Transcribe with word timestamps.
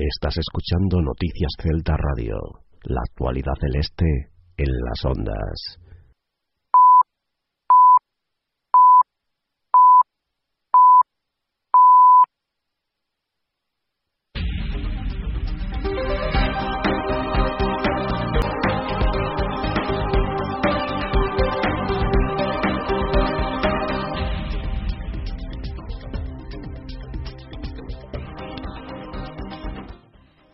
Estás 0.00 0.36
escuchando 0.38 1.02
Noticias 1.02 1.50
Celta 1.60 1.96
Radio. 1.96 2.36
La 2.84 3.00
actualidad 3.00 3.54
celeste 3.60 4.30
en 4.56 4.70
las 4.84 5.04
ondas. 5.04 5.87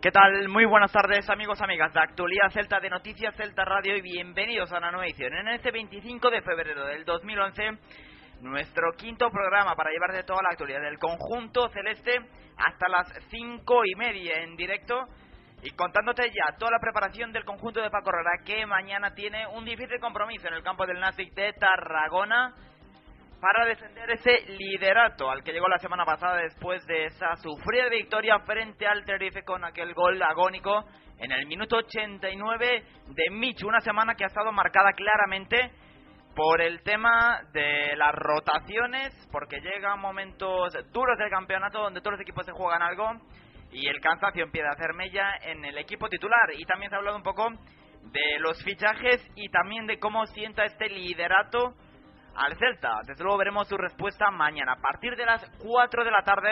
¿Qué 0.04 0.12
tal? 0.12 0.50
Muy 0.50 0.66
buenas 0.66 0.92
tardes 0.92 1.30
amigos, 1.30 1.62
amigas 1.62 1.90
de 1.94 2.00
Actualidad 2.00 2.50
Celta 2.50 2.78
de 2.78 2.90
Noticias 2.90 3.34
Celta 3.36 3.64
Radio 3.64 3.96
y 3.96 4.02
bienvenidos 4.02 4.70
a 4.70 4.76
una 4.76 4.90
nueva 4.90 5.06
edición. 5.06 5.32
En 5.32 5.48
este 5.48 5.70
25 5.70 6.28
de 6.28 6.42
febrero 6.42 6.84
del 6.84 7.06
2011, 7.06 7.70
nuestro 8.42 8.92
quinto 8.98 9.30
programa 9.30 9.74
para 9.74 9.88
llevar 9.88 10.12
de 10.12 10.24
toda 10.24 10.42
la 10.42 10.50
actualidad 10.50 10.82
del 10.82 10.98
conjunto 10.98 11.70
celeste 11.70 12.18
hasta 12.58 12.86
las 12.90 13.14
cinco 13.30 13.86
y 13.86 13.94
media 13.94 14.42
en 14.42 14.56
directo 14.56 15.06
y 15.62 15.70
contándote 15.70 16.24
ya 16.24 16.54
toda 16.58 16.72
la 16.72 16.80
preparación 16.80 17.32
del 17.32 17.46
conjunto 17.46 17.80
de 17.80 17.88
Paco 17.88 18.10
Herrera 18.10 18.44
que 18.44 18.66
mañana 18.66 19.14
tiene 19.14 19.46
un 19.46 19.64
difícil 19.64 19.98
compromiso 20.00 20.48
en 20.48 20.52
el 20.52 20.62
campo 20.62 20.84
del 20.84 21.00
Nastic 21.00 21.32
de 21.32 21.54
Tarragona 21.54 22.52
para 23.44 23.66
defender 23.66 24.10
ese 24.10 24.40
liderato 24.52 25.30
al 25.30 25.44
que 25.44 25.52
llegó 25.52 25.68
la 25.68 25.76
semana 25.76 26.06
pasada 26.06 26.36
después 26.36 26.82
de 26.86 27.04
esa 27.04 27.36
sufrida 27.36 27.90
victoria 27.90 28.38
frente 28.38 28.86
al 28.86 29.04
Tenerife 29.04 29.42
con 29.42 29.62
aquel 29.66 29.92
gol 29.92 30.22
agónico 30.22 30.86
en 31.18 31.30
el 31.30 31.46
minuto 31.46 31.76
89 31.76 32.84
de 33.08 33.30
Michu. 33.30 33.68
Una 33.68 33.80
semana 33.80 34.14
que 34.14 34.24
ha 34.24 34.28
estado 34.28 34.50
marcada 34.50 34.92
claramente 34.94 35.72
por 36.34 36.62
el 36.62 36.82
tema 36.84 37.42
de 37.52 37.94
las 37.96 38.14
rotaciones, 38.14 39.12
porque 39.30 39.60
llegan 39.60 40.00
momentos 40.00 40.72
duros 40.90 41.18
del 41.18 41.28
campeonato 41.28 41.80
donde 41.80 42.00
todos 42.00 42.12
los 42.12 42.22
equipos 42.22 42.46
se 42.46 42.52
juegan 42.52 42.80
algo 42.80 43.12
y 43.72 43.86
el 43.88 44.00
cansancio 44.00 44.44
empieza 44.44 44.70
a 44.70 44.72
hacer 44.72 44.94
mella 44.94 45.36
en 45.42 45.66
el 45.66 45.76
equipo 45.76 46.08
titular. 46.08 46.48
Y 46.56 46.64
también 46.64 46.88
se 46.88 46.96
ha 46.96 46.98
hablado 46.98 47.18
un 47.18 47.22
poco 47.22 47.46
de 47.50 48.38
los 48.38 48.64
fichajes 48.64 49.22
y 49.36 49.50
también 49.50 49.86
de 49.86 49.98
cómo 49.98 50.24
sienta 50.28 50.64
este 50.64 50.88
liderato 50.88 51.74
al 52.36 52.56
Celta. 52.56 53.00
Desde 53.06 53.22
luego 53.22 53.38
veremos 53.38 53.68
su 53.68 53.76
respuesta 53.76 54.30
mañana 54.30 54.72
a 54.72 54.80
partir 54.80 55.16
de 55.16 55.26
las 55.26 55.44
4 55.58 56.04
de 56.04 56.10
la 56.10 56.22
tarde 56.22 56.50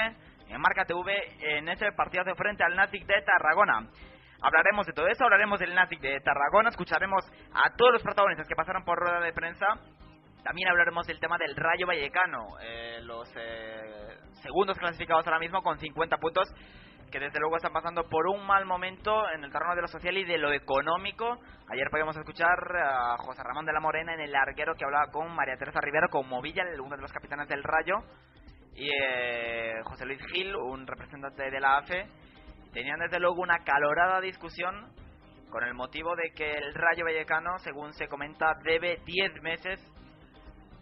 en 0.48 0.60
Marca 0.60 0.84
TV 0.84 1.12
en 1.40 1.68
ese 1.68 1.92
partido 1.92 2.24
de 2.24 2.34
frente 2.34 2.64
al 2.64 2.74
Nastic 2.76 3.06
de 3.06 3.22
Tarragona. 3.22 3.88
Hablaremos 4.40 4.86
de 4.86 4.92
todo 4.92 5.06
eso, 5.06 5.24
hablaremos 5.24 5.60
del 5.60 5.74
Nastic 5.74 6.00
de 6.00 6.20
Tarragona, 6.20 6.70
escucharemos 6.70 7.24
a 7.54 7.74
todos 7.76 7.92
los 7.92 8.02
protagonistas 8.02 8.48
que 8.48 8.56
pasaron 8.56 8.84
por 8.84 8.98
rueda 8.98 9.20
de 9.20 9.32
prensa. 9.32 9.66
También 10.42 10.68
hablaremos 10.68 11.06
del 11.06 11.20
tema 11.20 11.38
del 11.38 11.54
Rayo 11.54 11.86
Vallecano, 11.86 12.58
eh, 12.60 12.98
los 13.02 13.32
eh, 13.36 14.18
segundos 14.42 14.76
clasificados 14.76 15.24
ahora 15.26 15.38
mismo 15.38 15.62
con 15.62 15.78
50 15.78 16.16
puntos 16.16 16.52
que 17.12 17.20
desde 17.20 17.38
luego 17.38 17.56
están 17.56 17.74
pasando 17.74 18.08
por 18.08 18.26
un 18.26 18.44
mal 18.46 18.64
momento 18.64 19.30
en 19.30 19.44
el 19.44 19.52
terreno 19.52 19.76
de 19.76 19.82
lo 19.82 19.86
social 19.86 20.16
y 20.16 20.24
de 20.24 20.38
lo 20.38 20.50
económico. 20.50 21.38
Ayer 21.68 21.88
podíamos 21.90 22.16
escuchar 22.16 22.58
a 22.74 23.16
José 23.18 23.42
Ramón 23.44 23.66
de 23.66 23.72
la 23.72 23.80
Morena 23.80 24.14
en 24.14 24.20
el 24.20 24.32
larguero 24.32 24.74
que 24.74 24.84
hablaba 24.84 25.12
con 25.12 25.30
María 25.32 25.56
Teresa 25.58 25.80
Rivero, 25.82 26.08
con 26.08 26.26
Movilla, 26.26 26.64
uno 26.82 26.96
de 26.96 27.02
los 27.02 27.12
capitanes 27.12 27.48
del 27.48 27.62
Rayo, 27.62 27.98
y 28.74 28.88
eh, 28.88 29.74
José 29.84 30.06
Luis 30.06 30.24
Gil, 30.32 30.56
un 30.56 30.86
representante 30.86 31.50
de 31.50 31.60
la 31.60 31.76
AFE. 31.76 32.06
Tenían 32.72 32.98
desde 32.98 33.20
luego 33.20 33.42
una 33.42 33.58
calorada 33.62 34.18
discusión 34.22 34.90
con 35.50 35.64
el 35.64 35.74
motivo 35.74 36.16
de 36.16 36.32
que 36.34 36.54
el 36.54 36.72
Rayo 36.72 37.04
Vallecano, 37.04 37.58
según 37.58 37.92
se 37.92 38.08
comenta, 38.08 38.54
debe 38.64 38.96
10 39.04 39.42
meses 39.42 39.80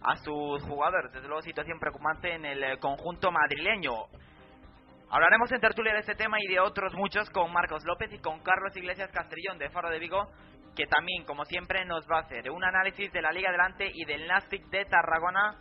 a 0.00 0.14
sus 0.14 0.62
jugadores. 0.62 1.12
Desde 1.12 1.26
luego, 1.26 1.42
situación 1.42 1.80
preocupante 1.80 2.32
en 2.32 2.44
el 2.44 2.78
conjunto 2.78 3.32
madrileño. 3.32 4.06
Hablaremos 5.12 5.50
en 5.50 5.60
tertulia 5.60 5.92
de 5.92 6.00
este 6.00 6.14
tema 6.14 6.36
y 6.40 6.46
de 6.46 6.60
otros 6.60 6.94
muchos 6.94 7.28
con 7.30 7.52
Marcos 7.52 7.82
López 7.84 8.12
y 8.12 8.20
con 8.20 8.44
Carlos 8.44 8.76
Iglesias 8.76 9.10
Castrillón 9.10 9.58
de 9.58 9.68
Faro 9.68 9.90
de 9.90 9.98
Vigo, 9.98 10.30
que 10.76 10.86
también, 10.86 11.24
como 11.24 11.44
siempre, 11.44 11.84
nos 11.84 12.06
va 12.08 12.18
a 12.18 12.20
hacer 12.20 12.48
un 12.48 12.62
análisis 12.62 13.12
de 13.12 13.20
la 13.20 13.32
Liga 13.32 13.48
Adelante 13.48 13.90
y 13.92 14.04
del 14.04 14.28
Nastic 14.28 14.66
de 14.66 14.84
Tarragona, 14.84 15.56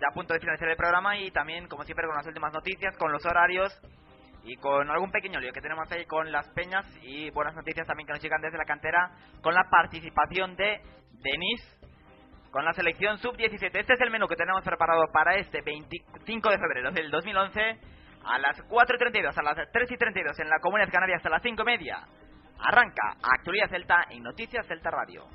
ya 0.00 0.08
a 0.10 0.14
punto 0.14 0.34
de 0.34 0.40
finalizar 0.40 0.68
el 0.68 0.76
programa, 0.76 1.16
y 1.16 1.30
también, 1.30 1.68
como 1.68 1.84
siempre, 1.84 2.08
con 2.08 2.16
las 2.16 2.26
últimas 2.26 2.52
noticias, 2.52 2.96
con 2.98 3.12
los 3.12 3.24
horarios 3.24 3.72
y 4.42 4.56
con 4.56 4.90
algún 4.90 5.12
pequeño 5.12 5.38
lío 5.38 5.52
que 5.52 5.60
tenemos 5.60 5.88
ahí 5.92 6.04
con 6.06 6.32
las 6.32 6.50
peñas 6.50 6.84
y 7.02 7.30
buenas 7.30 7.54
noticias 7.54 7.86
también 7.86 8.08
que 8.08 8.14
nos 8.14 8.22
llegan 8.22 8.42
desde 8.42 8.58
la 8.58 8.64
cantera 8.64 9.12
con 9.42 9.54
la 9.54 9.62
participación 9.70 10.56
de 10.56 10.80
Denis 11.22 11.78
con 12.50 12.64
la 12.64 12.72
selección 12.72 13.16
sub-17. 13.18 13.70
Este 13.72 13.94
es 13.94 14.00
el 14.00 14.10
menú 14.10 14.26
que 14.26 14.34
tenemos 14.34 14.62
preparado 14.64 15.04
para 15.12 15.36
este 15.36 15.62
25 15.62 16.50
de 16.50 16.58
febrero 16.58 16.90
del 16.90 17.10
2011 17.12 17.91
a 18.24 18.38
las 18.38 18.58
4.32, 18.68 19.36
a 19.36 19.42
las 19.42 19.56
3.32 19.72 20.40
en 20.40 20.48
la 20.48 20.58
Comunidad 20.60 20.90
Canaria 20.90 21.16
hasta 21.16 21.30
las 21.30 21.42
5 21.42 21.64
media. 21.64 22.06
Arranca 22.58 23.16
Actualidad 23.22 23.68
Celta 23.70 24.06
en 24.10 24.22
Noticias 24.22 24.66
Celta 24.66 24.90
Radio. 24.90 25.26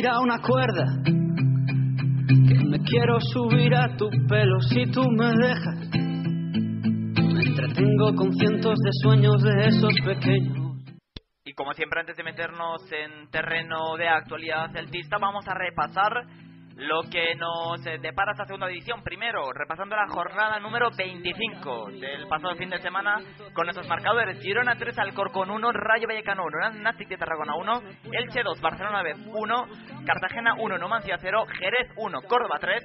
Tira 0.00 0.18
una 0.18 0.40
cuerda, 0.40 0.86
que 1.04 2.64
me 2.64 2.78
quiero 2.78 3.20
subir 3.20 3.74
a 3.74 3.94
tu 3.98 4.08
pelo 4.26 4.58
si 4.60 4.90
tú 4.90 5.04
me 5.10 5.26
dejas. 5.26 5.90
Me 7.34 7.42
entretengo 7.42 8.14
con 8.14 8.32
cientos 8.32 8.78
de 8.78 8.90
sueños 9.02 9.42
de 9.42 9.68
esos 9.68 9.92
pequeños. 10.02 10.78
Y 11.44 11.52
como 11.52 11.74
siempre, 11.74 12.00
antes 12.00 12.16
de 12.16 12.22
meternos 12.22 12.80
en 12.90 13.28
terreno 13.28 13.98
de 13.98 14.08
actualidad 14.08 14.72
celtista, 14.72 15.18
vamos 15.20 15.46
a 15.46 15.52
repasar 15.52 16.12
lo 16.80 17.02
que 17.10 17.34
nos 17.34 17.84
eh, 17.86 17.98
depara 18.00 18.32
esta 18.32 18.46
segunda 18.46 18.66
división. 18.66 19.02
Primero, 19.02 19.52
repasando 19.52 19.94
la 19.94 20.08
jornada 20.08 20.58
número 20.58 20.90
25 20.96 21.90
del 22.00 22.26
pasado 22.26 22.54
fin 22.56 22.70
de 22.70 22.78
semana 22.78 23.18
con 23.52 23.68
esos 23.68 23.86
marcadores. 23.86 24.40
Girona 24.40 24.76
3, 24.76 24.98
Alcorcón 24.98 25.50
1, 25.50 25.72
Rayo 25.72 26.08
Vallecano 26.08 26.44
1, 26.44 26.80
Nastic 26.80 27.08
de 27.08 27.18
Tarragona 27.18 27.54
1, 27.54 27.82
Elche 28.12 28.42
2, 28.42 28.60
Barcelona 28.60 29.02
B 29.02 29.14
1, 29.14 29.66
Cartagena 30.06 30.54
1, 30.58 30.78
Numancia 30.78 31.18
0, 31.20 31.44
Jerez 31.58 31.92
1, 31.96 32.22
Córdoba 32.22 32.58
3, 32.58 32.82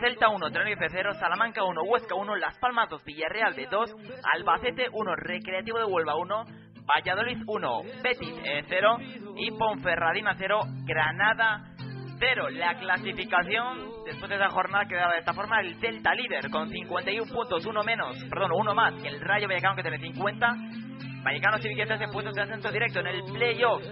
Celta 0.00 0.28
1, 0.28 0.50
Tenerife 0.50 0.88
0, 0.88 1.12
Salamanca 1.20 1.64
1, 1.64 1.82
Huesca 1.82 2.14
1, 2.14 2.36
Las 2.36 2.58
Palmas 2.58 2.88
2, 2.88 3.04
Villarreal 3.04 3.54
B 3.54 3.66
2, 3.70 3.94
Albacete 4.32 4.86
1, 4.90 5.16
Recreativo 5.16 5.78
de 5.78 5.84
Huelva 5.84 6.16
1, 6.16 6.44
Valladolid 6.86 7.42
1, 7.46 7.82
Betis 8.02 8.34
0 8.68 8.96
y 9.36 9.50
Ponferradina 9.50 10.34
0, 10.38 10.60
Granada 10.86 11.74
cero. 12.18 12.48
La 12.50 12.74
clasificación 12.78 14.04
después 14.04 14.28
de 14.28 14.36
esa 14.36 14.48
jornada 14.50 14.86
quedaba 14.86 15.12
de 15.12 15.20
esta 15.20 15.32
forma 15.32 15.60
el 15.60 15.74
Celta 15.80 16.14
líder 16.14 16.50
con 16.50 16.68
51 16.68 17.32
puntos, 17.32 17.64
uno 17.66 17.82
menos, 17.82 18.16
perdón, 18.30 18.52
uno 18.54 18.74
más 18.74 18.94
que 19.02 19.08
el 19.08 19.20
Rayo 19.20 19.48
Vallecano 19.48 19.76
que 19.76 19.82
tiene 19.82 19.98
50. 19.98 20.56
Vallecano 21.22 21.58
sigue 21.58 21.84
13 21.84 22.08
puntos 22.08 22.34
de 22.34 22.42
ascenso 22.42 22.70
directo 22.70 23.00
en 23.00 23.08
el 23.08 23.22
playoff. 23.24 23.82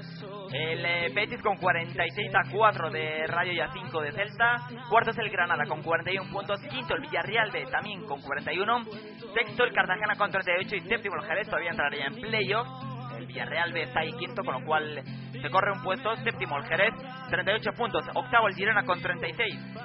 El 0.53 0.85
eh, 0.87 1.13
Betis 1.13 1.43
con 1.43 1.57
46 1.57 2.31
a 2.35 2.51
4 2.51 2.91
de 2.91 3.27
Rayo 3.27 3.53
y 3.53 3.61
a 3.61 3.69
5 3.73 4.01
de 4.01 4.13
Celta. 4.13 4.57
Cuarto 4.89 5.11
es 5.11 5.19
el 5.19 5.31
Granada 5.31 5.65
con 5.67 5.83
41 5.83 6.31
puntos. 6.31 6.61
Quinto 6.71 6.95
el 6.95 7.03
Villarreal 7.03 7.51
de 7.51 7.67
también 7.67 8.05
con 8.07 8.23
41. 8.23 8.85
Sexto 9.35 9.65
el 9.65 9.73
Cartagena 9.73 10.15
con 10.17 10.31
38 10.31 10.77
y 10.77 10.81
séptimo 10.81 11.17
el 11.17 11.27
Jerez 11.27 11.47
todavía 11.47 11.71
entraría 11.71 12.07
en 12.07 12.15
playoff. 12.15 12.69
El 13.19 13.27
Villarreal 13.27 13.73
B 13.73 13.83
está 13.83 14.01
ahí 14.01 14.13
quinto, 14.13 14.45
con 14.45 14.61
lo 14.61 14.67
cual 14.67 15.03
corre 15.51 15.73
un 15.73 15.83
puesto. 15.83 16.15
Séptimo 16.17 16.59
el 16.59 16.65
Jerez, 16.65 16.95
38 17.31 17.71
puntos. 17.73 18.05
Octavo 18.15 18.49
el 18.49 18.55
Girona 18.55 18.85
con 18.85 19.01
36. 19.01 19.77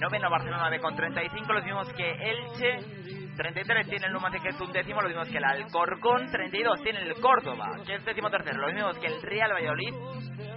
Noveno 0.00 0.30
Barcelona 0.30 0.70
B 0.70 0.80
con 0.80 0.94
35, 0.96 1.52
los 1.52 1.64
mismos 1.64 1.92
que 1.92 2.10
Elche. 2.10 3.30
33 3.36 3.88
tiene 3.88 4.06
el 4.06 4.12
Numancia, 4.12 4.40
que 4.40 4.48
es 4.50 4.60
un 4.60 4.72
décimo, 4.72 5.00
lo 5.00 5.08
mismo 5.08 5.22
que 5.24 5.38
el 5.38 5.44
Alcorcón. 5.44 6.30
32 6.30 6.82
tiene 6.82 7.00
el 7.00 7.14
Córdoba, 7.20 7.70
que 7.86 7.94
es 7.94 8.04
décimo 8.04 8.28
tercero, 8.30 8.60
lo 8.60 8.72
mismo 8.72 8.90
que 9.00 9.06
el 9.06 9.22
Real 9.22 9.52
Valladolid. 9.52 9.94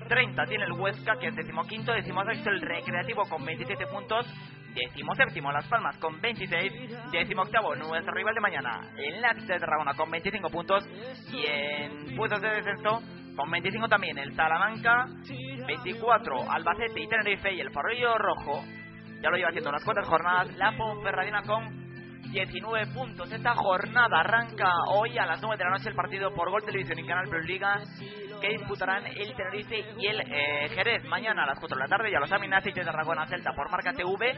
30 0.08 0.46
tiene 0.46 0.66
el 0.66 0.74
Huesca, 0.74 1.18
que 1.20 1.28
es 1.28 1.36
décimo 1.36 1.64
quinto. 1.64 1.94
Décimo 1.94 2.24
sexto 2.26 2.50
el 2.50 2.62
Recreativo 2.62 3.24
con 3.24 3.46
27 3.46 3.88
puntos. 3.88 4.26
Décimo 4.74 5.14
séptimo 5.16 5.52
Las 5.52 5.68
Palmas 5.68 5.98
con 5.98 6.20
26. 6.20 7.12
Décimo 7.12 7.44
octavo 7.44 7.76
nuestro 7.76 8.14
rival 8.14 8.34
de 8.34 8.42
mañana, 8.42 8.82
el 8.98 9.22
Lápiz 9.22 9.46
de 9.46 9.60
Tarragona 9.60 9.94
con 9.94 10.10
25 10.10 10.50
puntos. 10.50 10.84
Y 11.32 11.46
en 11.46 12.16
puestos 12.16 12.42
de 12.42 12.50
descenso 12.50 13.02
con 13.36 13.50
25 13.50 13.88
también 13.88 14.18
el 14.18 14.36
Salamanca. 14.36 15.08
24 15.68 16.52
Albacete 16.52 17.02
y 17.02 17.08
Tenerife 17.08 17.54
y 17.54 17.62
el 17.62 17.72
Farolillo 17.72 18.18
Rojo. 18.18 18.64
Ya 19.22 19.30
lo 19.30 19.38
lleva 19.38 19.50
haciendo 19.50 19.70
unas 19.70 19.84
cuantas 19.84 20.08
jornadas. 20.08 20.56
La 20.58 20.76
Ponferradina 20.78 21.42
con 21.44 21.84
19 22.32 22.88
puntos. 22.94 23.32
Esta 23.32 23.54
jornada 23.56 24.20
arranca 24.20 24.70
hoy 24.90 25.18
a 25.18 25.26
las 25.26 25.42
9 25.42 25.58
de 25.58 25.64
la 25.64 25.70
noche 25.70 25.90
el 25.90 25.96
partido 25.96 26.34
por 26.34 26.50
Gol 26.50 26.64
Televisión 26.64 27.00
y 27.00 27.06
Canal 27.06 27.30
Plus 27.30 27.46
Liga 27.46 27.80
que 28.42 28.50
disputarán 28.50 29.06
el 29.06 29.34
Tenerife 29.36 29.86
y 29.98 30.08
el 30.08 30.20
eh, 30.20 30.70
Jerez 30.74 31.04
mañana 31.06 31.44
a 31.44 31.48
las 31.48 31.60
4 31.60 31.78
de 31.78 31.84
la 31.84 31.88
tarde 31.88 32.12
y 32.12 32.16
a 32.16 32.20
los 32.20 32.32
Aminazis 32.32 32.74
de 32.74 32.84
Tarragona 32.84 33.26
Celta 33.28 33.54
por 33.54 33.70
marca 33.72 33.94
TV 33.94 34.36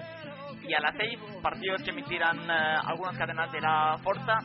y 0.62 0.74
a 0.74 0.80
las 0.80 0.94
6 0.96 1.20
partidos 1.42 1.82
que 1.84 1.90
emitirán 1.90 2.38
eh, 2.50 2.78
algunas 2.86 3.18
cadenas 3.18 3.52
de 3.52 3.62
la 3.62 3.98
Forza 4.04 4.40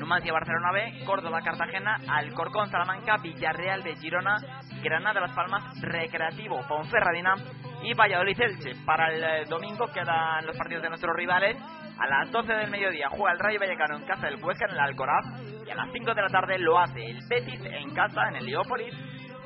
Numancia 0.00 0.32
Barcelona 0.32 0.72
B, 0.72 1.04
Córdoba 1.04 1.40
Cartagena, 1.42 1.98
Alcorcón 2.08 2.70
Salamanca, 2.70 3.16
Villarreal 3.22 3.82
de 3.82 3.94
Girona, 3.96 4.36
Granada 4.82 5.20
Las 5.20 5.32
Palmas, 5.32 5.80
Recreativo 5.80 6.60
Ponferradina 6.66 7.34
y 7.82 7.94
Valladolid 7.94 8.40
Elche. 8.40 8.74
Para 8.84 9.12
el 9.12 9.22
eh, 9.22 9.44
domingo 9.48 9.86
quedan 9.92 10.46
los 10.46 10.56
partidos 10.56 10.82
de 10.82 10.88
nuestros 10.88 11.14
rivales 11.14 11.56
a 12.00 12.06
las 12.06 12.30
12 12.30 12.50
del 12.50 12.70
mediodía 12.70 13.08
juega 13.10 13.32
el 13.32 13.38
Rayo 13.38 13.60
Vallecano 13.60 13.98
en 13.98 14.06
casa 14.06 14.26
del 14.26 14.42
Huesca 14.42 14.64
en 14.64 14.72
el 14.72 14.80
Alcoraz. 14.80 15.26
Y 15.66 15.70
a 15.70 15.74
las 15.74 15.92
5 15.92 16.14
de 16.14 16.22
la 16.22 16.28
tarde 16.28 16.58
lo 16.58 16.78
hace 16.78 17.04
el 17.04 17.18
Betis 17.28 17.60
en 17.62 17.94
casa 17.94 18.28
en 18.28 18.36
el 18.36 18.46
Leópolis 18.46 18.94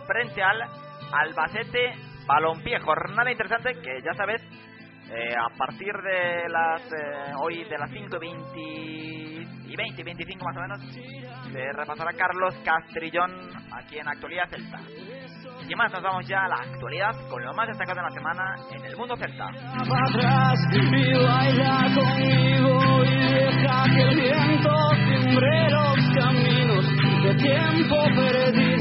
frente 0.07 0.41
al 0.41 0.63
Albacete 1.13 1.95
Balompié. 2.27 2.79
Jornada 2.79 3.31
interesante 3.31 3.75
que 3.83 4.01
ya 4.05 4.15
sabes, 4.15 4.41
eh, 5.11 5.35
a 5.37 5.49
partir 5.57 5.93
de 5.93 6.49
las 6.49 6.83
eh, 6.93 7.33
hoy 7.41 7.65
de 7.65 7.79
las 7.79 7.91
5 7.91 8.17
y 9.67 9.77
20 9.77 10.01
y 10.01 10.05
25 10.05 10.45
más 10.45 10.57
o 10.57 10.61
menos, 10.61 10.81
se 11.53 11.73
repasará 11.73 12.13
Carlos 12.13 12.55
Castrillón 12.65 13.31
aquí 13.73 13.99
en 13.99 14.09
Actualidad 14.09 14.49
Celta. 14.49 14.79
Y 15.69 15.75
más, 15.75 15.91
nos 15.93 16.03
vamos 16.03 16.27
ya 16.29 16.45
a 16.45 16.49
la 16.49 16.57
actualidad 16.57 17.13
con 17.29 17.43
lo 17.43 17.53
más 17.55 17.67
destacado 17.69 17.97
de 17.97 18.03
la 18.03 18.11
semana 18.11 18.55
en 18.71 18.85
el 18.85 18.97
mundo 18.97 19.17
celta. 19.17 19.47
caminos 26.15 26.87
de 27.23 27.35
tiempo 27.37 27.97
perdido. 28.15 28.74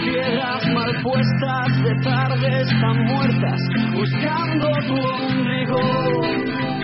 Piedras 0.00 0.66
mal 0.74 0.92
puestas, 1.02 1.82
de 1.82 1.94
tardes 2.04 2.68
tan 2.80 3.04
muertas, 3.04 3.60
buscando 3.92 4.68
tu 4.86 4.94
ombligo. 4.94 6.77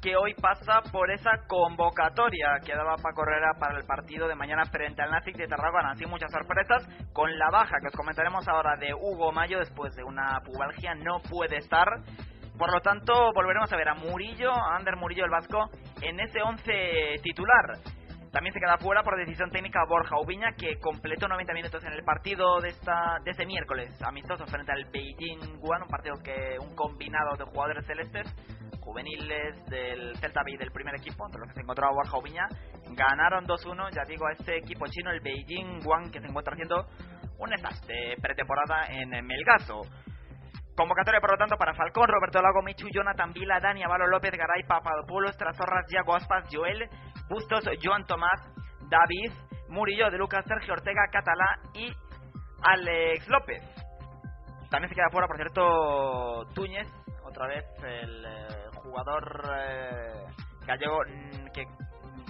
Que 0.00 0.16
hoy 0.16 0.32
pasa 0.34 0.80
por 0.90 1.10
esa 1.10 1.30
convocatoria 1.46 2.58
que 2.64 2.74
daba 2.74 2.96
para 2.96 3.14
Correra 3.14 3.52
para 3.60 3.78
el 3.78 3.84
partido 3.84 4.26
de 4.26 4.34
mañana 4.34 4.64
frente 4.64 5.02
al 5.02 5.10
Nastic 5.10 5.36
de 5.36 5.46
Tarragona. 5.46 5.90
Así 5.90 6.06
muchas 6.06 6.30
sorpresas 6.32 6.82
con 7.12 7.38
la 7.38 7.50
baja 7.50 7.76
que 7.82 7.88
os 7.88 7.94
comentaremos 7.94 8.48
ahora 8.48 8.76
de 8.76 8.94
Hugo 8.94 9.30
Mayo 9.30 9.58
después 9.58 9.94
de 9.94 10.04
una 10.04 10.40
pubalgia 10.42 10.94
no 10.94 11.20
puede 11.28 11.58
estar. 11.58 11.86
Por 12.56 12.72
lo 12.72 12.80
tanto, 12.80 13.12
volveremos 13.34 13.70
a 13.70 13.76
ver 13.76 13.90
a 13.90 13.94
Murillo, 13.94 14.52
a 14.52 14.76
Ander 14.76 14.96
Murillo 14.96 15.26
el 15.26 15.30
Vasco, 15.30 15.68
en 16.00 16.18
ese 16.20 16.40
11 16.40 17.20
titular. 17.22 17.76
También 18.32 18.54
se 18.54 18.60
queda 18.60 18.78
fuera 18.78 19.02
por 19.02 19.18
decisión 19.18 19.50
técnica 19.50 19.84
Borja 19.86 20.16
Ubiña, 20.18 20.52
que 20.56 20.78
completó 20.78 21.28
90 21.28 21.52
minutos 21.52 21.84
en 21.84 21.92
el 21.92 22.02
partido 22.04 22.58
de 22.60 22.70
esta 22.70 23.18
de 23.22 23.32
este 23.32 23.44
miércoles, 23.44 24.00
amistoso 24.02 24.46
frente 24.46 24.72
al 24.72 24.86
Beijing 24.90 25.58
Guan, 25.60 25.82
un 25.82 25.88
partido 25.88 26.14
que 26.24 26.56
un 26.58 26.74
combinado 26.74 27.36
de 27.36 27.44
jugadores 27.44 27.84
celestes 27.84 28.34
juveniles 28.80 29.64
del 29.66 30.16
Celta 30.16 30.42
B 30.44 30.56
del 30.58 30.72
primer 30.72 30.94
equipo, 30.94 31.24
entre 31.26 31.40
los 31.40 31.48
que 31.48 31.54
se 31.54 31.60
encontraba 31.60 31.92
Borja 31.92 32.18
Ubiña, 32.18 32.48
ganaron 32.90 33.46
2-1, 33.46 33.90
ya 33.94 34.04
digo, 34.04 34.26
a 34.26 34.32
este 34.32 34.58
equipo 34.58 34.86
chino, 34.88 35.10
el 35.10 35.20
Beijing 35.20 35.80
Guan, 35.82 36.10
que 36.10 36.20
se 36.20 36.26
encuentra 36.26 36.54
haciendo 36.54 36.86
un 37.38 37.50
de 37.50 38.16
pretemporada 38.20 38.86
en 38.88 39.10
Melgazo. 39.26 39.82
Convocatoria, 40.76 41.20
por 41.20 41.32
lo 41.32 41.36
tanto, 41.36 41.56
para 41.56 41.74
Falcón, 41.74 42.08
Roberto 42.08 42.40
Lago, 42.40 42.62
Michu, 42.62 42.88
Jonathan 42.90 43.32
Vila, 43.32 43.60
Dani 43.60 43.82
Avalo 43.82 44.06
López, 44.06 44.32
Garay, 44.32 44.62
Papadopoulos, 44.66 45.36
Trasorras, 45.36 45.86
Diago 45.86 46.14
Aspas, 46.14 46.48
Joel, 46.50 46.88
Bustos, 47.28 47.64
Joan 47.82 48.06
Tomás, 48.06 48.40
David, 48.88 49.32
Murillo, 49.68 50.10
De 50.10 50.16
Lucas, 50.16 50.44
Sergio 50.46 50.72
Ortega, 50.72 51.02
Catalá 51.10 51.58
y 51.74 51.92
Alex 52.62 53.28
López. 53.28 53.62
También 54.70 54.88
se 54.88 54.94
queda 54.94 55.10
fuera, 55.10 55.26
por 55.26 55.36
cierto, 55.36 56.46
Túñez, 56.54 56.88
otra 57.42 57.54
vez 57.54 57.64
el 57.82 58.24
eh, 58.24 58.68
jugador 58.74 59.42
eh, 59.56 60.26
gallego 60.64 60.98
mm, 61.06 61.50
que 61.52 61.64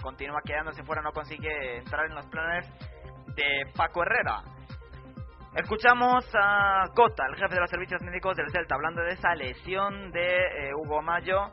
continúa 0.01 0.41
quedándose 0.45 0.83
fuera, 0.85 1.03
no 1.03 1.13
consigue 1.13 1.79
entrar 1.79 2.07
en 2.07 2.15
los 2.15 2.27
planes 2.27 2.67
de 3.35 3.71
Paco 3.77 4.03
Herrera. 4.03 4.43
Escuchamos 5.55 6.25
a 6.35 6.85
Cota, 6.95 7.25
el 7.29 7.37
jefe 7.37 7.55
de 7.55 7.61
los 7.61 7.71
servicios 7.71 8.01
médicos 8.03 8.37
del 8.37 8.51
Celta, 8.51 8.75
hablando 8.75 9.03
de 9.03 9.13
esa 9.13 9.35
lesión 9.35 10.11
de 10.13 10.37
eh, 10.37 10.75
Hugo 10.75 11.03
Mayo, 11.03 11.51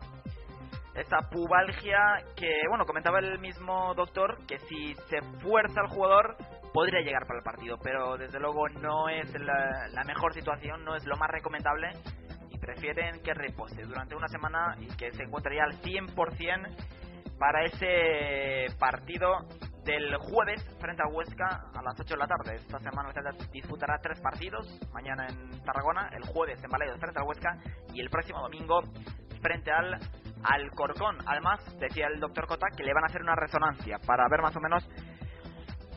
esa 0.95 1.18
pubalgia 1.30 2.00
que, 2.38 2.62
bueno, 2.69 2.86
comentaba 2.86 3.19
el 3.19 3.40
mismo 3.40 3.94
doctor 3.94 4.38
que 4.48 4.57
si 4.60 4.95
se 5.10 5.22
fuerza 5.42 5.81
el 5.81 5.90
jugador 5.90 6.38
podría 6.74 7.02
llegar 7.02 7.26
para 7.28 7.40
el 7.40 7.44
partido, 7.44 7.78
pero 7.83 8.16
desde 8.16 8.40
luego 8.40 8.69
no 8.69 9.10
es 9.10 9.33
la 9.40 10.04
mejor 10.06 10.33
situación, 10.33 10.86
no 10.86 10.95
es 10.95 11.06
lo 11.06 11.18
más 11.18 11.30
recomendable 11.30 11.92
prefieren 12.59 13.21
que 13.21 13.33
repose 13.33 13.83
durante 13.83 14.16
una 14.16 14.28
semana 14.28 14.75
y 14.80 14.87
que 14.95 15.11
se 15.11 15.23
encontraría 15.23 15.63
al 15.63 15.81
100% 15.81 16.75
para 17.37 17.63
ese 17.63 18.68
partido 18.78 19.47
del 19.83 20.16
jueves 20.18 20.63
frente 20.80 21.01
a 21.01 21.07
Huesca 21.07 21.71
a 21.73 21.81
las 21.81 21.99
8 21.99 22.13
de 22.13 22.18
la 22.18 22.28
tarde. 22.28 22.56
Esta 22.56 22.80
semana 22.80 23.11
disputará 23.51 23.97
tres 24.01 24.19
partidos, 24.21 24.68
mañana 24.94 25.28
en 25.28 25.63
Tarragona, 25.63 26.09
el 26.16 26.23
jueves 26.23 26.63
en 26.63 26.69
Valle 26.69 26.97
frente 26.99 27.19
a 27.19 27.23
Huesca 27.23 27.57
y 27.94 28.01
el 28.01 28.09
próximo 28.09 28.42
domingo 28.42 28.81
frente 29.42 29.71
al 29.71 29.97
Alcorcón. 30.44 31.18
Además, 31.25 31.59
decía 31.80 32.07
el 32.07 32.19
doctor 32.19 32.45
Cota 32.47 32.68
que 32.75 32.83
le 32.83 32.94
van 32.94 33.04
a 33.04 33.07
hacer 33.07 33.21
una 33.21 33.35
resonancia 33.35 33.97
para 34.06 34.28
ver 34.30 34.42
más 34.42 34.56
o 34.56 34.59
menos 34.59 34.87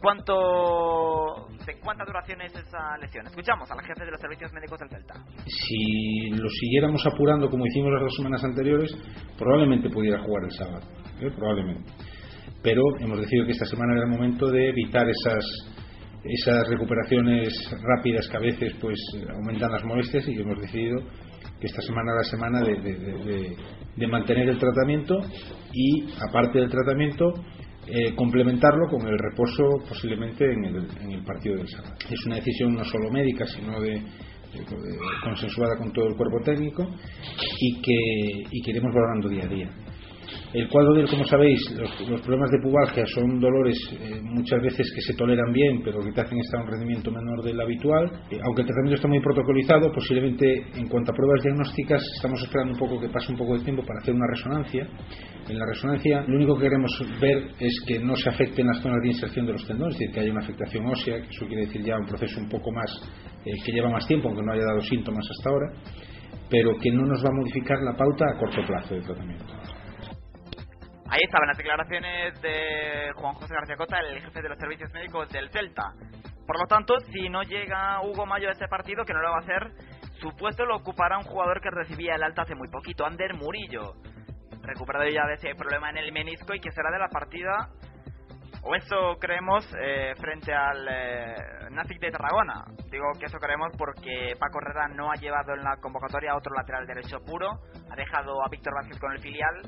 ¿Cuánto, 0.03 1.47
¿De 1.65 1.79
cuánta 1.79 2.05
duración 2.05 2.41
es 2.41 2.53
esa 2.57 2.99
lesión? 2.99 3.25
Escuchamos 3.25 3.71
a 3.71 3.77
la 3.77 3.83
jefe 3.85 4.05
de 4.05 4.11
los 4.11 4.21
servicios 4.21 4.53
médicos 4.53 4.81
del 4.81 4.89
Celta. 4.89 5.15
Si 5.47 6.31
lo 6.31 6.49
siguiéramos 6.49 7.07
apurando 7.07 7.49
como 7.49 7.65
hicimos 7.67 7.93
las 7.93 8.03
dos 8.03 8.17
semanas 8.17 8.43
anteriores, 8.43 8.91
probablemente 9.39 9.89
pudiera 9.91 10.21
jugar 10.25 10.43
el 10.43 10.51
sábado. 10.51 10.81
¿eh? 11.21 11.31
Probablemente. 11.37 11.93
Pero 12.65 12.83
hemos 12.99 13.21
decidido 13.21 13.47
que 13.47 13.53
esta 13.53 13.67
semana 13.67 13.93
era 13.93 14.03
el 14.03 14.11
momento 14.11 14.51
de 14.51 14.71
evitar 14.71 15.09
esas 15.09 15.45
esas 16.25 16.69
recuperaciones 16.69 17.53
rápidas 17.83 18.29
que 18.29 18.37
a 18.37 18.41
veces 18.41 18.75
pues 18.81 18.99
aumentan 19.35 19.73
las 19.73 19.85
molestias 19.85 20.27
y 20.29 20.41
hemos 20.41 20.61
decidido 20.61 21.01
que 21.61 21.67
esta 21.67 21.83
semana 21.83 22.13
la 22.15 22.25
semana 22.25 22.61
de, 22.61 22.75
de, 22.81 23.57
de 23.97 24.07
mantener 24.07 24.49
el 24.49 24.59
tratamiento 24.59 25.19
y 25.73 26.13
aparte 26.29 26.61
del 26.61 26.71
tratamiento 26.71 27.35
eh, 27.87 28.15
complementarlo 28.15 28.89
con 28.89 29.07
el 29.07 29.19
reposo 29.19 29.65
posiblemente 29.89 30.45
en 30.45 30.65
el, 30.65 30.77
en 31.01 31.11
el, 31.12 31.25
partido 31.25 31.57
del 31.57 31.69
sábado. 31.69 31.95
Es 32.09 32.27
una 32.27 32.37
decisión 32.37 32.75
no 32.75 32.85
solo 32.85 33.11
médica, 33.11 33.45
sino 33.47 33.81
de, 33.81 34.01
consensuada 35.23 35.77
con 35.79 35.93
todo 35.93 36.09
el 36.09 36.17
cuerpo 36.17 36.41
técnico 36.45 36.87
y 37.59 37.81
que, 37.81 38.49
y 38.51 38.62
que 38.62 38.71
iremos 38.71 38.95
valorando 38.95 39.29
día 39.29 39.45
a 39.45 39.49
día. 39.49 39.71
El 40.53 40.69
cuadro 40.69 40.95
del, 40.95 41.09
como 41.09 41.25
sabéis, 41.25 41.61
los, 41.79 42.21
problemas 42.21 42.51
de 42.51 42.59
pubalgia 42.62 43.07
son 43.07 43.41
dolores 43.41 43.79
eh, 43.93 44.21
muchas 44.23 44.61
veces 44.61 44.93
que 44.95 45.01
se 45.01 45.15
toleran 45.15 45.53
bien, 45.53 45.81
pero 45.83 46.01
que 46.01 46.12
te 46.12 46.21
hacen 46.21 46.39
estar 46.39 46.61
un 46.61 46.69
rendimiento 46.69 47.11
menor 47.11 47.43
del 47.43 47.61
habitual. 47.61 48.11
Eh, 48.31 48.39
aunque 48.45 48.62
el 48.62 48.67
tratamiento 48.67 48.97
está 48.97 49.09
muy 49.09 49.21
protocolizado, 49.21 49.91
posiblemente 49.93 50.67
en 50.75 50.89
cuanto 50.89 51.12
a 51.12 51.15
pruebas 51.15 51.43
diagnósticas 51.43 52.03
estamos 52.17 52.43
esperando 52.43 52.75
un 52.75 52.79
poco 52.79 53.01
que 53.01 53.09
pase 53.09 53.33
un 53.33 53.39
poco 53.39 53.57
de 53.57 53.65
tiempo 53.65 53.83
para 53.83 54.01
hacer 54.01 54.15
una 54.15 54.27
resonancia. 54.29 54.87
En 55.49 55.59
la 55.59 55.67
resonancia 55.67 56.23
lo 56.29 56.37
único 56.37 56.57
que 56.57 56.65
queremos 56.65 56.93
ver 57.21 57.51
es 57.59 57.83
que 57.87 57.99
no 57.99 58.15
se 58.15 58.29
afecten 58.29 58.67
las 58.67 58.81
zonas 58.81 59.01
de 59.03 59.09
inserción 59.09 59.47
de 59.47 59.53
los 59.53 59.67
tendones, 59.67 59.95
es 59.95 60.01
decir, 60.01 60.15
que 60.15 60.21
haya 60.21 60.33
una 60.33 60.43
afectación 60.43 60.87
ósea, 60.87 61.21
que 61.21 61.29
eso 61.29 61.47
quiere 61.47 61.67
decir 61.67 61.83
ya 61.83 61.97
un 61.97 62.07
proceso 62.07 62.41
un 62.41 62.49
poco 62.49 62.71
más 62.71 62.91
eh, 63.45 63.51
que 63.65 63.73
lleva 63.73 63.91
más 63.91 64.07
tiempo, 64.07 64.29
aunque 64.29 64.43
no 64.43 64.53
haya 64.53 64.65
dado 64.65 64.81
síntomas 64.83 65.27
hasta 65.29 65.51
ahora, 65.51 65.67
pero 66.49 66.77
que 66.79 66.91
no 66.93 67.07
nos 67.07 67.25
va 67.25 67.31
a 67.31 67.37
modificar 67.37 67.79
la 67.83 67.97
pauta 67.97 68.27
a 68.31 68.39
corto 68.39 68.61
plazo 68.67 68.95
de 68.95 69.01
tratamiento. 69.01 69.53
Ahí 71.12 71.21
estaban 71.25 71.47
las 71.47 71.59
declaraciones 71.59 72.40
de 72.40 73.12
Juan 73.16 73.35
José 73.35 73.52
García 73.52 73.76
Cota, 73.76 74.00
el 74.00 74.19
jefe 74.23 74.40
de 74.40 74.49
los 74.49 74.59
servicios 74.59 74.90
médicos 74.95 75.28
del 75.28 75.50
Celta. 75.50 75.92
Por 76.47 76.59
lo 76.59 76.66
tanto, 76.66 76.99
si 77.12 77.28
no 77.28 77.42
llega 77.42 78.00
Hugo 78.00 78.25
Mayo 78.25 78.49
a 78.49 78.52
ese 78.52 78.66
partido, 78.66 79.04
que 79.04 79.12
no 79.12 79.21
lo 79.21 79.28
va 79.28 79.37
a 79.37 79.40
hacer, 79.40 79.73
su 80.23 80.35
puesto 80.35 80.64
lo 80.64 80.76
ocupará 80.76 81.19
un 81.19 81.25
jugador 81.25 81.61
que 81.61 81.69
recibía 81.69 82.14
el 82.14 82.23
alta 82.23 82.42
hace 82.42 82.54
muy 82.54 82.69
poquito, 82.71 83.04
Ander 83.04 83.35
Murillo, 83.35 83.92
recuperado 84.62 85.07
ya 85.07 85.26
de 85.26 85.35
ese 85.35 85.54
problema 85.54 85.90
en 85.90 85.99
el 85.99 86.12
menisco 86.12 86.54
y 86.54 86.61
que 86.61 86.71
será 86.71 86.90
de 86.90 87.00
la 87.00 87.09
partida 87.09 87.69
o 88.62 88.75
eso 88.75 89.19
creemos 89.21 89.66
eh, 89.78 90.14
frente 90.19 90.54
al 90.54 90.88
eh, 90.88 91.99
de 92.00 92.11
Tarragona. 92.11 92.64
Digo 92.90 93.04
que 93.19 93.26
eso 93.26 93.37
creemos 93.37 93.71
porque 93.76 94.35
Paco 94.38 94.61
Herrera 94.62 94.88
no 94.88 95.11
ha 95.11 95.16
llevado 95.16 95.52
en 95.52 95.62
la 95.62 95.76
convocatoria 95.76 96.33
a 96.33 96.37
otro 96.37 96.54
lateral 96.54 96.87
derecho 96.87 97.19
puro, 97.21 97.50
ha 97.90 97.97
dejado 97.97 98.42
a 98.42 98.49
Víctor 98.49 98.73
Vázquez 98.75 98.99
con 98.99 99.12
el 99.12 99.19
filial 99.19 99.61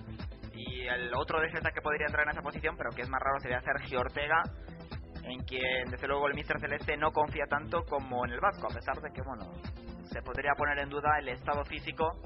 y 0.54 0.86
el 0.86 1.12
otro 1.14 1.40
defensa 1.40 1.70
que 1.70 1.80
podría 1.80 2.06
entrar 2.06 2.24
en 2.24 2.32
esa 2.32 2.42
posición, 2.42 2.76
pero 2.76 2.90
que 2.90 3.02
es 3.02 3.08
más 3.08 3.20
raro, 3.20 3.40
sería 3.40 3.60
Sergio 3.60 4.00
Ortega, 4.00 4.42
en 5.24 5.40
quien 5.44 5.90
desde 5.90 6.06
luego 6.06 6.26
el 6.28 6.34
Mister 6.34 6.60
Celeste 6.60 6.96
no 6.96 7.12
confía 7.12 7.44
tanto 7.48 7.84
como 7.84 8.24
en 8.24 8.32
el 8.32 8.40
Vasco, 8.40 8.66
a 8.70 8.74
pesar 8.74 9.00
de 9.00 9.10
que 9.12 9.22
bueno 9.22 9.52
se 10.04 10.22
podría 10.22 10.52
poner 10.56 10.78
en 10.78 10.90
duda 10.90 11.18
el 11.18 11.28
estado 11.28 11.64
físico 11.64 12.20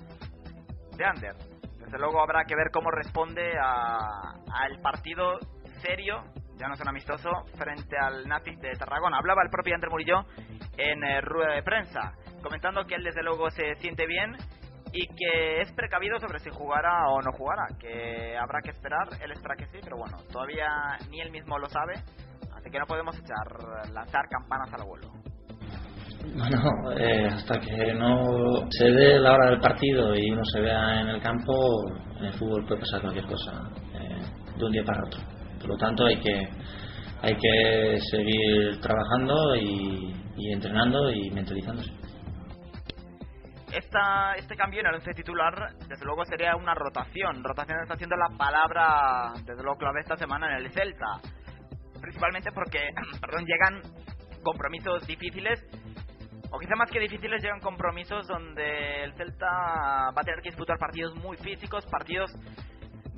de 0.97 1.05
Ander. 1.05 1.35
Desde 1.79 1.99
luego 1.99 2.21
habrá 2.21 2.45
que 2.45 2.55
ver 2.55 2.71
cómo 2.73 2.91
responde 2.91 3.53
al 3.59 4.81
partido 4.83 5.39
serio 5.81 6.25
ya 6.59 6.69
no 6.69 6.77
son 6.77 6.89
amistoso, 6.89 7.31
frente 7.57 7.97
al 7.97 8.27
Natic 8.27 8.59
de 8.59 8.73
Tarragona. 8.73 9.19
Hablaba 9.19 9.43
el 9.43 9.51
propio 9.51 9.75
Ander 9.75 9.91
Murillo 9.91 10.25
en 10.77 11.05
eh, 11.05 11.21
rueda 11.21 11.55
de 11.55 11.63
prensa, 11.63 12.15
comentando 12.43 12.85
que 12.85 12.97
él 12.97 13.05
desde 13.05 13.23
luego 13.23 13.49
se 13.51 13.77
siente 13.77 14.07
bien 14.07 14.37
y 14.93 15.07
que 15.07 15.61
es 15.63 15.73
precavido 15.73 16.19
sobre 16.19 16.39
si 16.39 16.51
jugará 16.51 17.09
o 17.09 17.21
no 17.21 17.33
jugará, 17.33 17.67
que 17.79 18.37
habrá 18.37 18.61
que 18.63 18.71
esperar, 18.71 19.09
él 19.23 19.33
espera 19.33 19.57
que 19.57 19.67
sí, 19.67 19.79
pero 19.83 19.97
bueno, 19.97 20.19
todavía 20.33 20.69
ni 21.11 21.21
él 21.21 21.31
mismo 21.31 21.59
lo 21.59 21.69
sabe, 21.69 21.95
así 22.55 22.71
que 22.71 22.79
no 22.79 22.87
podemos 22.87 23.17
echar 23.19 23.93
lanzar 23.93 24.29
campanas 24.29 24.73
al 24.73 24.87
vuelo. 24.87 25.09
Bueno, 26.35 26.93
eh, 26.97 27.27
hasta 27.27 27.61
que 27.61 27.95
no 27.95 28.69
se 28.71 28.91
dé 28.91 29.19
la 29.19 29.35
hora 29.35 29.51
del 29.51 29.61
partido 29.61 30.15
y 30.15 30.31
uno 30.31 30.43
se 30.45 30.61
vea 30.61 31.01
en 31.01 31.09
el 31.09 31.23
campo, 31.23 31.55
en 32.19 32.27
el 32.27 32.33
fútbol 32.35 32.67
puede 32.67 32.81
pasar 32.81 33.01
cualquier 33.01 33.27
cosa 33.27 33.71
eh, 33.95 34.21
de 34.57 34.65
un 34.65 34.73
día 34.73 34.85
para 34.85 35.05
otro. 35.07 35.21
Por 35.59 35.71
lo 35.71 35.77
tanto, 35.77 36.05
hay 36.07 36.21
que, 36.21 36.49
hay 37.23 37.37
que 37.37 37.99
seguir 38.11 38.81
trabajando 38.81 39.57
y, 39.57 40.15
entrenando 40.53 41.11
y 41.11 41.31
mentalizándose. 41.31 41.91
Esta, 43.73 44.35
este 44.35 44.57
cambio 44.57 44.81
en 44.81 44.87
el 44.87 44.95
once 44.95 45.13
titular, 45.13 45.75
desde 45.89 46.05
luego, 46.05 46.25
sería 46.25 46.57
una 46.57 46.75
rotación. 46.75 47.45
Rotación 47.45 47.81
está 47.83 47.95
haciendo 47.95 48.17
la 48.17 48.37
palabra, 48.37 49.33
desde 49.45 49.63
luego, 49.63 49.79
clave 49.79 50.01
esta 50.01 50.17
semana 50.17 50.49
en 50.51 50.65
el 50.65 50.73
Celta. 50.73 51.21
Principalmente 52.01 52.51
porque, 52.53 52.91
perdón, 53.21 53.45
llegan 53.45 53.83
compromisos 54.43 55.07
difíciles 55.07 55.61
o 56.51 56.59
quizá 56.59 56.75
más 56.77 56.91
que 56.91 57.01
difíciles 57.01 57.43
llegan 57.43 57.61
compromisos 57.61 58.27
donde 58.27 59.05
el 59.05 59.13
Celta 59.15 59.47
va 59.47 60.21
a 60.21 60.25
tener 60.25 60.41
que 60.41 60.51
disputar 60.51 60.79
partidos 60.79 61.15
muy 61.17 61.37
físicos, 61.37 61.85
partidos 61.87 62.31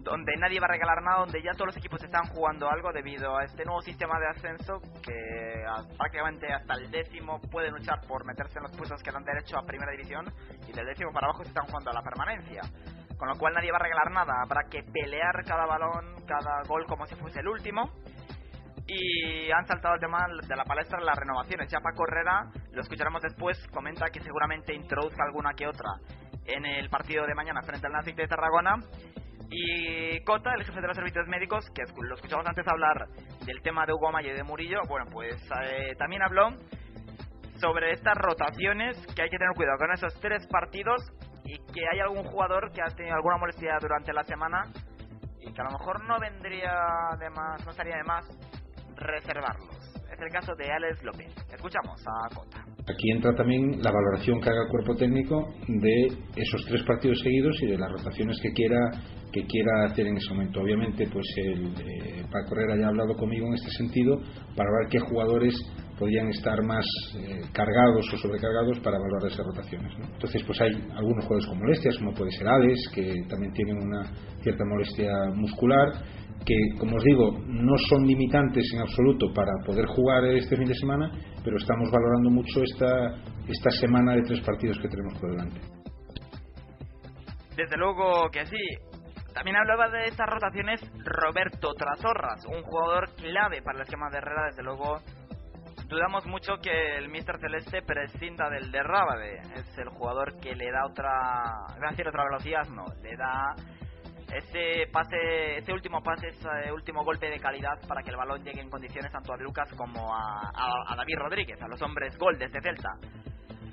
donde 0.02 0.32
nadie 0.36 0.60
va 0.60 0.66
a 0.66 0.72
regalar 0.72 1.02
nada, 1.02 1.20
donde 1.20 1.42
ya 1.42 1.52
todos 1.52 1.66
los 1.66 1.76
equipos 1.76 2.02
están 2.02 2.24
jugando 2.28 2.70
algo 2.70 2.92
debido 2.92 3.36
a 3.36 3.44
este 3.44 3.64
nuevo 3.64 3.82
sistema 3.82 4.18
de 4.18 4.28
ascenso 4.28 4.80
que 5.02 5.64
prácticamente 5.96 6.52
hasta 6.52 6.74
el 6.74 6.90
décimo 6.90 7.40
pueden 7.50 7.72
luchar 7.72 8.00
por 8.06 8.24
meterse 8.24 8.58
en 8.58 8.64
los 8.64 8.76
puestos 8.76 9.02
que 9.02 9.10
dan 9.10 9.24
derecho 9.24 9.58
a 9.58 9.66
primera 9.66 9.92
división 9.92 10.32
y 10.66 10.72
del 10.72 10.86
décimo 10.86 11.12
para 11.12 11.26
abajo 11.28 11.42
se 11.42 11.48
están 11.48 11.66
jugando 11.66 11.90
a 11.90 11.94
la 11.94 12.02
permanencia. 12.02 12.62
Con 13.18 13.28
lo 13.28 13.36
cual 13.36 13.52
nadie 13.52 13.70
va 13.70 13.76
a 13.76 13.82
regalar 13.82 14.10
nada, 14.12 14.32
habrá 14.42 14.62
que 14.70 14.82
pelear 14.82 15.44
cada 15.44 15.66
balón, 15.66 16.24
cada 16.26 16.62
gol 16.66 16.86
como 16.86 17.04
si 17.06 17.14
fuese 17.16 17.40
el 17.40 17.48
último. 17.48 17.90
Y 18.86 19.50
han 19.52 19.66
saltado 19.66 19.94
el 19.94 20.00
tema 20.00 20.26
de 20.48 20.56
la 20.56 20.64
palestra 20.64 20.98
las 21.00 21.16
renovaciones. 21.16 21.70
Ya 21.70 21.80
Paco 21.80 22.08
Herrera, 22.08 22.50
lo 22.72 22.80
escucharemos 22.80 23.20
después, 23.22 23.56
comenta 23.68 24.06
que 24.08 24.20
seguramente 24.20 24.74
introduzca 24.74 25.22
alguna 25.22 25.52
que 25.52 25.66
otra 25.66 25.90
en 26.46 26.64
el 26.64 26.88
partido 26.88 27.26
de 27.26 27.34
mañana 27.34 27.60
frente 27.62 27.86
al 27.86 27.92
Nacic 27.92 28.16
de 28.16 28.26
Tarragona 28.26 28.76
y 29.50 30.20
Cota, 30.20 30.54
el 30.54 30.64
jefe 30.64 30.80
de 30.80 30.86
los 30.86 30.96
servicios 30.96 31.26
médicos, 31.26 31.64
que 31.74 31.82
lo 32.00 32.14
escuchamos 32.14 32.46
antes 32.46 32.66
hablar 32.68 33.08
del 33.44 33.60
tema 33.62 33.84
de 33.84 33.92
Hugo 33.92 34.12
Maya 34.12 34.32
y 34.32 34.36
de 34.36 34.44
Murillo, 34.44 34.78
bueno, 34.88 35.06
pues 35.10 35.34
eh, 35.64 35.94
también 35.98 36.22
habló 36.22 36.50
sobre 37.60 37.92
estas 37.92 38.14
rotaciones, 38.16 38.96
que 39.14 39.22
hay 39.22 39.28
que 39.28 39.38
tener 39.38 39.54
cuidado 39.54 39.76
con 39.78 39.92
esos 39.92 40.14
tres 40.20 40.46
partidos 40.46 41.02
y 41.44 41.58
que 41.72 41.80
hay 41.92 41.98
algún 42.00 42.24
jugador 42.24 42.70
que 42.72 42.80
ha 42.80 42.94
tenido 42.94 43.16
alguna 43.16 43.38
molestia 43.38 43.76
durante 43.80 44.12
la 44.12 44.22
semana 44.22 44.62
y 45.40 45.52
que 45.52 45.60
a 45.60 45.64
lo 45.64 45.72
mejor 45.72 46.04
no 46.06 46.18
vendría 46.20 46.72
de 47.18 47.30
más, 47.30 47.64
no 47.64 47.70
estaría 47.72 47.96
de 47.96 48.04
más 48.04 48.24
reservarlos. 48.96 49.76
Es 50.12 50.20
el 50.20 50.30
caso 50.30 50.54
de 50.54 50.70
Alex 50.70 51.02
López. 51.02 51.34
Escuchamos 51.52 52.00
a 52.06 52.34
Cota. 52.34 52.64
Aquí 52.88 53.10
entra 53.10 53.34
también 53.34 53.82
la 53.82 53.90
valoración 53.90 54.40
que 54.40 54.50
haga 54.50 54.62
el 54.62 54.70
cuerpo 54.70 54.94
técnico 54.96 55.54
de 55.66 56.06
esos 56.36 56.64
tres 56.66 56.82
partidos 56.84 57.20
seguidos 57.20 57.56
y 57.62 57.66
de 57.66 57.78
las 57.78 57.90
rotaciones 57.92 58.38
que 58.42 58.52
quiera 58.52 58.78
que 59.32 59.44
quiera 59.46 59.86
hacer 59.86 60.06
en 60.06 60.16
ese 60.16 60.32
momento. 60.32 60.60
Obviamente, 60.60 61.06
pues 61.12 61.26
el 61.36 61.66
eh, 61.66 62.24
Paco 62.30 62.54
Herrera 62.54 62.76
ya 62.76 62.86
ha 62.86 62.88
hablado 62.88 63.14
conmigo 63.14 63.46
en 63.46 63.54
este 63.54 63.70
sentido 63.70 64.18
para 64.56 64.70
ver 64.80 64.88
qué 64.90 64.98
jugadores 65.00 65.54
podrían 65.98 66.28
estar 66.28 66.62
más 66.64 66.84
eh, 67.16 67.42
cargados 67.52 68.06
o 68.12 68.16
sobrecargados 68.16 68.80
para 68.80 68.96
evaluar 68.96 69.26
esas 69.26 69.44
rotaciones. 69.44 69.92
Entonces, 69.98 70.42
pues 70.44 70.60
hay 70.62 70.72
algunos 70.96 71.24
jugadores 71.24 71.46
con 71.46 71.58
molestias, 71.58 71.98
como 71.98 72.14
puede 72.14 72.30
ser 72.32 72.48
Alex, 72.48 72.90
que 72.94 73.14
también 73.28 73.52
tienen 73.52 73.76
una 73.76 74.10
cierta 74.40 74.64
molestia 74.64 75.12
muscular, 75.34 75.92
que, 76.46 76.54
como 76.78 76.96
os 76.96 77.04
digo, 77.04 77.38
no 77.46 77.76
son 77.88 78.06
limitantes 78.06 78.64
en 78.72 78.80
absoluto 78.80 79.26
para 79.34 79.52
poder 79.66 79.84
jugar 79.86 80.24
este 80.24 80.56
fin 80.56 80.66
de 80.66 80.74
semana, 80.74 81.10
pero 81.44 81.58
estamos 81.58 81.90
valorando 81.90 82.30
mucho 82.30 82.62
esta, 82.62 83.16
esta 83.46 83.70
semana 83.70 84.14
de 84.14 84.22
tres 84.22 84.40
partidos 84.40 84.78
que 84.78 84.88
tenemos 84.88 85.18
por 85.18 85.30
delante. 85.32 85.60
Desde 87.56 87.76
luego 87.76 88.30
que 88.32 88.46
sí. 88.46 88.89
También 89.34 89.56
hablaba 89.56 89.88
de 89.88 90.06
estas 90.06 90.28
rotaciones 90.28 90.80
Roberto 91.04 91.72
Trasorras, 91.74 92.44
un 92.46 92.62
jugador 92.62 93.14
clave 93.14 93.62
para 93.62 93.78
el 93.78 93.82
esquema 93.82 94.10
de 94.10 94.18
Herrera, 94.18 94.46
desde 94.46 94.62
luego 94.62 95.00
dudamos 95.90 96.24
mucho 96.26 96.54
que 96.62 96.96
el 96.96 97.08
Mister 97.08 97.38
Celeste 97.38 97.82
prescinda 97.82 98.48
del 98.48 98.70
de 98.70 98.80
Es 99.54 99.78
el 99.78 99.88
jugador 99.88 100.38
que 100.40 100.54
le 100.54 100.70
da 100.70 100.86
otra, 100.86 101.10
voy 101.76 101.86
a 101.86 101.90
decir 101.90 102.08
otra 102.08 102.24
velocidad, 102.24 102.68
no, 102.68 102.86
le 103.02 103.16
da 103.16 103.54
ese 104.32 104.86
pase, 104.92 105.58
ese 105.58 105.72
último 105.72 106.02
pase, 106.02 106.28
ese 106.28 106.72
último 106.72 107.04
golpe 107.04 107.28
de 107.28 107.40
calidad 107.40 107.80
para 107.88 108.02
que 108.02 108.10
el 108.10 108.16
balón 108.16 108.44
llegue 108.44 108.60
en 108.60 108.70
condiciones 108.70 109.10
tanto 109.10 109.32
a 109.32 109.36
Lucas 109.36 109.68
como 109.76 110.14
a, 110.14 110.94
David 110.96 111.16
Rodríguez, 111.18 111.60
a 111.60 111.68
los 111.68 111.82
hombres 111.82 112.16
gol 112.16 112.38
de 112.38 112.44
este 112.44 112.60
Celta. 112.60 112.90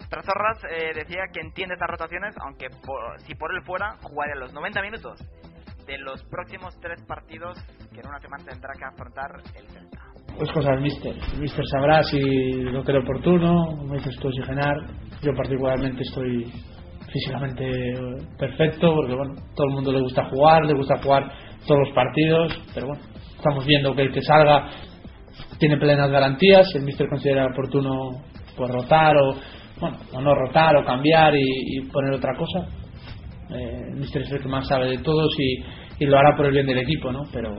Trazorras 0.09 0.63
eh, 0.69 0.93
decía 0.95 1.23
que 1.33 1.41
entiende 1.41 1.73
estas 1.73 1.89
rotaciones, 1.89 2.35
aunque 2.39 2.67
si 3.25 3.35
por 3.35 3.53
él 3.53 3.61
fuera, 3.63 3.97
jugaría 4.01 4.35
los 4.35 4.53
90 4.53 4.81
minutos 4.81 5.19
de 5.85 5.97
los 5.99 6.23
próximos 6.25 6.77
tres 6.81 7.01
partidos 7.07 7.57
que 7.93 8.01
en 8.01 8.07
una 8.07 8.19
semana 8.19 8.43
tendrá 8.45 8.73
que 8.77 8.85
afrontar 8.85 9.31
el 9.55 9.67
Celta. 9.69 9.99
Pues 10.37 10.51
cosas 10.51 10.75
del 10.75 10.81
Mister. 10.81 11.15
El 11.33 11.39
Mister 11.39 11.65
sabrá 11.71 12.03
si 12.03 12.19
lo 12.19 12.83
cree 12.83 12.99
oportuno, 12.99 13.83
me 13.85 13.97
dices 13.97 14.15
tú 14.19 14.27
oxigenar. 14.27 14.75
Yo 15.21 15.33
particularmente 15.35 16.03
estoy 16.03 16.51
físicamente 17.11 17.65
perfecto, 18.37 18.93
porque 18.93 19.15
bueno, 19.15 19.35
todo 19.55 19.67
el 19.67 19.73
mundo 19.73 19.91
le 19.91 20.01
gusta 20.01 20.25
jugar, 20.29 20.65
le 20.65 20.73
gusta 20.73 21.01
jugar 21.01 21.31
todos 21.65 21.87
los 21.87 21.95
partidos, 21.95 22.63
pero 22.73 22.87
bueno, 22.87 23.01
estamos 23.35 23.65
viendo 23.65 23.95
que 23.95 24.03
el 24.03 24.13
que 24.13 24.21
salga 24.21 24.69
tiene 25.57 25.77
plenas 25.77 26.11
garantías, 26.11 26.67
el 26.75 26.83
mister 26.83 27.07
considera 27.07 27.47
oportuno 27.47 28.23
pues 28.55 28.71
rotar 28.71 29.15
o 29.17 29.35
bueno, 29.79 29.97
o 30.13 30.21
no 30.21 30.35
rotar 30.35 30.75
o 30.77 30.85
cambiar 30.85 31.33
y, 31.35 31.81
poner 31.91 32.13
otra 32.13 32.35
cosa. 32.35 32.67
Eh, 33.49 33.93
mister 33.95 34.23
es 34.23 34.31
el 34.31 34.41
que 34.41 34.49
más 34.49 34.67
sabe 34.67 34.89
de 34.89 34.97
todos 34.97 35.33
y, 35.39 36.03
y 36.03 36.05
lo 36.05 36.17
hará 36.17 36.35
por 36.35 36.47
el 36.47 36.51
bien 36.51 36.65
del 36.65 36.79
equipo, 36.79 37.11
¿no? 37.11 37.23
Pero 37.31 37.55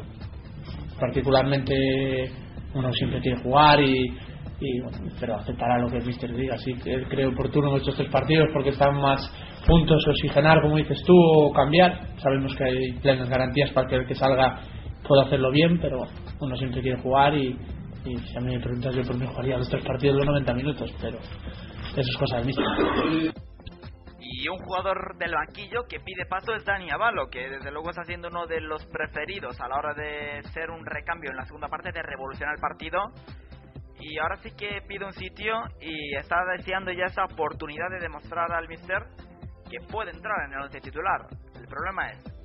particularmente 0.98 2.30
uno 2.75 2.92
siempre 2.92 3.20
quiere 3.20 3.40
jugar 3.42 3.80
y, 3.80 4.12
y 4.60 4.80
bueno, 4.80 4.98
pero 5.20 5.37
aceptará 5.37 5.78
lo 5.78 5.88
que 5.88 6.00
Mister 6.00 6.34
diga. 6.34 6.54
Así 6.54 6.75
que 6.75 6.94
él 6.94 7.08
cree 7.08 7.26
oportuno 7.26 7.76
estos 7.76 7.96
tres 7.96 8.10
partidos 8.10 8.48
porque 8.52 8.70
están 8.70 9.00
más 9.00 9.20
puntos, 9.66 10.04
oxigenar, 10.08 10.60
como 10.60 10.76
dices 10.76 11.02
tú, 11.04 11.14
o 11.14 11.52
cambiar. 11.52 12.18
Sabemos 12.18 12.54
que 12.56 12.64
hay 12.64 12.92
plenas 13.00 13.28
garantías 13.28 13.70
para 13.70 13.87
que 13.87 13.96
el 13.96 14.06
que 14.06 14.14
salga 14.14 14.60
pueda 15.06 15.25
hacerlo 15.25 15.50
bien, 15.50 15.78
pero 15.80 15.98
uno 16.40 16.56
siempre 16.56 16.82
quiere 16.82 17.00
jugar 17.00 17.34
y, 17.34 17.56
y 18.04 18.16
si 18.16 18.37
a 18.37 18.40
mí 18.40 18.54
me 18.54 18.60
preguntas, 18.60 18.94
yo 18.94 19.02
por 19.02 19.16
mí 19.16 19.26
jugaría 19.26 19.58
los 19.58 19.68
tres 19.68 19.84
partidos 19.84 20.18
de 20.18 20.26
90 20.26 20.54
minutos, 20.54 20.92
pero 21.00 21.18
eso 22.00 22.11
es 22.11 22.17
cosa 22.17 22.40
Y 24.21 24.49
un 24.49 24.59
jugador 24.59 25.17
del 25.19 25.33
banquillo 25.33 25.85
que 25.88 26.00
pide 26.00 26.26
paso 26.26 26.55
es 26.55 26.64
Dani 26.64 26.90
Avalo, 26.90 27.28
que 27.28 27.49
desde 27.49 27.73
luego 27.73 27.90
está 27.90 28.05
siendo 28.05 28.28
uno 28.28 28.47
de 28.47 28.61
los 28.61 28.87
preferidos 28.87 29.61
a 29.61 29.69
la 29.69 29.76
hora 29.76 29.95
de 29.95 30.43
ser 30.52 30.71
un 30.71 30.87
recambio 30.87 31.31
en 31.31 31.37
la 31.37 31.45
segunda 31.45 31.69
parte, 31.69 31.90
de 31.93 32.02
revolucionar 32.02 32.55
el 32.55 32.61
partido. 32.61 33.00
Y 34.00 34.17
ahora 34.19 34.37
sí 34.37 34.52
que 34.57 34.81
pide 34.87 35.05
un 35.05 35.12
sitio 35.12 35.55
y 35.81 36.14
está 36.17 36.37
deseando 36.57 36.93
ya 36.93 37.07
esa 37.07 37.25
oportunidad 37.25 37.90
de 37.90 37.99
demostrar 37.99 38.52
al 38.52 38.69
mister 38.69 39.02
que 39.69 39.78
puede 39.90 40.12
entrar 40.12 40.47
en 40.47 40.52
el 40.52 40.62
once 40.62 40.81
titular. 40.81 41.26
El 41.59 41.67
problema 41.67 42.11
es, 42.12 42.38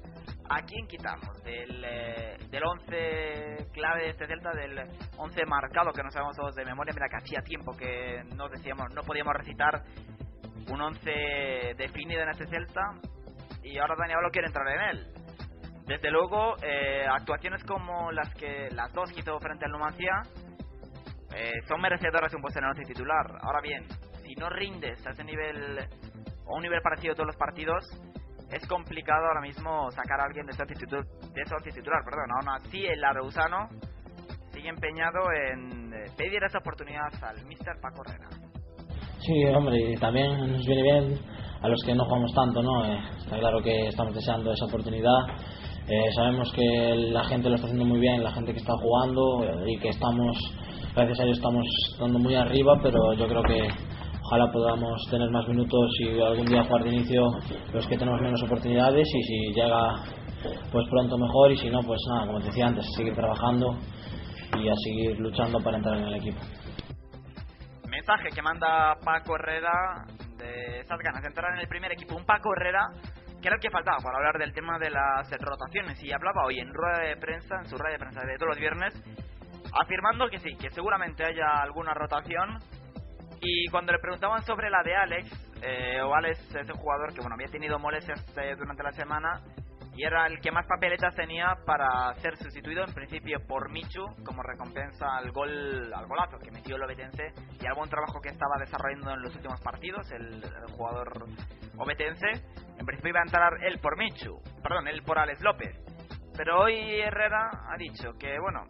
¿a 0.49 0.61
quién 0.61 0.87
quitamos? 0.87 1.43
Del, 1.43 1.83
eh, 1.85 2.37
del 2.49 2.63
11 2.63 3.67
clave 3.73 4.03
de 4.03 4.09
este 4.09 4.27
Celta, 4.27 4.51
del 4.51 4.79
11 5.17 5.45
marcado 5.45 5.91
que 5.91 6.03
no 6.03 6.11
sabemos 6.11 6.35
todos 6.35 6.55
de 6.55 6.65
memoria. 6.65 6.93
Mira 6.93 7.07
que 7.09 7.17
hacía 7.17 7.41
tiempo 7.41 7.75
que 7.75 8.23
no 8.35 8.49
decíamos, 8.49 8.93
no 8.93 9.01
podíamos 9.01 9.33
recitar 9.33 9.83
un 10.69 10.81
11 10.81 11.75
definido 11.77 12.21
en 12.21 12.29
este 12.29 12.47
Celta 12.47 12.81
y 13.63 13.77
ahora 13.77 13.95
Dani 13.97 14.13
Avalo 14.13 14.29
quiere 14.29 14.47
entrar 14.47 14.67
en 14.67 14.81
él. 14.81 15.13
Desde 15.85 16.11
luego, 16.11 16.55
eh, 16.63 17.05
actuaciones 17.09 17.63
como 17.65 18.11
las 18.11 18.33
que 18.35 18.69
las 18.71 18.91
dos 18.93 19.11
que 19.11 19.19
hizo 19.19 19.37
frente 19.39 19.65
al 19.65 19.71
Numancia 19.71 20.21
eh, 21.35 21.51
son 21.67 21.81
merecedoras 21.81 22.31
de 22.31 22.37
un 22.37 22.41
puesto 22.41 22.59
en 22.59 22.65
el 22.65 22.71
once 22.71 22.83
titular. 22.83 23.25
Ahora 23.41 23.59
bien, 23.61 23.85
si 24.23 24.33
no 24.35 24.49
rindes 24.49 25.05
a 25.05 25.11
ese 25.11 25.23
nivel 25.23 25.79
o 26.45 26.55
un 26.55 26.61
nivel 26.61 26.81
parecido 26.81 27.13
a 27.13 27.15
todos 27.15 27.27
los 27.27 27.37
partidos, 27.37 27.83
es 28.51 28.67
complicado 28.67 29.27
ahora 29.27 29.41
mismo 29.41 29.89
sacar 29.91 30.19
a 30.21 30.25
alguien 30.25 30.45
de 30.45 30.51
ese 30.51 30.65
titular, 30.65 31.05
de 31.05 31.41
ese 31.41 31.71
titular 31.73 32.03
perdón. 32.03 32.31
Aún 32.37 32.49
así, 32.49 32.85
el 32.85 33.03
Areusano 33.03 33.69
sigue 34.51 34.69
empeñado 34.69 35.19
en 35.51 35.93
eh, 35.93 36.11
pedir 36.17 36.43
esa 36.43 36.59
oportunidad 36.59 37.11
al 37.23 37.43
Mr. 37.45 37.79
Paco 37.81 38.03
Herrera. 38.05 38.29
Sí, 39.19 39.45
hombre, 39.45 39.77
y 39.77 39.95
también 39.95 40.51
nos 40.51 40.65
viene 40.65 40.83
bien 40.83 41.19
a 41.61 41.69
los 41.69 41.81
que 41.85 41.95
no 41.95 42.03
jugamos 42.03 42.31
tanto, 42.33 42.61
¿no? 42.61 42.85
Eh, 42.85 42.99
está 43.17 43.39
claro 43.39 43.61
que 43.63 43.87
estamos 43.87 44.13
deseando 44.13 44.51
esa 44.51 44.65
oportunidad. 44.65 45.17
Eh, 45.87 46.11
sabemos 46.13 46.51
que 46.53 46.95
la 47.11 47.23
gente 47.25 47.49
lo 47.49 47.55
está 47.55 47.67
haciendo 47.67 47.85
muy 47.85 47.99
bien, 47.99 48.23
la 48.23 48.31
gente 48.31 48.51
que 48.53 48.59
está 48.59 48.73
jugando 48.77 49.43
eh, 49.43 49.71
y 49.71 49.79
que 49.79 49.89
estamos, 49.89 50.37
gracias 50.93 51.19
a 51.19 51.23
ello 51.23 51.33
estamos 51.33 51.65
estando 51.93 52.19
muy 52.19 52.35
arriba, 52.35 52.73
pero 52.83 53.13
yo 53.13 53.27
creo 53.27 53.43
que 53.43 53.67
ojalá 54.25 54.51
podamos 54.51 55.01
tener 55.09 55.29
más 55.29 55.47
minutos 55.47 55.89
y 55.99 56.19
algún 56.19 56.45
día 56.45 56.63
jugar 56.63 56.83
de 56.83 56.89
inicio 56.89 57.31
los 57.73 57.87
que 57.87 57.97
tenemos 57.97 58.21
menos 58.21 58.41
oportunidades 58.43 59.07
y 59.07 59.23
si 59.23 59.53
llega 59.53 59.95
pues 60.71 60.87
pronto 60.89 61.17
mejor 61.17 61.51
y 61.51 61.57
si 61.57 61.69
no 61.69 61.81
pues 61.81 61.99
nada, 62.09 62.27
como 62.27 62.39
te 62.39 62.47
decía 62.47 62.67
antes, 62.67 62.85
seguir 62.95 63.15
trabajando 63.15 63.77
y 64.57 64.67
a 64.67 64.73
seguir 64.75 65.19
luchando 65.19 65.59
para 65.59 65.77
entrar 65.77 65.97
en 65.97 66.05
el 66.05 66.15
equipo 66.15 66.39
mensaje 67.87 68.29
que 68.35 68.41
manda 68.41 68.95
Paco 69.05 69.35
Herrera 69.35 70.05
de 70.37 70.79
esas 70.81 70.99
ganas 70.99 71.21
de 71.21 71.27
entrar 71.29 71.53
en 71.53 71.59
el 71.59 71.67
primer 71.69 71.91
equipo. 71.93 72.15
Un 72.15 72.25
Paco 72.25 72.51
Herrera 72.53 72.89
que 73.41 73.47
era 73.47 73.55
el 73.55 73.61
que 73.61 73.69
faltaba 73.69 73.97
para 74.01 74.17
hablar 74.17 74.39
del 74.39 74.53
tema 74.53 74.79
de 74.79 74.89
las 74.89 75.29
rotaciones 75.39 76.01
y 76.01 76.11
hablaba 76.13 76.45
hoy 76.45 76.59
en 76.59 76.73
rueda 76.73 76.99
de 76.99 77.17
prensa, 77.17 77.55
en 77.59 77.65
su 77.65 77.77
rueda 77.77 77.93
de 77.93 77.99
prensa 77.99 78.21
de 78.25 78.37
todos 78.37 78.49
los 78.49 78.57
viernes, 78.57 78.93
afirmando 79.81 80.29
que 80.29 80.39
sí, 80.39 80.55
que 80.55 80.69
seguramente 80.69 81.25
haya 81.25 81.61
alguna 81.61 81.93
rotación. 81.93 82.57
Y 83.45 83.67
cuando 83.67 83.91
le 83.91 83.99
preguntaban 83.99 84.41
sobre 84.43 84.69
la 84.69 84.81
de 84.83 84.95
Alex, 84.95 85.59
eh, 85.61 86.01
o 86.01 86.15
Alex 86.15 86.39
es 86.55 86.69
el 86.69 86.75
jugador 86.77 87.13
que 87.13 87.19
bueno 87.19 87.35
había 87.35 87.51
tenido 87.51 87.77
molestias 87.77 88.23
eh, 88.37 88.55
durante 88.57 88.83
la 88.83 88.93
semana, 88.93 89.41
y 89.95 90.05
era 90.05 90.25
el 90.27 90.39
que 90.39 90.49
más 90.49 90.65
papeletas 90.65 91.13
tenía 91.13 91.53
para 91.65 92.13
ser 92.15 92.37
sustituido 92.37 92.85
en 92.85 92.93
principio 92.93 93.39
por 93.45 93.69
Michu 93.69 94.05
como 94.25 94.41
recompensa 94.41 95.17
al 95.17 95.31
gol 95.31 95.93
al 95.93 96.07
golazo 96.07 96.39
que 96.39 96.51
metió 96.51 96.77
el 96.77 96.83
obetense 96.83 97.33
y 97.61 97.67
al 97.67 97.75
buen 97.75 97.89
trabajo 97.89 98.19
que 98.19 98.29
estaba 98.29 98.55
desarrollando 98.59 99.11
en 99.11 99.21
los 99.21 99.35
últimos 99.35 99.61
partidos 99.61 100.09
el, 100.11 100.43
el 100.43 100.71
jugador 100.71 101.25
obetense. 101.77 102.27
En 102.79 102.85
principio 102.87 103.09
iba 103.11 103.19
a 103.19 103.23
entrar 103.23 103.53
él 103.61 103.77
por 103.79 103.97
Michu 103.97 104.41
perdón 104.63 104.87
él 104.87 105.03
por 105.03 105.19
Alex 105.19 105.41
López. 105.41 105.77
Pero 106.35 106.61
hoy 106.61 107.01
Herrera 107.01 107.51
ha 107.69 107.77
dicho 107.77 108.13
que 108.17 108.39
bueno 108.39 108.63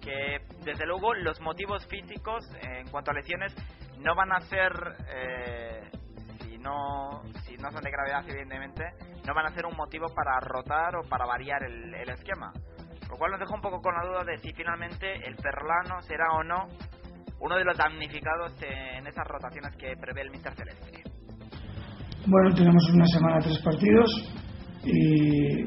que 0.00 0.38
desde 0.64 0.86
luego 0.86 1.12
los 1.14 1.40
motivos 1.40 1.84
físicos 1.88 2.48
en 2.62 2.86
cuanto 2.88 3.10
a 3.10 3.14
lesiones 3.14 3.52
no 4.00 4.14
van 4.14 4.32
a 4.32 4.40
ser 4.40 4.72
eh, 5.08 5.90
si 6.40 6.58
no 6.58 7.22
si 7.44 7.56
no 7.56 7.70
son 7.70 7.82
de 7.82 7.90
gravedad 7.90 8.28
evidentemente 8.28 8.84
no 9.26 9.34
van 9.34 9.46
a 9.46 9.54
ser 9.54 9.66
un 9.66 9.76
motivo 9.76 10.06
para 10.14 10.40
rotar 10.40 10.96
o 10.96 11.08
para 11.08 11.26
variar 11.26 11.62
el, 11.62 11.92
esquema. 12.08 12.50
Lo 13.10 13.16
cual 13.16 13.32
nos 13.32 13.40
deja 13.40 13.54
un 13.54 13.60
poco 13.60 13.80
con 13.80 13.94
la 13.94 14.06
duda 14.06 14.24
de 14.24 14.38
si 14.38 14.52
finalmente 14.52 15.12
el 15.26 15.36
Ferlano 15.36 16.00
será 16.02 16.32
o 16.32 16.42
no 16.42 16.66
uno 17.40 17.56
de 17.56 17.64
los 17.64 17.76
damnificados 17.76 18.52
en 18.62 19.06
esas 19.06 19.26
rotaciones 19.26 19.76
que 19.76 19.94
prevé 20.00 20.22
el 20.22 20.30
Mister 20.30 20.54
Celeste. 20.54 21.02
Bueno, 22.26 22.54
tenemos 22.54 22.82
una 22.90 23.06
semana 23.06 23.38
tres 23.40 23.58
partidos 23.62 24.10
y, 24.82 25.62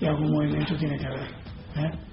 y 0.00 0.06
algún 0.06 0.30
movimiento 0.30 0.76
tiene 0.76 0.96
que 0.98 1.06
haber. 1.06 1.28
¿eh? 1.76 2.10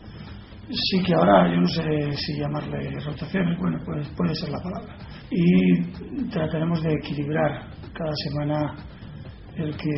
Sí 0.70 1.04
que 1.04 1.14
ahora, 1.14 1.50
yo 1.50 1.62
no 1.62 1.68
sé 1.68 2.12
si 2.18 2.40
llamarle 2.40 3.00
rotaciones, 3.00 3.58
bueno, 3.60 3.78
pues 3.86 4.10
puede 4.18 4.36
ser 4.36 4.50
la 4.50 4.60
palabra. 4.60 5.07
Y 5.30 6.30
trataremos 6.30 6.82
de 6.84 6.94
equilibrar 6.94 7.68
cada 7.94 8.14
semana 8.16 8.76
el 9.56 9.76
que 9.76 9.92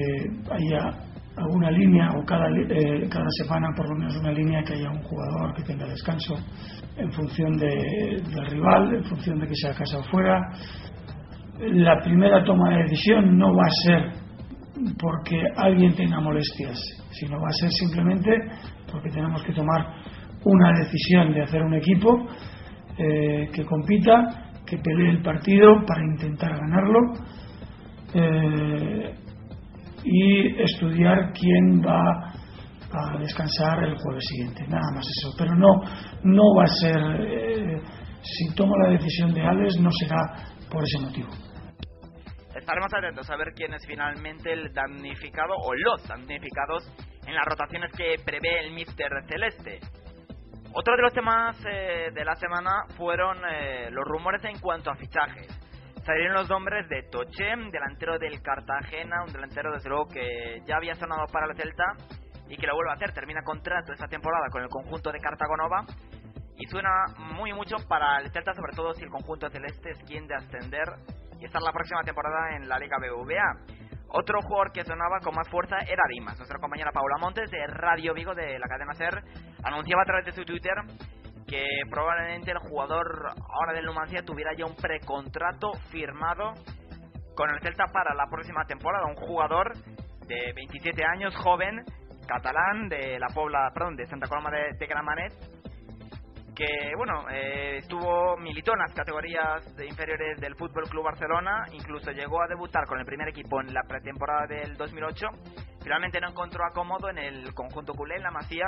haya 0.52 1.10
alguna 1.38 1.72
línea 1.72 2.12
o 2.18 2.26
cada, 2.26 2.50
eh, 2.50 3.08
cada 3.10 3.30
semana 3.44 3.70
por 3.76 3.88
lo 3.90 3.96
menos 3.96 4.16
una 4.18 4.32
línea 4.32 4.64
que 4.64 4.74
haya 4.74 4.90
un 4.90 5.02
jugador 5.04 5.54
que 5.56 5.64
tenga 5.64 5.86
descanso 5.86 6.36
en 6.98 7.12
función 7.12 7.58
de, 7.58 8.22
del 8.28 8.46
rival, 8.48 8.96
en 8.96 9.04
función 9.04 9.40
de 9.40 9.48
que 9.48 9.56
sea 9.56 9.74
casa 9.74 10.00
o 10.00 10.04
fuera. 10.04 10.42
La 11.60 12.02
primera 12.02 12.44
toma 12.44 12.70
de 12.70 12.84
decisión 12.84 13.38
no 13.38 13.54
va 13.54 13.66
a 13.66 13.86
ser 13.86 14.30
porque 15.00 15.42
alguien 15.58 15.94
tenga 15.94 16.20
molestias, 16.22 16.78
sino 17.12 17.38
va 17.40 17.48
a 17.50 17.54
ser 17.54 17.70
simplemente 17.72 18.32
porque 18.92 19.10
tenemos 19.10 19.44
que 19.44 19.54
tomar 19.54 19.94
una 20.44 20.80
decisión 20.80 21.34
de 21.34 21.44
hacer 21.44 21.62
un 21.62 21.74
equipo 21.74 22.28
eh, 22.98 23.50
que 23.54 23.66
compita, 23.66 24.49
que 24.70 24.78
pelee 24.78 25.10
el 25.12 25.22
partido 25.22 25.84
para 25.86 26.04
intentar 26.04 26.52
ganarlo. 26.52 27.00
Eh, 28.14 29.16
y 30.04 30.62
estudiar 30.62 31.32
quién 31.34 31.82
va 31.82 32.34
a 32.92 33.18
descansar 33.20 33.84
el 33.84 33.96
jueves 33.98 34.26
siguiente, 34.30 34.66
nada 34.68 34.92
más 34.96 35.06
eso. 35.06 35.36
Pero 35.38 35.56
no, 35.56 35.82
no 36.24 36.44
va 36.56 36.64
a 36.64 36.68
ser, 36.68 36.98
eh, 37.22 37.82
si 38.22 38.56
tomo 38.56 38.76
la 38.78 38.90
decisión 38.90 39.34
de 39.34 39.42
Alex, 39.42 39.80
no 39.80 39.90
será 39.92 40.18
por 40.72 40.84
ese 40.84 41.00
motivo. 41.00 41.30
Estaremos 42.56 42.92
atentos 42.94 43.30
a 43.30 43.38
ver 43.38 43.54
quién 43.56 43.74
es 43.74 43.86
finalmente 43.86 44.52
el 44.52 44.74
damnificado 44.74 45.54
o 45.56 45.74
los 45.76 46.08
damnificados 46.08 46.92
en 47.26 47.36
las 47.36 47.46
rotaciones 47.46 47.92
que 47.96 48.16
prevé 48.26 48.66
el 48.66 48.74
Mister 48.74 49.10
Celeste. 49.28 49.80
Otro 50.74 50.96
de 50.96 51.02
los 51.02 51.14
temas 51.14 51.58
eh, 51.66 52.12
de 52.14 52.26
la 52.26 52.36
semana 52.36 52.86
fueron 52.96 53.38
eh, 53.50 53.90
los 53.92 54.06
rumores 54.06 54.44
en 54.46 54.60
cuanto 54.60 54.92
a 54.92 54.96
fichajes 54.96 55.48
salieron 56.10 56.34
los 56.34 56.50
nombres 56.50 56.90
de 56.90 57.04
Toche, 57.04 57.46
delantero 57.72 58.18
del 58.18 58.42
Cartagena, 58.42 59.24
un 59.24 59.32
delantero 59.32 59.72
desde 59.72 59.90
luego 59.90 60.08
que 60.08 60.60
ya 60.66 60.78
había 60.78 60.96
sonado 60.96 61.26
para 61.32 61.46
el 61.46 61.56
Celta 61.56 61.84
y 62.48 62.58
que 62.58 62.66
lo 62.66 62.74
vuelve 62.74 62.90
a 62.90 62.96
hacer, 62.96 63.14
termina 63.14 63.44
contrato 63.44 63.94
esta 63.94 64.08
temporada 64.08 64.48
con 64.52 64.64
el 64.64 64.70
conjunto 64.70 65.12
de 65.12 65.20
Cartagonova 65.20 65.86
y 66.58 66.66
suena 66.66 66.90
muy 67.36 67.54
mucho 67.54 67.76
para 67.88 68.18
el 68.22 68.32
Celta, 68.32 68.54
sobre 68.54 68.74
todo 68.74 68.94
si 68.96 69.04
el 69.04 69.12
conjunto 69.12 69.50
celeste 69.50 69.92
es 69.92 70.00
quien 70.06 70.26
de 70.26 70.34
ascender 70.34 70.88
y 71.40 71.46
estar 71.46 71.62
la 71.62 71.72
próxima 71.72 72.02
temporada 72.02 72.56
en 72.56 72.68
la 72.68 72.80
Liga 72.80 72.98
BBVA. 72.98 73.79
Otro 74.12 74.42
jugador 74.42 74.72
que 74.72 74.84
sonaba 74.84 75.20
con 75.24 75.36
más 75.36 75.48
fuerza 75.50 75.78
era 75.88 76.04
Dimas. 76.10 76.38
Nuestra 76.38 76.60
compañera 76.60 76.92
Paula 76.92 77.18
Montes 77.20 77.50
de 77.52 77.66
Radio 77.68 78.14
Vigo 78.14 78.34
de 78.34 78.58
la 78.58 78.68
cadena 78.68 78.94
SER 78.94 79.22
anunciaba 79.64 80.02
a 80.02 80.06
través 80.06 80.26
de 80.26 80.32
su 80.32 80.44
Twitter 80.46 80.74
que 81.48 81.66
probablemente 81.90 82.52
el 82.52 82.60
jugador 82.60 83.28
ahora 83.28 83.74
del 83.74 83.86
Numancia 83.86 84.24
tuviera 84.24 84.52
ya 84.56 84.66
un 84.66 84.76
precontrato 84.76 85.72
firmado 85.92 86.54
con 87.36 87.50
el 87.50 87.60
Celta 87.62 87.86
para 87.92 88.14
la 88.16 88.28
próxima 88.30 88.66
temporada. 88.66 89.06
Un 89.06 89.16
jugador 89.16 89.74
de 90.28 90.54
27 90.54 91.04
años, 91.06 91.36
joven, 91.38 91.84
catalán, 92.28 92.90
de 92.90 93.20
la 93.20 93.28
Pobla, 93.34 93.72
perdón, 93.74 93.96
de 93.96 94.06
Santa 94.06 94.28
Coloma 94.28 94.52
de, 94.52 94.78
de 94.78 94.88
Gramanet, 94.88 95.34
que 96.60 96.92
bueno, 96.98 97.30
eh, 97.30 97.78
estuvo 97.78 98.36
militó 98.36 98.74
en 98.74 98.80
las 98.80 98.94
categorías 98.94 99.78
de 99.78 99.86
inferiores 99.86 100.42
del 100.42 100.56
Fútbol 100.56 100.90
Club 100.90 101.06
Barcelona, 101.06 101.64
incluso 101.72 102.12
llegó 102.12 102.44
a 102.44 102.48
debutar 102.50 102.86
con 102.86 103.00
el 103.00 103.06
primer 103.06 103.30
equipo 103.30 103.62
en 103.62 103.74
la 103.74 103.82
pretemporada 103.88 104.46
del 104.46 104.76
2008. 104.76 105.26
Finalmente 105.82 106.20
no 106.20 106.28
encontró 106.28 106.66
acomodo 106.66 107.10
en 107.10 107.18
el 107.18 107.54
conjunto 107.54 107.94
culé, 107.94 108.18
en 108.18 108.24
la 108.24 108.32
Masía, 108.32 108.66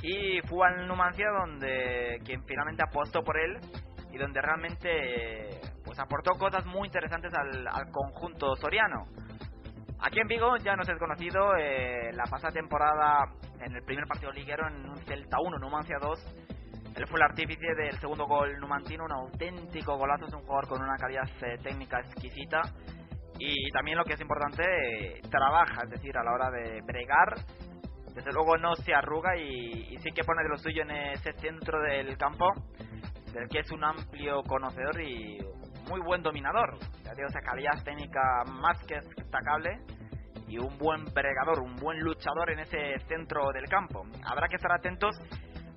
y 0.00 0.40
fue 0.48 0.66
al 0.66 0.88
Numancia 0.88 1.26
donde 1.28 2.20
quien 2.24 2.42
finalmente 2.46 2.84
apostó 2.88 3.22
por 3.22 3.38
él 3.38 3.58
y 4.10 4.16
donde 4.16 4.40
realmente 4.40 5.60
pues 5.84 5.98
aportó 5.98 6.38
cosas 6.38 6.64
muy 6.64 6.86
interesantes 6.88 7.34
al, 7.34 7.68
al 7.68 7.90
conjunto 7.90 8.56
soriano. 8.56 9.04
Aquí 10.00 10.20
en 10.20 10.26
Vigo 10.26 10.56
ya 10.56 10.74
nos 10.74 10.88
es 10.88 10.98
conocido 10.98 11.54
eh, 11.58 12.14
la 12.14 12.24
pasada 12.24 12.54
temporada 12.54 13.26
en 13.60 13.76
el 13.76 13.82
primer 13.82 14.06
partido 14.06 14.32
liguero 14.32 14.66
en 14.66 14.88
un 14.88 14.96
Celta 15.04 15.36
1, 15.38 15.58
Numancia 15.58 15.98
2. 16.00 16.58
Él 16.96 17.06
fue 17.06 17.18
el 17.18 17.24
artífice 17.24 17.74
del 17.76 17.98
segundo 17.98 18.26
gol 18.26 18.58
numantino, 18.58 19.04
un 19.04 19.12
auténtico 19.12 19.96
golazo, 19.96 20.26
es 20.26 20.34
un 20.34 20.42
jugador 20.42 20.68
con 20.68 20.82
una 20.82 20.96
calidad 20.96 21.28
eh, 21.42 21.56
técnica 21.62 22.00
exquisita 22.00 22.62
y 23.38 23.70
también 23.70 23.96
lo 23.96 24.04
que 24.04 24.14
es 24.14 24.20
importante, 24.20 24.62
eh, 24.62 25.20
trabaja, 25.30 25.84
es 25.84 25.90
decir, 25.90 26.16
a 26.18 26.22
la 26.22 26.32
hora 26.32 26.50
de 26.50 26.82
bregar, 26.82 27.36
desde 28.14 28.32
luego 28.32 28.58
no 28.58 28.74
se 28.76 28.92
arruga 28.92 29.36
y, 29.36 29.96
sí 29.98 30.10
que 30.12 30.24
pone 30.24 30.42
de 30.42 30.48
lo 30.48 30.58
suyo 30.58 30.82
en 30.82 30.90
ese 30.90 31.32
centro 31.34 31.80
del 31.80 32.18
campo, 32.18 32.52
del 33.32 33.48
que 33.48 33.60
es 33.60 33.70
un 33.70 33.84
amplio 33.84 34.42
conocedor 34.42 35.00
y 35.00 35.38
muy 35.88 36.00
buen 36.00 36.22
dominador. 36.22 36.78
Ya 37.04 37.14
digo, 37.14 37.28
esa 37.28 37.40
calidad 37.40 37.82
técnica 37.84 38.44
más 38.46 38.78
que 38.84 38.96
destacable 38.96 39.78
y 40.48 40.58
un 40.58 40.76
buen 40.78 41.04
bregador, 41.06 41.60
un 41.60 41.76
buen 41.76 41.98
luchador 42.00 42.50
en 42.50 42.58
ese 42.58 42.98
centro 43.06 43.52
del 43.52 43.68
campo. 43.68 44.02
Habrá 44.24 44.48
que 44.48 44.56
estar 44.56 44.72
atentos 44.72 45.16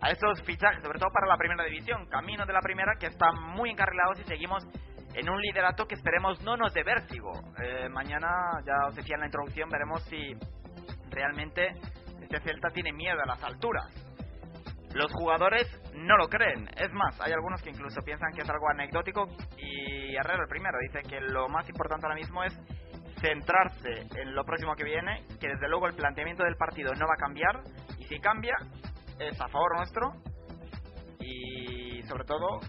a 0.04 0.12
esos 0.12 0.42
fichajes, 0.44 0.84
sobre 0.84 1.00
todo 1.00 1.10
para 1.14 1.28
la 1.28 1.38
primera 1.38 1.64
división, 1.64 2.06
camino 2.08 2.46
de 2.46 2.52
la 2.52 2.60
primera 2.60 2.94
que 3.00 3.08
están 3.08 3.42
muy 3.56 3.70
encarrilados 3.70 4.20
y 4.20 4.24
seguimos 4.26 4.68
en 5.14 5.30
un 5.30 5.40
liderato 5.42 5.86
que 5.86 5.96
esperemos 5.96 6.42
no 6.44 6.58
nos 6.58 6.74
dé 6.74 6.84
vértigo. 6.84 7.32
Eh, 7.64 7.88
mañana, 7.88 8.28
ya 8.66 8.88
os 8.88 8.96
decía 8.96 9.16
en 9.16 9.22
la 9.22 9.28
introducción, 9.28 9.70
veremos 9.70 10.04
si 10.10 10.34
realmente 11.10 11.70
este 12.22 12.40
Celta 12.42 12.70
tiene 12.72 12.92
miedo 12.92 13.18
a 13.22 13.26
las 13.26 13.42
alturas. 13.44 13.86
Los 14.94 15.12
jugadores 15.14 15.68
no 15.96 16.18
lo 16.18 16.28
creen. 16.28 16.68
Es 16.76 16.92
más, 16.92 17.20
hay 17.22 17.32
algunos 17.32 17.62
que 17.62 17.70
incluso 17.70 18.02
piensan 18.04 18.34
que 18.34 18.42
es 18.42 18.50
algo 18.50 18.70
anecdótico 18.70 19.26
y 19.58 20.16
Herrero 20.18 20.44
el 20.44 20.50
primero 20.50 20.78
dice 20.82 21.02
que 21.08 21.22
lo 21.22 21.48
más 21.48 21.68
importante 21.70 22.06
ahora 22.06 22.20
mismo 22.20 22.44
es 22.44 22.54
centrarse 23.22 24.06
en 24.20 24.36
lo 24.36 24.44
próximo 24.44 24.76
que 24.76 24.84
viene, 24.84 25.24
que 25.40 25.48
desde 25.48 25.70
luego 25.70 25.88
el 25.88 25.96
planteamiento 25.96 26.44
del 26.44 26.58
partido 26.58 26.92
no 26.94 27.08
va 27.08 27.14
a 27.14 27.26
cambiar 27.26 27.62
y 27.98 28.04
si 28.04 28.20
cambia 28.20 28.56
es 29.30 29.40
a 29.42 29.48
favor 29.48 29.78
nuestro 29.78 30.12
y 31.20 32.02
sobre 32.04 32.26
todo 32.26 32.60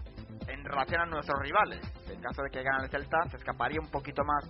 en 0.47 0.63
relación 0.63 1.01
a 1.01 1.05
nuestros 1.05 1.39
rivales. 1.41 1.81
En 2.09 2.21
caso 2.21 2.43
de 2.43 2.49
que 2.49 2.63
gane 2.63 2.83
el 2.83 2.89
Celta 2.89 3.17
se 3.29 3.37
escaparía 3.37 3.79
un 3.79 3.89
poquito 3.89 4.23
más 4.23 4.49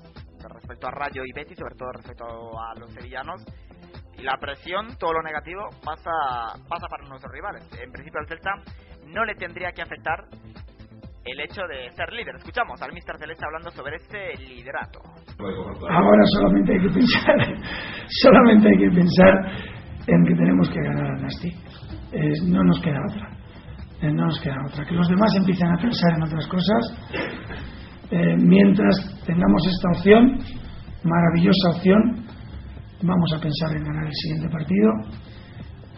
respecto 0.53 0.87
a 0.87 0.91
Rayo 0.91 1.23
y 1.25 1.33
Betis, 1.33 1.57
sobre 1.57 1.75
todo 1.75 1.91
respecto 1.91 2.25
a 2.25 2.79
los 2.79 2.93
sevillanos 2.93 3.43
y 4.17 4.21
la 4.23 4.37
presión, 4.37 4.97
todo 4.97 5.13
lo 5.13 5.21
negativo, 5.23 5.61
pasa, 5.83 6.11
pasa 6.69 6.87
para 6.87 7.07
nuestros 7.07 7.31
rivales. 7.33 7.63
En 7.81 7.91
principio 7.91 8.19
al 8.19 8.27
Celta 8.27 8.51
no 9.07 9.25
le 9.25 9.35
tendría 9.35 9.71
que 9.71 9.81
afectar 9.81 10.25
el 11.25 11.39
hecho 11.39 11.61
de 11.67 11.89
ser 11.95 12.13
líder. 12.13 12.35
Escuchamos 12.35 12.81
al 12.81 12.93
Mister 12.93 13.17
Celeste 13.17 13.45
hablando 13.45 13.71
sobre 13.71 13.95
ese 13.97 14.37
liderato. 14.43 14.99
Ahora 15.89 16.23
solamente 16.37 16.73
hay 16.73 16.79
que 16.79 16.93
pensar, 16.93 17.35
solamente 18.21 18.67
hay 18.69 18.77
que 18.77 18.95
pensar 18.95 19.33
en 20.07 20.25
que 20.25 20.35
tenemos 20.35 20.69
que 20.69 20.81
ganar 20.81 21.05
a 21.05 21.15
Nasti. 21.17 21.64
No 22.45 22.63
nos 22.63 22.79
queda 22.81 22.99
otra. 23.09 23.29
Eh, 24.01 24.11
no 24.11 24.25
nos 24.25 24.39
queda 24.39 24.57
otra. 24.67 24.85
Que 24.85 24.95
los 24.95 25.07
demás 25.07 25.33
empiecen 25.35 25.67
a 25.67 25.77
pensar 25.77 26.13
en 26.15 26.23
otras 26.23 26.47
cosas. 26.47 26.97
Eh, 28.11 28.35
mientras 28.37 29.23
tengamos 29.25 29.65
esta 29.67 29.89
opción, 29.89 30.39
maravillosa 31.03 31.69
opción, 31.75 32.25
vamos 33.01 33.33
a 33.33 33.39
pensar 33.39 33.75
en 33.75 33.83
ganar 33.83 34.05
el 34.05 34.13
siguiente 34.13 34.49
partido 34.49 34.91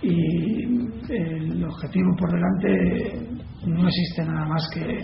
y 0.02 0.64
el 1.12 1.64
objetivo 1.64 2.16
por 2.18 2.32
delante 2.32 3.38
no 3.66 3.88
existe 3.88 4.24
nada 4.26 4.46
más 4.46 4.70
que, 4.74 5.04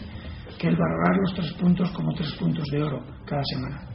que 0.60 0.68
el 0.68 0.76
valorar 0.76 1.18
los 1.22 1.36
tres 1.36 1.54
puntos 1.54 1.92
como 1.92 2.14
tres 2.14 2.34
puntos 2.36 2.66
de 2.72 2.84
oro 2.84 3.04
cada 3.26 3.42
semana. 3.44 3.93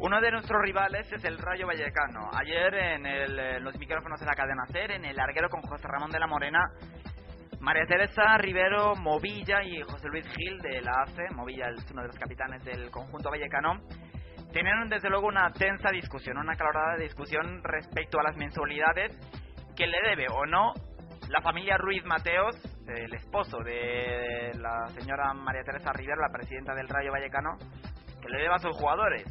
Uno 0.00 0.20
de 0.20 0.30
nuestros 0.30 0.62
rivales 0.62 1.12
es 1.12 1.24
el 1.24 1.38
Rayo 1.38 1.66
Vallecano. 1.66 2.30
Ayer 2.32 2.74
en, 2.74 3.64
los 3.64 3.76
micrófonos 3.78 4.20
de 4.20 4.26
la 4.26 4.34
cadena 4.34 4.64
SER, 4.66 4.92
en 4.92 5.04
el 5.04 5.16
larguero 5.16 5.48
con 5.48 5.60
José 5.62 5.88
Ramón 5.88 6.10
de 6.10 6.20
la 6.20 6.26
Morena, 6.26 6.60
María 7.60 7.84
Teresa 7.86 8.38
Rivero, 8.38 8.94
Movilla 8.94 9.62
y 9.64 9.82
José 9.82 10.08
Luis 10.08 10.26
Gil 10.34 10.58
de 10.58 10.80
la 10.80 10.92
ACE. 11.02 11.34
Movilla 11.34 11.68
es 11.70 11.90
uno 11.90 12.02
de 12.02 12.08
los 12.08 12.18
capitanes 12.18 12.64
del 12.64 12.90
conjunto 12.90 13.30
vallecano 13.30 13.80
tenían 14.52 14.88
desde 14.88 15.10
luego 15.10 15.26
una 15.26 15.50
tensa 15.52 15.90
discusión, 15.90 16.38
una 16.38 16.54
aclarada 16.54 16.96
discusión 16.96 17.62
respecto 17.62 18.18
a 18.18 18.22
las 18.22 18.36
mensualidades 18.36 19.12
que 19.76 19.86
le 19.86 20.00
debe 20.02 20.26
o 20.30 20.46
no 20.46 20.72
la 21.28 21.42
familia 21.42 21.76
Ruiz 21.76 22.04
Mateos, 22.04 22.56
el 22.86 23.12
esposo 23.12 23.58
de 23.58 24.52
la 24.58 24.86
señora 24.98 25.34
María 25.34 25.62
Teresa 25.62 25.92
Rivera, 25.92 26.16
la 26.22 26.32
presidenta 26.32 26.74
del 26.74 26.88
Rayo 26.88 27.12
Vallecano, 27.12 27.58
que 28.22 28.28
le 28.30 28.38
debe 28.38 28.54
a 28.54 28.58
sus 28.58 28.74
jugadores. 28.76 29.24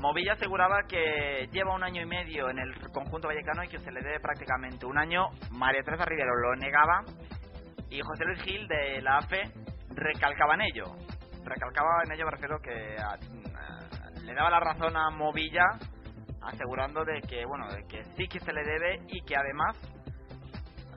Movilla 0.00 0.32
aseguraba 0.32 0.84
que 0.88 1.46
lleva 1.52 1.74
un 1.74 1.84
año 1.84 2.00
y 2.00 2.06
medio 2.06 2.48
en 2.48 2.58
el 2.58 2.74
conjunto 2.90 3.28
vallecano 3.28 3.62
y 3.62 3.68
que 3.68 3.78
se 3.78 3.92
le 3.92 4.00
debe 4.00 4.18
prácticamente 4.18 4.86
un 4.86 4.96
año. 4.96 5.28
María 5.50 5.82
Teresa 5.82 6.06
Rivero 6.06 6.34
lo 6.36 6.56
negaba 6.56 7.04
y 7.90 8.00
José 8.00 8.24
Luis 8.24 8.42
Gil 8.42 8.66
de 8.66 9.02
la 9.02 9.18
AFE 9.18 9.42
recalcaba 9.90 10.54
en 10.54 10.62
ello. 10.62 10.84
Recalcaba 11.44 12.02
en 12.06 12.12
ello, 12.12 12.24
me 12.24 12.30
refiero 12.30 12.58
que 12.62 12.96
le 14.24 14.34
daba 14.34 14.48
la 14.48 14.60
razón 14.60 14.96
a 14.96 15.10
Movilla 15.10 15.66
asegurando 16.40 17.04
de 17.04 17.20
que 17.20 17.44
bueno 17.44 17.70
de 17.70 17.84
que 17.86 18.02
sí 18.16 18.26
que 18.26 18.40
se 18.40 18.54
le 18.54 18.64
debe 18.64 19.00
y 19.08 19.20
que 19.26 19.36
además 19.36 19.76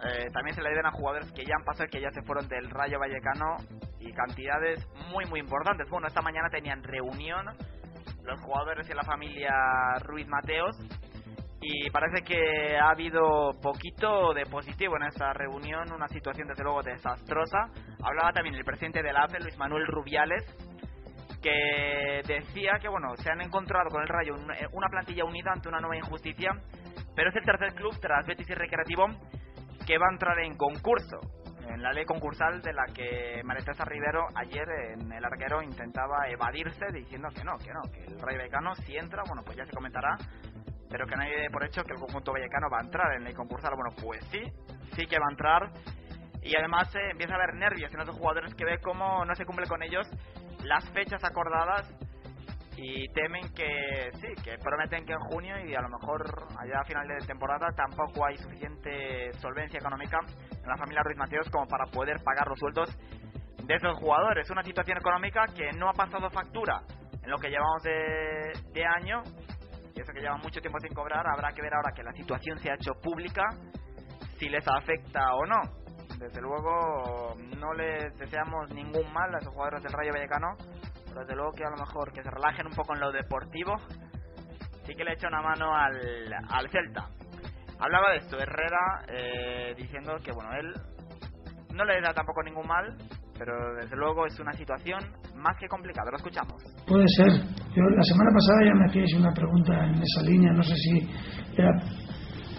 eh, 0.05 0.29
también 0.31 0.55
se 0.55 0.61
le 0.61 0.69
deben 0.69 0.85
a 0.85 0.91
jugadores 0.91 1.29
que 1.33 1.43
ya 1.43 1.55
han 1.57 1.65
pasado 1.65 1.85
y 1.87 1.89
que 1.89 1.99
ya 1.99 2.11
se 2.11 2.21
fueron 2.21 2.47
del 2.47 2.69
Rayo 2.69 2.99
Vallecano 2.99 3.57
y 3.99 4.13
cantidades 4.13 4.87
muy 5.11 5.25
muy 5.25 5.41
importantes. 5.41 5.89
Bueno, 5.89 6.07
esta 6.07 6.21
mañana 6.21 6.49
tenían 6.49 6.81
reunión 6.83 7.47
los 8.23 8.39
jugadores 8.41 8.89
y 8.89 8.93
la 8.93 9.03
familia 9.03 9.51
Ruiz 10.01 10.27
Mateos 10.27 10.77
y 11.65 11.89
parece 11.91 12.23
que 12.23 12.77
ha 12.77 12.89
habido 12.89 13.51
poquito 13.61 14.33
de 14.33 14.45
positivo 14.45 14.97
en 14.97 15.03
esta 15.03 15.31
reunión, 15.31 15.91
una 15.93 16.09
situación 16.09 16.47
desde 16.47 16.63
luego 16.63 16.83
desastrosa. 16.83 17.69
Hablaba 18.03 18.33
también 18.33 18.55
el 18.55 18.65
presidente 18.65 19.01
del 19.01 19.15
AFE, 19.15 19.39
Luis 19.39 19.57
Manuel 19.57 19.87
Rubiales, 19.87 20.43
que 21.41 22.21
decía 22.27 22.79
que 22.81 22.89
bueno 22.89 23.15
se 23.17 23.31
han 23.31 23.41
encontrado 23.41 23.89
con 23.89 24.01
el 24.01 24.07
Rayo 24.07 24.35
eh, 24.35 24.67
una 24.73 24.87
plantilla 24.89 25.25
unida 25.25 25.51
ante 25.53 25.69
una 25.69 25.79
nueva 25.79 25.97
injusticia, 25.97 26.51
pero 27.15 27.29
es 27.29 27.35
el 27.35 27.43
tercer 27.43 27.73
club 27.75 27.97
tras 28.01 28.25
Betis 28.25 28.49
y 28.49 28.53
Recreativo 28.53 29.07
que 29.85 29.97
va 29.97 30.07
a 30.09 30.13
entrar 30.13 30.39
en 30.39 30.57
concurso 30.57 31.19
en 31.67 31.81
la 31.81 31.91
ley 31.91 32.05
concursal 32.05 32.61
de 32.61 32.73
la 32.73 32.85
que 32.93 33.41
María 33.43 33.63
Teresa 33.63 33.85
Rivero 33.85 34.27
ayer 34.35 34.67
en 34.93 35.11
el 35.11 35.23
arquero 35.23 35.61
intentaba 35.61 36.27
evadirse 36.29 36.85
diciendo 36.93 37.29
que 37.33 37.43
no, 37.43 37.57
que 37.57 37.73
no, 37.73 37.81
que 37.91 38.05
el 38.05 38.19
Rayo 38.19 38.37
Vallecano 38.37 38.75
si 38.75 38.97
entra, 38.97 39.23
bueno 39.27 39.43
pues 39.43 39.57
ya 39.57 39.65
se 39.65 39.71
comentará, 39.71 40.17
pero 40.89 41.07
que 41.07 41.15
nadie 41.15 41.41
dé 41.41 41.49
por 41.49 41.63
hecho 41.65 41.83
que 41.83 41.93
el 41.93 41.99
conjunto 41.99 42.33
vallecano 42.33 42.69
va 42.69 42.79
a 42.79 42.83
entrar 42.83 43.13
en 43.13 43.23
ley 43.23 43.33
concursal, 43.33 43.73
bueno 43.75 43.95
pues 44.01 44.23
sí, 44.31 44.41
sí 44.95 45.05
que 45.05 45.19
va 45.19 45.27
a 45.27 45.31
entrar. 45.31 45.71
Y 46.41 46.57
además 46.57 46.93
eh, 46.95 47.11
empieza 47.11 47.33
a 47.33 47.37
haber 47.37 47.55
nervios 47.55 47.93
en 47.93 48.01
otros 48.01 48.17
jugadores 48.17 48.53
que 48.53 48.65
ve 48.65 48.79
cómo 48.79 49.23
no 49.23 49.33
se 49.33 49.45
cumple 49.45 49.65
con 49.65 49.81
ellos 49.81 50.07
las 50.63 50.87
fechas 50.91 51.23
acordadas 51.23 51.87
y 52.75 53.07
temen 53.09 53.53
que 53.53 54.09
sí, 54.13 54.27
que 54.43 54.57
prometen 54.57 55.05
que 55.05 55.13
en 55.13 55.19
junio 55.19 55.55
y 55.65 55.75
a 55.75 55.81
lo 55.81 55.89
mejor 55.89 56.23
allá 56.57 56.79
a 56.81 56.85
final 56.85 57.07
de 57.07 57.25
temporada 57.25 57.67
tampoco 57.75 58.25
hay 58.25 58.37
suficiente 58.37 59.31
solvencia 59.33 59.79
económica 59.79 60.19
en 60.51 60.67
la 60.67 60.77
familia 60.77 61.03
Ruiz 61.03 61.17
Mateos 61.17 61.49
como 61.49 61.67
para 61.67 61.85
poder 61.85 62.21
pagar 62.23 62.47
los 62.47 62.59
sueldos 62.59 62.89
de 63.63 63.75
esos 63.75 63.97
jugadores. 63.99 64.49
Una 64.49 64.63
situación 64.63 64.97
económica 64.97 65.45
que 65.55 65.71
no 65.77 65.89
ha 65.89 65.93
pasado 65.93 66.29
factura 66.29 66.81
en 67.21 67.29
lo 67.29 67.37
que 67.37 67.49
llevamos 67.49 67.83
de, 67.83 68.51
de 68.73 68.85
año 68.85 69.21
y 69.95 70.01
eso 70.01 70.11
que 70.11 70.21
lleva 70.21 70.37
mucho 70.37 70.59
tiempo 70.59 70.79
sin 70.79 70.93
cobrar. 70.93 71.25
Habrá 71.27 71.51
que 71.53 71.61
ver 71.61 71.73
ahora 71.73 71.91
que 71.95 72.03
la 72.03 72.11
situación 72.13 72.57
se 72.59 72.71
ha 72.71 72.75
hecho 72.75 72.93
pública 73.01 73.43
si 74.39 74.49
les 74.49 74.67
afecta 74.67 75.35
o 75.35 75.45
no 75.45 75.83
desde 76.23 76.41
luego 76.41 77.35
no 77.57 77.73
les 77.73 78.17
deseamos 78.17 78.69
ningún 78.71 79.11
mal 79.11 79.33
a 79.33 79.39
esos 79.39 79.53
jugadores 79.53 79.83
del 79.83 79.91
Rayo 79.91 80.13
Vallecano, 80.13 80.55
desde 81.13 81.35
luego 81.35 81.51
que 81.51 81.63
a 81.63 81.69
lo 81.69 81.77
mejor 81.77 82.11
que 82.11 82.23
se 82.23 82.29
relajen 82.29 82.67
un 82.67 82.73
poco 82.73 82.93
en 82.93 83.01
lo 83.01 83.11
deportivo, 83.11 83.75
sí 84.85 84.93
que 84.95 85.03
le 85.03 85.13
echa 85.13 85.27
una 85.27 85.41
mano 85.41 85.75
al, 85.75 85.95
al 86.49 86.69
Celta. 86.69 87.07
Hablaba 87.79 88.11
de 88.11 88.17
esto 88.17 88.37
Herrera 88.39 89.03
eh, 89.07 89.73
diciendo 89.75 90.15
que 90.23 90.31
bueno, 90.31 90.51
él 90.53 90.73
no 91.75 91.83
le 91.85 92.01
da 92.01 92.13
tampoco 92.13 92.43
ningún 92.43 92.67
mal, 92.67 92.95
pero 93.37 93.53
desde 93.75 93.95
luego 93.95 94.25
es 94.25 94.39
una 94.39 94.53
situación 94.53 94.99
más 95.35 95.57
que 95.59 95.67
complicada. 95.67 96.11
Lo 96.11 96.17
escuchamos. 96.17 96.61
Puede 96.87 97.07
ser. 97.17 97.31
Yo 97.75 97.83
la 97.83 98.03
semana 98.03 98.31
pasada 98.31 98.65
ya 98.65 98.73
me 98.73 98.85
hacíais 98.85 99.13
una 99.15 99.33
pregunta 99.33 99.85
en 99.85 100.01
esa 100.01 100.21
línea, 100.23 100.53
no 100.53 100.63
sé 100.63 100.75
si 100.75 101.09
era 101.57 101.71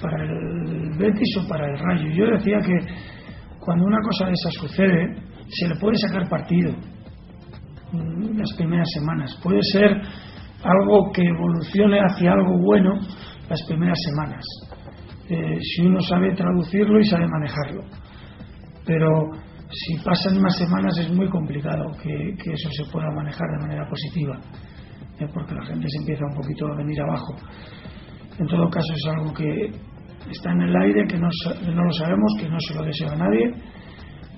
para 0.02 0.22
el 0.24 0.98
Betis 0.98 1.36
o 1.38 1.48
para 1.48 1.66
el 1.66 1.78
Rayo. 1.78 2.10
Yo 2.12 2.26
decía 2.36 2.58
que 2.60 2.76
cuando 3.60 3.84
una 3.86 4.02
cosa 4.02 4.26
de 4.26 4.32
esa 4.32 4.50
sucede, 4.50 5.14
se 5.48 5.68
le 5.68 5.76
puede 5.76 5.96
sacar 5.96 6.28
partido 6.28 6.74
las 8.36 8.52
primeras 8.56 8.88
semanas. 8.94 9.38
Puede 9.42 9.62
ser 9.72 10.00
algo 10.62 11.12
que 11.12 11.22
evolucione 11.22 11.98
hacia 12.00 12.32
algo 12.32 12.58
bueno 12.58 12.94
las 13.48 13.62
primeras 13.68 13.98
semanas, 14.10 14.44
eh, 15.28 15.58
si 15.60 15.86
uno 15.86 16.00
sabe 16.00 16.34
traducirlo 16.34 16.98
y 16.98 17.04
sabe 17.04 17.26
manejarlo. 17.28 17.82
Pero 18.86 19.08
si 19.70 19.96
pasan 20.02 20.40
más 20.40 20.56
semanas 20.56 20.98
es 20.98 21.12
muy 21.12 21.28
complicado 21.28 21.84
que, 22.02 22.30
eso 22.30 22.68
se 22.70 22.90
pueda 22.90 23.10
manejar 23.10 23.46
de 23.50 23.66
manera 23.66 23.88
positiva. 23.88 24.38
¿eh? 25.20 25.26
porque 25.32 25.54
la 25.54 25.64
gente 25.64 25.86
se 25.88 25.98
empieza 25.98 26.24
un 26.24 26.34
poquito 26.34 26.66
a 26.66 26.76
venir 26.76 27.00
abajo. 27.00 27.34
En 28.38 28.46
todo 28.46 28.68
caso 28.68 28.92
es 28.92 29.14
algo 29.16 29.32
que 29.32 29.70
está 30.30 30.52
en 30.52 30.62
el 30.62 30.76
aire, 30.76 31.06
que 31.06 31.18
no, 31.18 31.28
no 31.72 31.84
lo 31.84 31.92
sabemos, 31.92 32.32
que 32.40 32.48
no 32.48 32.58
se 32.58 32.74
lo 32.74 32.82
desea 32.82 33.12
a 33.12 33.16
nadie, 33.16 33.54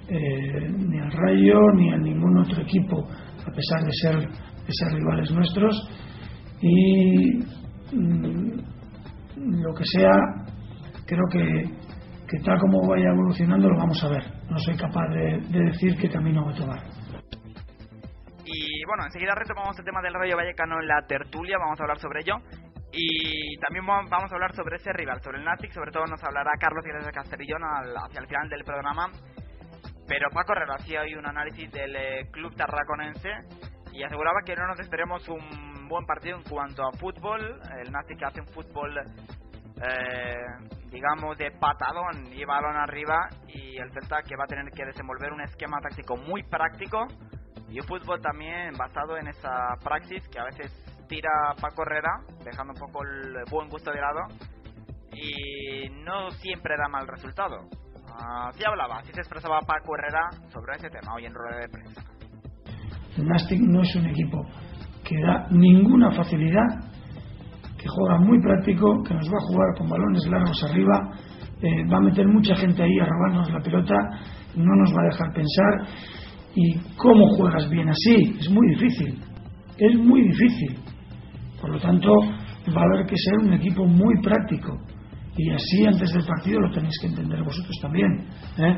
eh, 0.09 0.69
ni 0.69 1.01
al 1.01 1.11
Rayo, 1.11 1.59
ni 1.77 1.93
a 1.93 1.97
ningún 1.97 2.39
otro 2.39 2.63
equipo, 2.63 3.09
a 3.47 3.53
pesar 3.53 3.83
de 3.83 3.93
ser, 3.93 4.17
de 4.17 4.73
ser 4.73 4.93
rivales 4.93 5.31
nuestros. 5.31 5.89
Y 6.61 7.39
mm, 7.93 8.67
lo 9.63 9.75
que 9.75 9.85
sea, 9.85 10.13
creo 11.07 11.25
que, 11.31 11.87
que 12.29 12.39
tal 12.45 12.59
como 12.59 12.89
vaya 12.89 13.11
evolucionando 13.11 13.69
lo 13.69 13.79
vamos 13.79 14.03
a 14.05 14.09
ver. 14.09 14.25
No 14.51 14.59
soy 14.59 14.77
capaz 14.77 15.09
de, 15.09 15.41
decir 15.65 15.97
qué 15.99 16.09
camino 16.11 16.45
va 16.45 16.53
a 16.53 16.55
tomar. 16.55 16.83
Y 18.45 18.85
bueno, 18.87 19.05
enseguida 19.05 19.35
retomamos 19.35 19.79
el 19.79 19.85
tema 19.85 20.01
del 20.03 20.15
Rayo 20.15 20.37
Vallecano 20.37 20.81
en 20.81 20.87
la 20.87 21.03
tertulia, 21.07 21.59
vamos 21.59 21.79
a 21.81 21.83
hablar 21.83 21.99
sobre 21.99 22.21
ello. 22.21 22.37
Y 22.93 23.59
también 23.59 23.85
vamos 23.85 24.31
a 24.31 24.35
hablar 24.35 24.55
sobre 24.55 24.77
ese 24.77 24.93
rival, 24.93 25.21
sobre 25.21 25.39
el 25.39 25.45
Nastic, 25.45 25.73
sobre 25.73 25.91
todo 25.91 26.07
nos 26.07 26.23
hablará 26.25 26.53
Carlos 26.59 26.87
Iglesias 26.87 27.13
Castellón 27.13 27.61
hacia 27.63 28.21
el 28.21 28.27
final 28.27 28.49
del 28.49 28.65
programa. 28.65 29.11
Pero 30.07 30.31
Paco 30.31 30.53
hacía 30.79 31.03
hoy 31.03 31.15
un 31.15 31.27
análisis 31.27 31.71
del 31.73 31.97
eh, 31.97 32.29
club 32.31 32.55
tarraconense 32.55 33.31
y 33.93 34.03
aseguraba 34.03 34.43
que 34.45 34.55
no 34.55 34.67
nos 34.67 34.79
esperemos 34.79 35.29
un 35.29 35.89
buen 35.89 36.07
partido 36.07 36.37
en 36.37 36.45
cuanto 36.45 36.87
a 36.87 36.93
fútbol. 36.93 37.61
El 37.81 37.91
Nastic 37.91 38.23
hace 38.23 38.41
un 38.41 38.49
fútbol 38.49 38.99
eh, 39.83 40.47
digamos, 40.91 41.37
de 41.37 41.51
patadón 41.51 42.33
y 42.33 42.45
balón 42.45 42.77
arriba 42.77 43.29
y 43.49 43.77
el 43.77 43.93
Celta 43.93 44.23
que 44.23 44.37
va 44.37 44.45
a 44.45 44.47
tener 44.47 44.71
que 44.73 44.87
desenvolver 44.87 45.33
un 45.33 45.43
esquema 45.43 45.79
táctico 45.81 46.17
muy 46.17 46.43
práctico 46.45 47.07
y 47.69 47.81
un 47.81 47.87
fútbol 47.87 48.21
también 48.21 48.73
basado 48.79 49.19
en 49.19 49.29
esa 49.29 49.75
praxis 49.83 50.27
que 50.29 50.39
a 50.39 50.45
veces 50.45 50.73
tira 51.09 51.31
Paco 51.61 51.83
Herrera, 51.83 52.21
dejando 52.45 52.73
un 52.73 52.79
poco 52.79 53.03
el 53.03 53.45
buen 53.51 53.69
gusto 53.69 53.91
de 53.91 54.01
lado 54.01 54.21
y 55.13 55.89
no 55.91 56.31
siempre 56.31 56.77
da 56.77 56.89
mal 56.89 57.07
resultado. 57.07 57.69
Así 58.19 58.63
hablaba, 58.67 58.99
así 58.99 59.13
se 59.13 59.21
expresaba 59.21 59.61
Paco 59.61 59.95
Herrera 59.97 60.31
sobre 60.53 60.77
ese 60.77 60.89
tema 60.89 61.15
hoy 61.15 61.27
en 61.27 61.35
rueda 61.35 61.59
de 61.61 61.69
prensa. 61.69 62.03
El 63.17 63.27
Nastic 63.27 63.61
no 63.61 63.83
es 63.83 63.97
un 63.97 64.07
equipo 64.07 64.43
que 65.05 65.21
da 65.21 65.47
ninguna 65.51 66.11
facilidad 66.11 66.65
que 67.79 67.89
juega 67.89 68.19
muy 68.19 68.41
práctico, 68.41 69.03
que 69.03 69.15
nos 69.15 69.29
va 69.29 69.37
a 69.37 69.47
jugar 69.47 69.69
con 69.79 69.89
balones 69.89 70.27
largos 70.27 70.65
arriba, 70.65 71.11
eh, 71.63 71.85
va 71.93 71.99
a 71.99 72.01
meter 72.01 72.27
mucha 72.27 72.57
gente 72.57 72.83
ahí 72.83 72.99
a 72.99 73.07
robarnos 73.07 73.53
la 73.53 73.61
pelota, 73.61 73.95
no 74.57 74.75
nos 74.75 74.93
va 74.93 75.03
a 75.03 75.11
dejar 75.11 75.33
pensar. 75.33 76.15
¿Y 76.55 76.79
cómo 76.97 77.29
juegas 77.37 77.69
bien 77.69 77.89
así? 77.89 78.37
Es 78.41 78.51
muy 78.51 78.67
difícil, 78.75 79.23
es 79.77 79.95
muy 79.95 80.23
difícil. 80.23 80.79
Por 81.61 81.71
lo 81.71 81.79
tanto, 81.81 82.11
va 82.75 82.81
a 82.81 82.85
haber 82.85 83.07
que 83.07 83.17
ser 83.17 83.47
un 83.47 83.53
equipo 83.53 83.85
muy 83.85 84.21
práctico. 84.23 84.79
Y 85.37 85.51
así 85.51 85.87
antes 85.87 86.13
del 86.13 86.25
partido 86.25 86.61
lo 86.61 86.71
tenéis 86.71 86.99
que 87.01 87.09
entender 87.09 87.43
vosotros 87.43 87.77
también. 87.81 88.27
¿eh? 88.59 88.77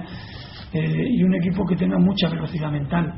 Eh, 0.73 1.09
y 1.11 1.23
un 1.23 1.35
equipo 1.37 1.65
que 1.67 1.77
tenga 1.77 1.99
mucha 1.99 2.29
velocidad 2.29 2.71
mental 2.71 3.13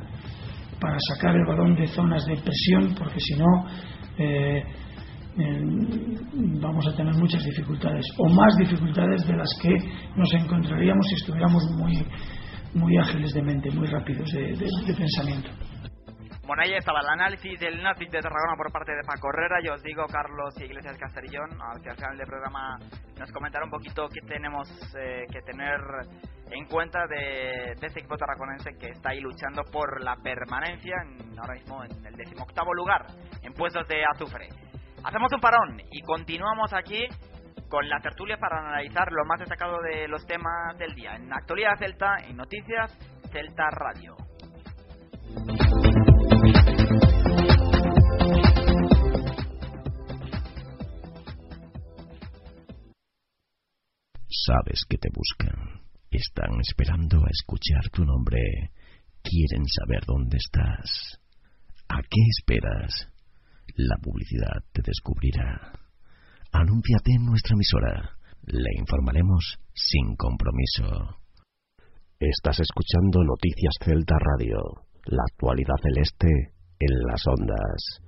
para 0.80 0.96
sacar 1.12 1.34
el 1.36 1.44
balón 1.46 1.74
de 1.74 1.86
zonas 1.88 2.24
de 2.26 2.36
presión, 2.36 2.94
porque 2.96 3.20
si 3.20 3.34
no, 3.34 3.46
vamos 6.60 6.86
a 6.86 6.94
tener 6.94 7.14
muchas 7.14 7.44
dificultades 7.44 8.06
o 8.18 8.28
más 8.28 8.56
dificultades 8.56 9.26
de 9.26 9.36
las 9.36 9.48
que 9.60 9.74
nos 10.16 10.32
encontraríamos 10.34 11.06
si 11.08 11.14
estuviéramos 11.14 11.62
muy 11.76 12.04
muy 12.74 12.96
ágiles 12.96 13.32
de 13.32 13.42
mente, 13.42 13.70
muy 13.70 13.86
rápidos 13.86 14.30
de, 14.30 14.94
pensamiento. 14.96 15.50
Bueno, 16.50 16.64
ahí 16.64 16.74
estaba 16.74 16.98
el 16.98 17.06
análisis 17.06 17.60
del 17.60 17.80
Nastic 17.80 18.10
de 18.10 18.18
Tarragona 18.18 18.56
por 18.56 18.72
parte 18.72 18.90
de 18.90 19.04
Paco 19.06 19.28
Herrera. 19.28 19.58
Yo 19.62 19.74
os 19.74 19.82
digo, 19.84 20.04
Carlos 20.10 20.60
Iglesias 20.60 20.98
Castellón, 20.98 21.48
hacia 21.62 21.92
el 21.92 21.96
final 21.96 22.18
del 22.18 22.26
programa 22.26 22.76
nos 23.20 23.30
comentará 23.30 23.64
un 23.64 23.70
poquito 23.70 24.08
qué 24.08 24.20
tenemos 24.26 24.68
eh, 24.98 25.26
que 25.30 25.42
tener 25.42 25.78
en 26.50 26.66
cuenta 26.66 27.06
de, 27.06 27.76
de, 27.78 27.86
este 27.86 28.00
equipo 28.00 28.16
tarraconense 28.16 28.76
que 28.80 28.88
está 28.88 29.10
ahí 29.10 29.20
luchando 29.20 29.62
por 29.70 30.02
la 30.02 30.16
permanencia, 30.16 30.96
ahora 31.38 31.54
mismo 31.54 31.84
en 31.84 32.04
el 32.04 32.16
decimoctavo 32.16 32.74
lugar, 32.74 33.06
en 33.44 33.52
puestos 33.52 33.86
de 33.86 34.02
azufre. 34.12 34.48
Hacemos 35.04 35.32
un 35.32 35.40
parón 35.40 35.80
y 35.92 36.02
continuamos 36.02 36.72
aquí 36.72 37.06
con 37.68 37.88
la 37.88 38.00
tertulia 38.00 38.38
para 38.38 38.58
analizar 38.58 39.06
lo 39.12 39.24
más 39.24 39.38
destacado 39.38 39.78
de 39.82 40.08
los 40.08 40.26
temas 40.26 40.76
del 40.78 40.96
día. 40.96 41.14
En 41.14 41.32
Actualidad 41.32 41.78
Celta 41.78 42.16
y 42.28 42.34
Noticias 42.34 42.90
Celta 43.30 43.70
Radio. 43.70 44.16
Sabes 54.30 54.84
que 54.88 54.96
te 54.96 55.08
buscan. 55.12 55.82
Están 56.08 56.60
esperando 56.60 57.18
a 57.18 57.30
escuchar 57.30 57.90
tu 57.92 58.04
nombre. 58.04 58.70
Quieren 59.22 59.66
saber 59.66 60.04
dónde 60.06 60.36
estás. 60.36 61.20
¿A 61.88 62.00
qué 62.02 62.20
esperas? 62.38 63.08
La 63.74 63.96
publicidad 64.00 64.62
te 64.72 64.82
descubrirá. 64.86 65.72
Anúnciate 66.52 67.12
en 67.12 67.26
nuestra 67.26 67.54
emisora. 67.54 68.16
Le 68.46 68.70
informaremos 68.78 69.58
sin 69.74 70.14
compromiso. 70.14 71.18
Estás 72.20 72.60
escuchando 72.60 73.24
Noticias 73.24 73.74
Celta 73.82 74.14
Radio, 74.16 74.58
la 75.06 75.24
actualidad 75.26 75.74
celeste 75.82 76.28
en 76.78 76.98
las 77.08 77.26
ondas. 77.26 78.00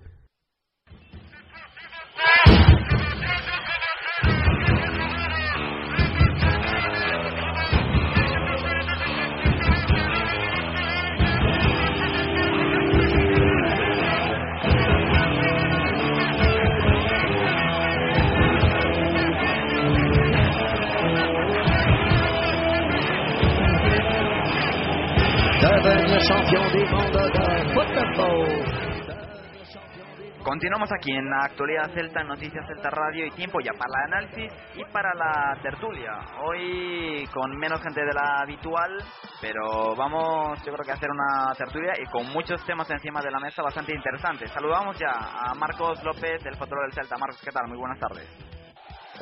Continuamos 30.53 30.91
aquí 30.93 31.11
en 31.11 31.31
la 31.31 31.47
actualidad 31.47 31.91
Celta, 31.95 32.23
Noticias 32.25 32.67
Celta 32.67 32.91
Radio 32.91 33.25
y 33.25 33.31
tiempo 33.31 33.59
ya 33.61 33.73
para 33.73 33.89
el 33.89 34.13
análisis 34.13 34.53
y 34.77 34.85
para 34.93 35.09
la 35.15 35.59
tertulia. 35.63 36.13
Hoy 36.45 37.27
con 37.33 37.57
menos 37.57 37.81
gente 37.81 38.05
de 38.05 38.13
la 38.13 38.43
habitual, 38.43 38.99
pero 39.41 39.97
vamos 39.97 40.59
yo 40.59 40.75
creo 40.75 40.85
que 40.85 40.91
a 40.91 40.95
hacer 40.95 41.09
una 41.11 41.55
tertulia 41.55 41.95
y 41.99 42.05
con 42.11 42.31
muchos 42.35 42.63
temas 42.67 42.91
encima 42.91 43.23
de 43.23 43.31
la 43.31 43.41
mesa 43.41 43.63
bastante 43.63 43.95
interesantes. 43.97 44.51
Saludamos 44.51 44.99
ya 44.99 45.09
a 45.09 45.55
Marcos 45.55 46.05
López 46.05 46.45
del 46.45 46.57
Fotoro 46.57 46.83
del 46.83 46.93
Celta. 46.93 47.17
Marcos, 47.17 47.41
¿qué 47.43 47.51
tal? 47.51 47.67
Muy 47.69 47.79
buenas 47.79 47.99
tardes. 47.99 48.29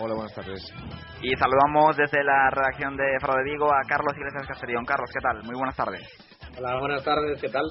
Hola, 0.01 0.15
buenas 0.15 0.35
tardes. 0.35 0.75
Y 1.23 1.37
saludamos 1.37 1.97
desde 1.97 2.25
la 2.25 2.51
redacción 2.51 2.97
de 2.97 3.07
Fraude 3.21 3.45
Vigo 3.45 3.73
a 3.73 3.87
Carlos 3.87 4.17
Iglesias 4.17 4.49
Castellón. 4.49 4.85
Carlos, 4.85 5.09
¿qué 5.15 5.21
tal? 5.21 5.45
Muy 5.45 5.55
buenas 5.55 5.77
tardes. 5.77 6.03
Hola, 6.59 6.81
buenas 6.81 7.05
tardes, 7.05 7.41
¿qué 7.41 7.51
tal? 7.51 7.71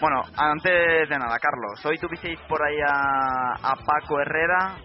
Bueno, 0.00 0.22
antes 0.36 1.08
de 1.08 1.18
nada, 1.18 1.38
Carlos, 1.38 1.84
hoy 1.84 1.98
tuvisteis 1.98 2.38
por 2.48 2.60
ahí 2.62 2.76
a, 2.86 3.74
Paco 3.74 4.20
Herrera. 4.20 4.76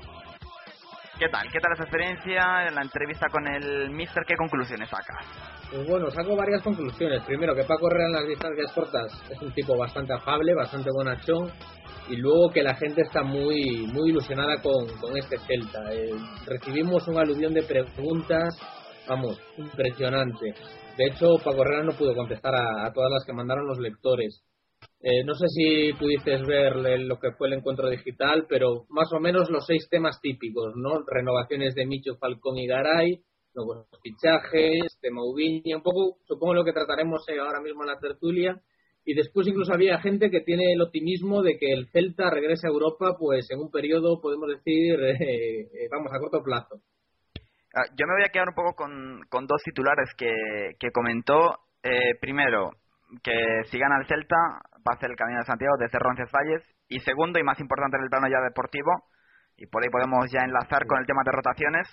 ¿Qué 1.18 1.30
tal? 1.30 1.50
¿Qué 1.52 1.60
tal 1.60 1.74
esa 1.74 1.84
experiencia 1.84 2.68
en 2.68 2.76
la 2.76 2.82
entrevista 2.84 3.28
con 3.30 3.48
el 3.48 3.90
Mister? 3.90 4.24
¿Qué 4.28 4.36
conclusiones 4.36 4.88
sacas? 4.90 5.26
Pues 5.72 5.88
bueno, 5.88 6.12
saco 6.12 6.36
varias 6.36 6.62
conclusiones. 6.62 7.24
Primero, 7.24 7.56
que 7.56 7.64
Paco 7.64 7.88
Herrera 7.88 8.06
en 8.06 8.14
las 8.14 8.28
distancias 8.28 8.72
cortas 8.74 9.24
es 9.32 9.42
un 9.42 9.52
tipo 9.54 9.76
bastante 9.76 10.14
afable, 10.14 10.54
bastante 10.54 10.90
bonachón. 10.92 11.52
Y 12.10 12.18
luego 12.18 12.52
que 12.52 12.62
la 12.62 12.76
gente 12.76 13.02
está 13.02 13.24
muy 13.24 13.88
muy 13.92 14.12
ilusionada 14.12 14.62
con, 14.62 14.88
con 15.00 15.18
este 15.18 15.38
Celta. 15.40 15.92
Eh, 15.92 16.12
recibimos 16.46 17.08
un 17.08 17.18
aluvión 17.18 17.54
de 17.54 17.64
preguntas, 17.64 18.56
vamos, 19.10 19.42
impresionante. 19.58 20.54
De 20.98 21.06
hecho, 21.06 21.38
Paco 21.44 21.62
Herrera 21.62 21.84
no 21.84 21.92
pudo 21.92 22.16
contestar 22.16 22.56
a, 22.56 22.92
todas 22.92 23.12
las 23.12 23.24
que 23.26 23.34
mandaron 23.34 23.68
los 23.68 23.78
lectores. 23.78 24.44
Eh, 25.00 25.24
no 25.24 25.36
sé 25.36 25.48
si 25.50 25.94
pudiste 25.94 26.38
ver 26.44 26.76
lo 26.76 27.20
que 27.20 27.32
fue 27.34 27.48
el 27.48 27.54
encuentro 27.54 27.88
digital, 27.88 28.48
pero 28.50 28.86
más 28.90 29.12
o 29.14 29.20
menos 29.20 29.50
los 29.50 29.66
seis 29.66 29.88
temas 29.90 30.20
típicos, 30.22 30.74
¿no? 30.76 31.04
Renovaciones 31.06 31.76
de 31.76 31.86
Micho, 31.86 32.18
Falcón 32.18 32.58
y 32.58 32.66
Garay, 32.66 33.22
nuevos 33.54 33.88
fichajes, 34.02 34.98
tema 35.00 35.24
Ubiña, 35.24 35.78
un 35.78 35.84
poco, 35.84 36.18
supongo 36.26 36.56
lo 36.56 36.66
que 36.66 36.74
trataremos 36.74 37.24
eh, 37.30 37.40
ahora 37.40 37.62
mismo 37.62 37.84
en 37.84 37.90
la 37.90 38.00
tertulia. 38.00 38.60
Y 39.06 39.14
después 39.14 39.48
incluso 39.48 39.72
había 39.72 40.02
gente 40.02 40.30
que 40.30 40.42
tiene 40.42 40.74
el 40.74 40.82
optimismo 40.82 41.42
de 41.42 41.58
que 41.58 41.72
el 41.72 41.88
Celta 41.92 42.30
regrese 42.30 42.68
a 42.68 42.72
Europa, 42.72 43.16
pues 43.18 43.50
en 43.52 43.60
un 43.60 43.72
periodo, 43.72 44.20
podemos 44.20 44.50
decir, 44.50 45.00
eh, 45.02 45.88
vamos, 45.92 46.12
a 46.12 46.20
corto 46.20 46.44
plazo. 46.44 46.82
Ah, 47.74 47.86
yo 47.96 48.06
me 48.08 48.16
voy 48.16 48.24
a 48.26 48.32
quedar 48.32 48.50
un 48.50 48.56
poco 48.56 48.74
con, 48.74 49.22
con 49.30 49.46
dos 49.46 49.62
titulares 49.64 50.10
que, 50.18 50.32
que 50.80 50.92
comentó. 50.92 51.60
Eh, 51.84 52.16
primero, 52.20 52.72
que 53.24 53.64
si 53.70 53.80
gana 53.80 54.00
el 54.00 54.08
Celta 54.08 54.36
ser 54.96 55.12
el 55.12 55.18
Camino 55.18 55.40
de 55.40 55.46
Santiago 55.46 55.76
desde 55.78 56.00
Roncesvalles 56.00 56.64
Y 56.88 57.00
segundo 57.00 57.40
y 57.40 57.44
más 57.44 57.60
importante 57.60 57.98
en 57.98 58.04
el 58.04 58.10
plano 58.10 58.28
ya 58.28 58.40
deportivo, 58.42 58.92
y 59.58 59.68
por 59.68 59.84
ahí 59.84 59.90
podemos 59.90 60.26
ya 60.32 60.42
enlazar 60.42 60.86
con 60.88 61.00
el 61.00 61.06
tema 61.06 61.22
de 61.26 61.32
rotaciones, 61.32 61.88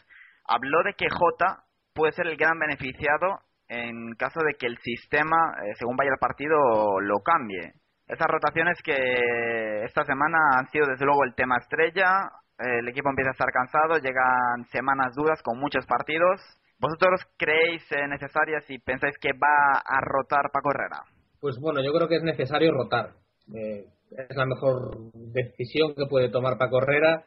habló 0.47 0.83
de 0.85 0.95
que 0.95 1.09
Jota 1.11 1.65
puede 1.95 2.13
ser 2.13 2.27
el 2.27 2.37
gran 2.37 2.59
beneficiado 2.59 3.41
en 3.69 4.15
caso 4.15 4.41
de 4.45 4.55
que 4.59 4.67
el 4.67 4.77
sistema, 4.79 5.55
eh, 5.65 5.75
según 5.79 5.97
vaya 5.97 6.11
el 6.13 6.19
partido, 6.19 7.01
lo 7.01 7.21
cambie. 7.21 7.73
Esas 8.07 8.29
rotaciones 8.29 8.79
que 8.85 9.85
esta 9.85 10.05
semana 10.05 10.39
han 10.59 10.69
sido 10.69 10.87
desde 10.87 11.07
luego 11.07 11.25
el 11.25 11.35
tema 11.35 11.57
estrella, 11.57 12.31
el 12.59 12.87
equipo 12.89 13.09
empieza 13.09 13.31
a 13.31 13.33
estar 13.33 13.51
cansado, 13.51 13.99
llegan 13.99 14.65
semanas 14.71 15.15
duras 15.15 15.43
con 15.43 15.59
muchos 15.59 15.87
partidos. 15.87 16.41
¿Vosotros 16.79 17.21
creéis 17.39 17.83
eh, 17.93 18.07
necesarias 18.07 18.65
y 18.69 18.79
pensáis 18.79 19.17
que 19.19 19.33
va 19.33 19.81
a 19.85 20.01
rotar 20.03 20.51
Paco 20.53 20.71
Herrera? 20.71 21.14
Pues 21.45 21.59
bueno, 21.61 21.83
yo 21.85 21.93
creo 21.93 22.09
que 22.09 22.17
es 22.17 22.23
necesario 22.23 22.73
rotar. 22.73 23.17
Eh, 23.55 23.85
es 24.17 24.35
la 24.35 24.47
mejor 24.47 25.13
decisión 25.13 25.95
que 25.95 26.07
puede 26.09 26.31
tomar 26.31 26.57
Paco 26.57 26.79
Herrera 26.79 27.27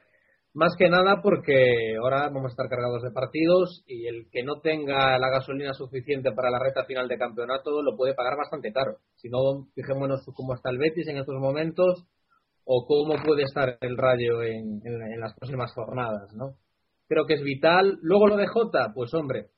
más 0.55 0.75
que 0.75 0.89
nada 0.89 1.21
porque 1.21 1.95
ahora 2.01 2.27
vamos 2.29 2.45
a 2.45 2.53
estar 2.53 2.67
cargados 2.67 3.03
de 3.03 3.11
partidos 3.11 3.83
y 3.85 4.07
el 4.07 4.27
que 4.31 4.41
no 4.41 4.59
tenga 4.59 5.19
la 5.19 5.29
gasolina 5.29 5.71
suficiente 5.73 6.31
para 6.31 6.49
la 6.49 6.57
recta 6.57 6.83
final 6.85 7.07
de 7.07 7.19
campeonato 7.19 7.83
lo 7.83 7.95
puede 7.95 8.15
pagar 8.15 8.35
bastante 8.35 8.73
caro. 8.73 8.97
Si 9.17 9.29
no, 9.29 9.67
fijémonos 9.75 10.25
cómo 10.33 10.55
está 10.55 10.71
el 10.71 10.79
Betis 10.79 11.07
en 11.09 11.17
estos 11.17 11.35
momentos 11.35 12.07
o 12.65 12.87
cómo 12.87 13.23
puede 13.23 13.43
estar 13.43 13.77
el 13.81 13.97
Rayo 13.97 14.41
en, 14.41 14.81
las 15.19 15.35
próximas 15.35 15.71
jornadas, 15.75 16.33
¿no? 16.33 16.55
Creo 17.07 17.27
que 17.27 17.35
es 17.35 17.43
vital. 17.43 17.99
Luego 18.01 18.29
lo 18.29 18.37
de 18.37 18.47
Jota, 18.47 18.93
pues 18.95 19.13
hombre, 19.13 19.51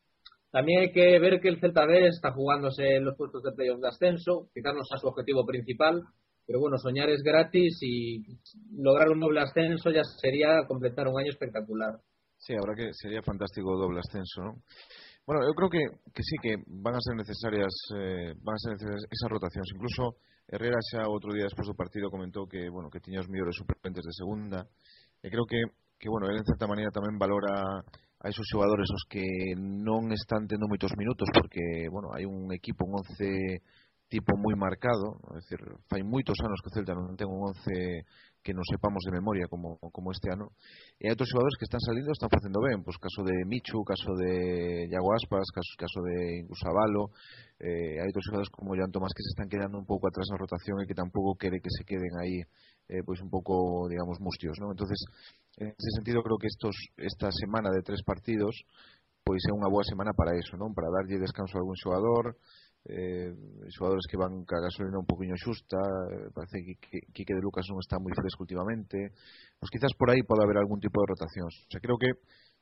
también 0.52 0.82
hay 0.82 0.92
que 0.92 1.20
ver 1.20 1.40
que 1.40 1.50
el 1.50 1.60
Celta 1.60 1.86
B 1.86 2.08
está 2.08 2.32
jugándose 2.32 2.96
en 2.96 3.06
los 3.06 3.16
puestos 3.16 3.44
de 3.44 3.52
playoff 3.52 3.80
de 3.82 3.90
ascenso, 3.90 4.50
fijarnos 4.54 4.88
a 4.92 4.98
su 4.98 5.08
objetivo 5.08 5.46
principal, 5.46 6.04
pero 6.46 6.60
bueno, 6.60 6.78
soñar 6.78 7.10
es 7.10 7.22
gratis 7.22 7.78
y 7.82 8.24
lograr 8.74 9.10
un 9.10 9.20
doble 9.20 9.42
ascenso 9.42 9.92
ya 9.92 10.02
sería 10.04 10.66
completar 10.68 11.08
un 11.08 11.20
año 11.20 11.30
espectacular. 11.30 12.00
Sí, 12.38 12.54
ahora 12.54 12.74
que 12.76 12.90
sería 12.94 13.22
fantástico 13.22 13.78
doble 13.78 14.00
ascenso, 14.00 14.42
¿no? 14.42 14.54
Bueno, 15.28 15.46
yo 15.46 15.54
creo 15.54 15.70
que, 15.70 15.86
que 16.12 16.24
sí, 16.24 16.38
que 16.42 16.56
van 16.66 16.96
a 16.96 17.06
ser 17.06 17.16
necesarias 17.16 17.70
eh, 17.94 18.34
van 18.42 18.56
a 18.56 18.58
ser 18.58 18.72
necesarias 18.74 19.06
esas 19.12 19.30
rotaciones. 19.30 19.70
Incluso 19.76 20.18
Herrera 20.48 20.80
ya 20.92 21.06
otro 21.08 21.32
día 21.34 21.44
después 21.44 21.68
del 21.68 21.76
partido 21.76 22.10
comentó 22.10 22.48
que 22.48 22.68
bueno 22.68 22.90
que 22.90 23.00
tenía 23.00 23.20
los 23.20 23.30
mejores 23.30 23.56
suplentes 23.56 24.04
de 24.04 24.12
segunda. 24.12 24.66
Y 25.22 25.30
creo 25.30 25.46
que, 25.46 25.62
que 26.00 26.10
bueno, 26.10 26.34
él 26.34 26.38
en 26.38 26.46
cierta 26.46 26.66
manera 26.66 26.90
también 26.90 27.20
valora 27.20 27.62
a 28.20 28.28
esos 28.28 28.46
xogadores 28.52 28.92
os 28.92 29.04
que 29.08 29.56
non 29.56 30.12
están 30.12 30.44
tendo 30.44 30.68
moitos 30.68 30.92
minutos 31.00 31.32
porque, 31.32 31.88
bueno, 31.88 32.12
hai 32.12 32.28
un 32.28 32.52
equipo, 32.52 32.84
un 32.84 33.00
11 33.00 33.64
tipo 34.10 34.34
moi 34.36 34.58
marcado, 34.58 35.22
é 35.32 35.38
dicir, 35.38 35.62
fai 35.86 36.02
moitos 36.02 36.36
anos 36.42 36.60
que 36.66 36.68
o 36.68 36.74
Celta 36.74 36.98
non 36.98 37.14
ten 37.14 37.30
un 37.30 37.46
11 37.46 38.04
que 38.42 38.56
non 38.58 38.66
sepamos 38.66 39.06
de 39.06 39.14
memoria 39.14 39.46
como, 39.46 39.78
como 39.94 40.10
este 40.10 40.34
ano. 40.34 40.58
E 40.98 41.08
hai 41.08 41.14
outros 41.14 41.30
xogadores 41.30 41.56
que 41.62 41.70
están 41.70 41.80
salindo 41.80 42.10
están 42.10 42.34
facendo 42.34 42.60
ben, 42.60 42.82
pois 42.82 42.98
caso 42.98 43.22
de 43.22 43.46
Michu, 43.46 43.86
caso 43.86 44.12
de 44.18 44.90
Iago 44.90 45.14
Aspas, 45.14 45.48
caso, 45.54 45.72
caso 45.78 46.00
de 46.02 46.42
Ingusabalo, 46.42 47.14
eh, 47.62 48.02
hai 48.02 48.10
outros 48.10 48.26
xogadores 48.26 48.50
como 48.50 48.74
Jan 48.74 48.90
Tomás 48.90 49.14
que 49.14 49.24
se 49.24 49.32
están 49.38 49.48
quedando 49.48 49.78
un 49.78 49.86
pouco 49.86 50.10
atrás 50.10 50.26
na 50.34 50.42
rotación 50.42 50.82
e 50.82 50.88
que 50.90 50.98
tampouco 50.98 51.38
quere 51.38 51.62
que 51.62 51.72
se 51.72 51.86
queden 51.86 52.18
aí 52.18 52.42
eh, 52.90 53.06
pois 53.06 53.22
un 53.22 53.30
pouco, 53.30 53.88
digamos, 53.88 54.20
mustios, 54.20 54.58
¿no? 54.60 54.74
entonces 54.74 55.00
en 55.58 55.70
ese 55.70 55.92
sentido 55.96 56.22
creo 56.26 56.38
que 56.38 56.50
estos 56.50 56.76
esta 56.98 57.30
semana 57.32 57.70
de 57.70 57.82
tres 57.86 58.02
partidos 58.04 58.66
pois 59.24 59.46
é 59.46 59.54
unha 59.54 59.70
boa 59.70 59.86
semana 59.86 60.10
para 60.18 60.34
eso, 60.34 60.58
non? 60.58 60.74
Para 60.74 60.90
darlle 60.90 61.22
descanso 61.22 61.54
a 61.54 61.62
algún 61.62 61.78
xogador, 61.78 62.34
eh, 62.86 63.30
xogadores 63.70 64.08
que 64.10 64.18
van 64.18 64.46
ca 64.48 64.58
gasolina 64.64 64.98
un 64.98 65.06
poquinho 65.06 65.36
xusta 65.36 65.78
eh, 65.78 66.32
parece 66.34 66.80
que 66.80 67.04
Quique 67.12 67.36
de 67.36 67.44
Lucas 67.44 67.68
non 67.68 67.84
está 67.84 68.00
moi 68.00 68.16
fresco 68.16 68.48
últimamente 68.48 69.12
pois 69.60 69.70
quizás 69.70 69.92
por 70.00 70.08
aí 70.10 70.24
pode 70.24 70.42
haber 70.48 70.58
algún 70.58 70.80
tipo 70.80 70.98
de 71.04 71.10
rotacións 71.12 71.54
o 71.68 71.70
sea, 71.70 71.84
creo 71.84 72.00
que 72.00 72.16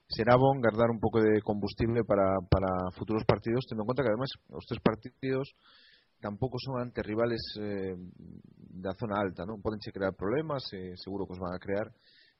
será 0.09 0.33
bon 0.35 0.57
guardar 0.57 0.89
un 0.89 0.99
pouco 0.99 1.21
de 1.21 1.39
combustible 1.45 2.01
para, 2.01 2.33
para 2.49 2.89
futuros 2.97 3.23
partidos 3.29 3.69
tendo 3.69 3.85
en 3.85 3.89
conta 3.93 4.01
que 4.01 4.09
además 4.09 4.31
os 4.49 4.65
tres 4.65 4.81
partidos 4.81 5.53
tampouco 6.19 6.57
son 6.59 6.81
ante 6.81 7.01
rivales 7.03 7.41
eh, 7.59 7.95
da 8.57 8.93
zona 8.93 9.19
alta 9.19 9.45
poden 9.61 9.79
che 9.79 9.91
crear 9.91 10.13
problemas 10.15 10.71
eh, 10.73 10.93
seguro 10.95 11.25
que 11.25 11.33
os 11.33 11.39
van 11.39 11.53
a 11.53 11.59
crear 11.59 11.91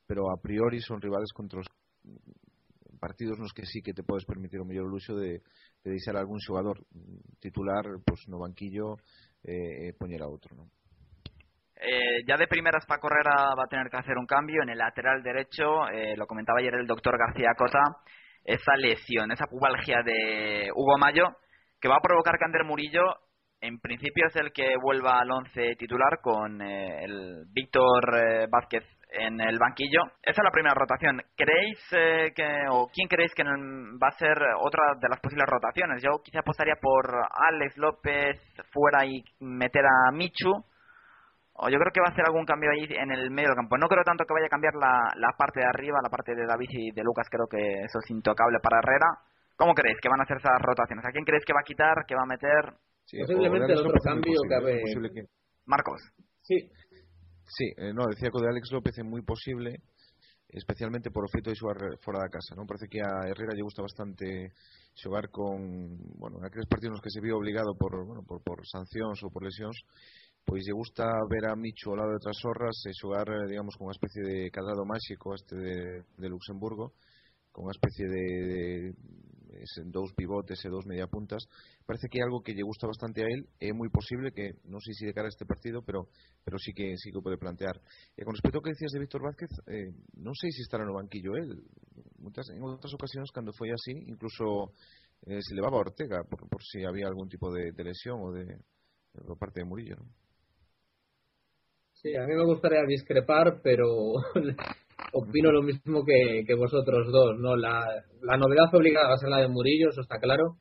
pero 0.05 0.31
a 0.31 0.37
priori 0.41 0.79
son 0.79 1.01
rivales 1.01 1.31
contra 1.33 1.59
os 1.59 1.67
partidos 2.99 3.37
nos 3.37 3.53
que 3.53 3.65
sí 3.65 3.81
que 3.81 3.93
te 3.93 4.03
podes 4.03 4.25
permitir 4.25 4.59
o 4.59 4.65
mellor 4.65 4.89
luxo 4.89 5.15
de, 5.15 5.41
de 5.83 5.89
deixar 5.91 6.17
algún 6.17 6.41
xogador 6.41 6.81
titular 7.39 7.85
pues, 8.03 8.25
no 8.27 8.39
banquillo 8.39 8.97
eh, 9.43 9.93
a 9.93 10.27
outro 10.27 10.55
non? 10.57 10.67
Eh, 11.77 12.25
ya 12.25 12.37
de 12.37 12.47
primeras 12.47 12.85
para 12.87 12.99
Correra 12.99 13.53
va 13.53 13.65
a 13.65 13.69
tener 13.69 13.89
que 13.89 13.97
hacer 13.97 14.17
un 14.17 14.25
cambio 14.25 14.63
en 14.63 14.69
el 14.69 14.79
lateral 14.79 15.21
derecho, 15.21 15.87
eh, 15.89 16.17
lo 16.17 16.25
comentaba 16.25 16.57
ayer 16.59 16.73
el 16.73 16.87
doctor 16.87 17.15
García 17.19 17.53
Cota, 17.55 18.01
esa 18.43 18.75
lesión, 18.75 19.31
esa 19.31 19.45
pubalgia 19.45 20.01
de 20.01 20.71
Hugo 20.73 20.97
Mayo, 20.97 21.37
que 21.79 21.87
va 21.87 21.97
a 21.97 22.01
provocar 22.01 22.39
que 22.39 22.45
Ander 22.45 22.63
Murillo, 22.65 23.03
en 23.61 23.79
principio 23.79 24.27
es 24.27 24.35
el 24.35 24.51
que 24.51 24.75
vuelva 24.81 25.19
al 25.19 25.31
once 25.31 25.75
titular 25.77 26.19
con 26.21 26.61
eh, 26.61 27.03
el 27.03 27.45
Víctor 27.51 28.15
eh, 28.15 28.47
Vázquez 28.49 28.83
en 29.09 29.39
el 29.41 29.57
banquillo. 29.57 30.03
Esa 30.21 30.41
es 30.41 30.43
la 30.43 30.51
primera 30.51 30.75
rotación. 30.75 31.21
¿Creéis 31.35 31.79
eh, 31.95 32.31
que, 32.35 32.45
o 32.69 32.87
quién 32.93 33.07
creéis 33.07 33.33
que 33.33 33.43
va 33.43 34.07
a 34.09 34.17
ser 34.19 34.37
otra 34.59 34.93
de 34.99 35.09
las 35.09 35.19
posibles 35.19 35.47
rotaciones? 35.47 36.03
Yo 36.03 36.21
quizá 36.23 36.39
apostaría 36.39 36.75
por 36.75 37.09
Alex 37.49 37.77
López 37.77 38.37
fuera 38.71 39.05
y 39.05 39.23
meter 39.39 39.85
a 39.85 40.11
Michu. 40.11 40.53
O 41.59 41.69
yo 41.69 41.79
creo 41.79 41.91
que 41.91 42.01
va 42.01 42.09
a 42.09 42.11
hacer 42.11 42.25
algún 42.27 42.45
cambio 42.45 42.69
ahí 42.69 42.85
en 42.85 43.11
el 43.11 43.31
medio 43.31 43.49
del 43.49 43.55
campo. 43.57 43.77
No 43.79 43.87
creo 43.87 44.03
tanto 44.03 44.25
que 44.25 44.33
vaya 44.33 44.45
a 44.45 44.53
cambiar 44.53 44.75
la, 44.75 45.09
la 45.15 45.33
parte 45.35 45.59
de 45.61 45.65
arriba, 45.65 45.97
la 46.03 46.09
parte 46.09 46.35
de 46.35 46.45
David 46.45 46.69
y 46.69 46.91
de 46.91 47.03
Lucas. 47.03 47.25
Creo 47.31 47.47
que 47.49 47.81
eso 47.81 47.97
es 47.97 48.11
intocable 48.11 48.59
para 48.61 48.77
Herrera. 48.77 49.07
¿Cómo 49.57 49.73
creéis 49.73 49.97
que 49.99 50.09
van 50.09 50.19
a 50.19 50.23
hacer 50.23 50.37
esas 50.37 50.61
rotaciones? 50.61 51.03
¿A 51.03 51.09
quién 51.09 51.25
creéis 51.25 51.45
que 51.45 51.53
va 51.53 51.61
a 51.61 51.63
quitar, 51.63 52.05
que 52.05 52.13
va 52.13 52.21
a 52.21 52.29
meter? 52.29 52.77
Posiblemente 53.07 53.73
el 53.73 53.79
otro 53.79 53.99
cambio 54.03 54.39
que... 54.43 55.23
Marcos. 55.65 56.01
Sí, 56.41 56.69
Sí, 57.47 57.71
eh, 57.77 57.93
no, 57.93 58.05
decía 58.07 58.29
que 58.29 58.41
de 58.41 58.49
Alex 58.49 58.71
López 58.71 58.97
é 58.99 59.03
moi 59.07 59.23
posible 59.23 59.79
especialmente 60.47 61.11
por 61.11 61.27
o 61.27 61.31
feito 61.31 61.51
de 61.51 61.59
xogar 61.59 61.79
fora 61.99 62.23
da 62.23 62.31
casa 62.31 62.55
non 62.55 62.67
parece 62.67 62.87
que 62.87 63.03
a 63.03 63.27
Herrera 63.27 63.55
lle 63.55 63.67
gusta 63.67 63.83
bastante 63.83 64.55
xogar 64.95 65.27
con 65.27 65.59
bueno, 66.19 66.39
aqueles 66.39 66.67
partidos 66.71 66.99
nos 66.99 67.03
que 67.03 67.11
se 67.11 67.19
viu 67.19 67.35
obligado 67.35 67.75
por, 67.75 67.91
bueno, 68.03 68.23
por, 68.23 68.39
por 68.43 68.63
sancións 68.63 69.19
ou 69.23 69.31
por 69.31 69.43
lesións 69.43 69.75
pois 70.47 70.63
lle 70.63 70.75
gusta 70.75 71.07
ver 71.27 71.51
a 71.51 71.55
Micho 71.55 71.91
ao 71.91 71.99
lado 71.99 72.15
de 72.15 72.19
outras 72.19 72.39
horras 72.47 72.79
e 72.87 72.95
xogar, 72.95 73.27
digamos, 73.47 73.75
con 73.75 73.91
unha 73.91 73.95
especie 73.95 74.23
de 74.23 74.51
cadrado 74.51 74.87
máxico 74.87 75.35
este 75.35 75.55
de, 75.55 75.77
de 76.03 76.27
Luxemburgo 76.31 76.95
con 77.51 77.67
unha 77.67 77.75
especie 77.75 78.07
de, 78.07 78.25
de 78.47 78.59
en 79.57 79.89
dous 79.91 80.13
pivotes 80.13 80.59
e 80.65 80.69
dous 80.69 80.85
mediapuntas 80.85 81.45
parece 81.85 82.07
que 82.09 82.21
algo 82.21 82.43
que 82.43 82.53
lle 82.53 82.65
gusta 82.65 82.85
bastante 82.85 83.23
a 83.23 83.27
él. 83.27 83.47
É 83.57 83.73
moi 83.73 83.89
posible 83.89 84.31
que 84.31 84.61
non 84.69 84.81
sei 84.83 84.93
se 84.93 85.09
de 85.09 85.15
cara 85.15 85.27
a 85.27 85.33
este 85.33 85.45
partido 85.45 85.81
pero 85.81 86.09
pero 86.45 86.57
sí 86.61 86.73
que 86.73 86.93
sí 86.97 87.09
que 87.09 87.21
pode 87.21 87.41
plantear. 87.41 87.77
E 88.13 88.21
con 88.21 88.33
respecto 88.35 88.59
ao 88.59 88.65
que 88.65 88.73
decías 88.73 88.93
de 88.93 89.01
Víctor 89.01 89.23
Vázquez 89.25 89.51
eh, 89.69 89.89
non 90.21 90.35
sei 90.37 90.51
se 90.53 90.61
estará 90.65 90.85
no 90.85 90.97
banquillo 90.97 91.35
él. 91.35 91.57
Muchas, 92.21 92.49
en 92.53 92.61
outras 92.61 92.93
ocasiones 92.93 93.33
cando 93.33 93.55
foi 93.55 93.71
así 93.73 93.93
incluso 94.05 94.73
eh, 95.25 95.41
se 95.41 95.55
levaba 95.55 95.77
a 95.77 95.85
Ortega 95.87 96.23
por, 96.23 96.45
por 96.47 96.61
si 96.61 96.85
había 96.85 97.07
algún 97.07 97.29
tipo 97.29 97.49
de, 97.53 97.71
de 97.71 97.83
lesión 97.83 98.21
ou 98.21 98.33
de, 98.33 98.45
de 98.45 99.35
parte 99.39 99.61
de 99.61 99.69
Murillo 99.69 99.97
¿no? 99.97 100.07
Sí, 102.01 102.15
a 102.15 102.27
mí 102.27 102.35
me 102.35 102.45
gustaría 102.45 102.83
discrepar, 102.85 103.59
pero 103.63 103.85
opino 105.13 105.51
lo 105.51 105.61
mismo 105.61 106.03
que, 106.05 106.43
vosotros 106.55 107.11
dos, 107.11 107.37
¿no? 107.39 107.55
La, 107.55 108.03
novedad 108.37 108.73
obligada 108.73 109.09
va 109.09 109.13
a 109.15 109.17
ser 109.17 109.29
la 109.29 109.41
de 109.41 109.47
Murillo, 109.47 109.89
eso 109.89 110.01
está 110.01 110.19
claro. 110.19 110.57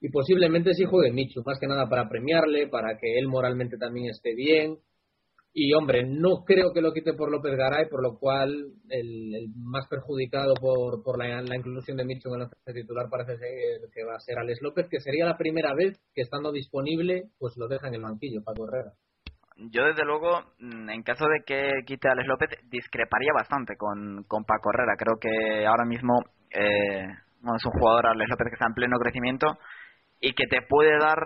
Y 0.00 0.10
posiblemente 0.10 0.72
sí 0.74 0.84
juegue 0.84 1.12
Michu, 1.12 1.42
más 1.44 1.58
que 1.58 1.66
nada 1.66 1.88
para 1.88 2.08
premiarle, 2.08 2.68
para 2.68 2.96
que 2.98 3.18
él 3.18 3.28
moralmente 3.28 3.76
también 3.76 4.10
esté 4.10 4.34
bien. 4.34 4.78
Y 5.52 5.74
hombre, 5.74 6.06
no 6.06 6.44
creo 6.46 6.72
que 6.72 6.80
lo 6.80 6.92
quite 6.92 7.12
por 7.14 7.30
López 7.30 7.56
Garay, 7.56 7.88
por 7.88 8.02
lo 8.02 8.18
cual 8.18 8.72
el, 8.88 9.48
más 9.56 9.86
perjudicado 9.88 10.54
por, 10.54 11.02
por 11.02 11.18
la, 11.18 11.42
inclusión 11.56 11.96
de 11.96 12.04
Michu 12.04 12.32
en 12.34 12.42
el 12.42 12.74
titular 12.74 13.08
parece 13.10 13.34
que 13.92 14.04
va 14.04 14.14
a 14.14 14.20
ser 14.20 14.38
Alex 14.38 14.62
López, 14.62 14.86
que 14.88 15.00
sería 15.00 15.26
la 15.26 15.36
primera 15.36 15.74
vez 15.74 16.00
que 16.14 16.22
estando 16.22 16.52
disponible, 16.52 17.30
pues 17.38 17.56
lo 17.56 17.66
deja 17.66 17.88
en 17.88 17.94
el 17.94 18.02
banquillo 18.02 18.42
para 18.44 18.62
Herrera 18.62 18.92
yo 19.68 19.84
desde 19.84 20.04
luego, 20.04 20.40
mm, 20.58 20.88
en 20.88 21.02
caso 21.02 21.26
de 21.26 21.42
que 21.44 21.70
quite 21.86 22.08
a 22.08 22.12
Alex 22.12 22.26
López, 22.26 22.50
discreparía 22.70 23.32
bastante 23.34 23.76
con, 23.76 24.24
con 24.26 24.44
Paco 24.44 24.70
Herrera. 24.72 24.96
Creo 24.96 25.16
que 25.20 25.66
ahora 25.66 25.84
mismo 25.84 26.14
eh, 26.50 27.04
es 27.06 27.64
un 27.64 27.72
jugador, 27.78 28.06
Alex 28.06 28.30
López, 28.30 28.46
que 28.48 28.54
está 28.54 28.66
en 28.66 28.74
pleno 28.74 28.98
crecimiento 28.98 29.58
y 30.18 30.32
que 30.32 30.46
te 30.46 30.62
puede 30.62 30.98
dar 30.98 31.18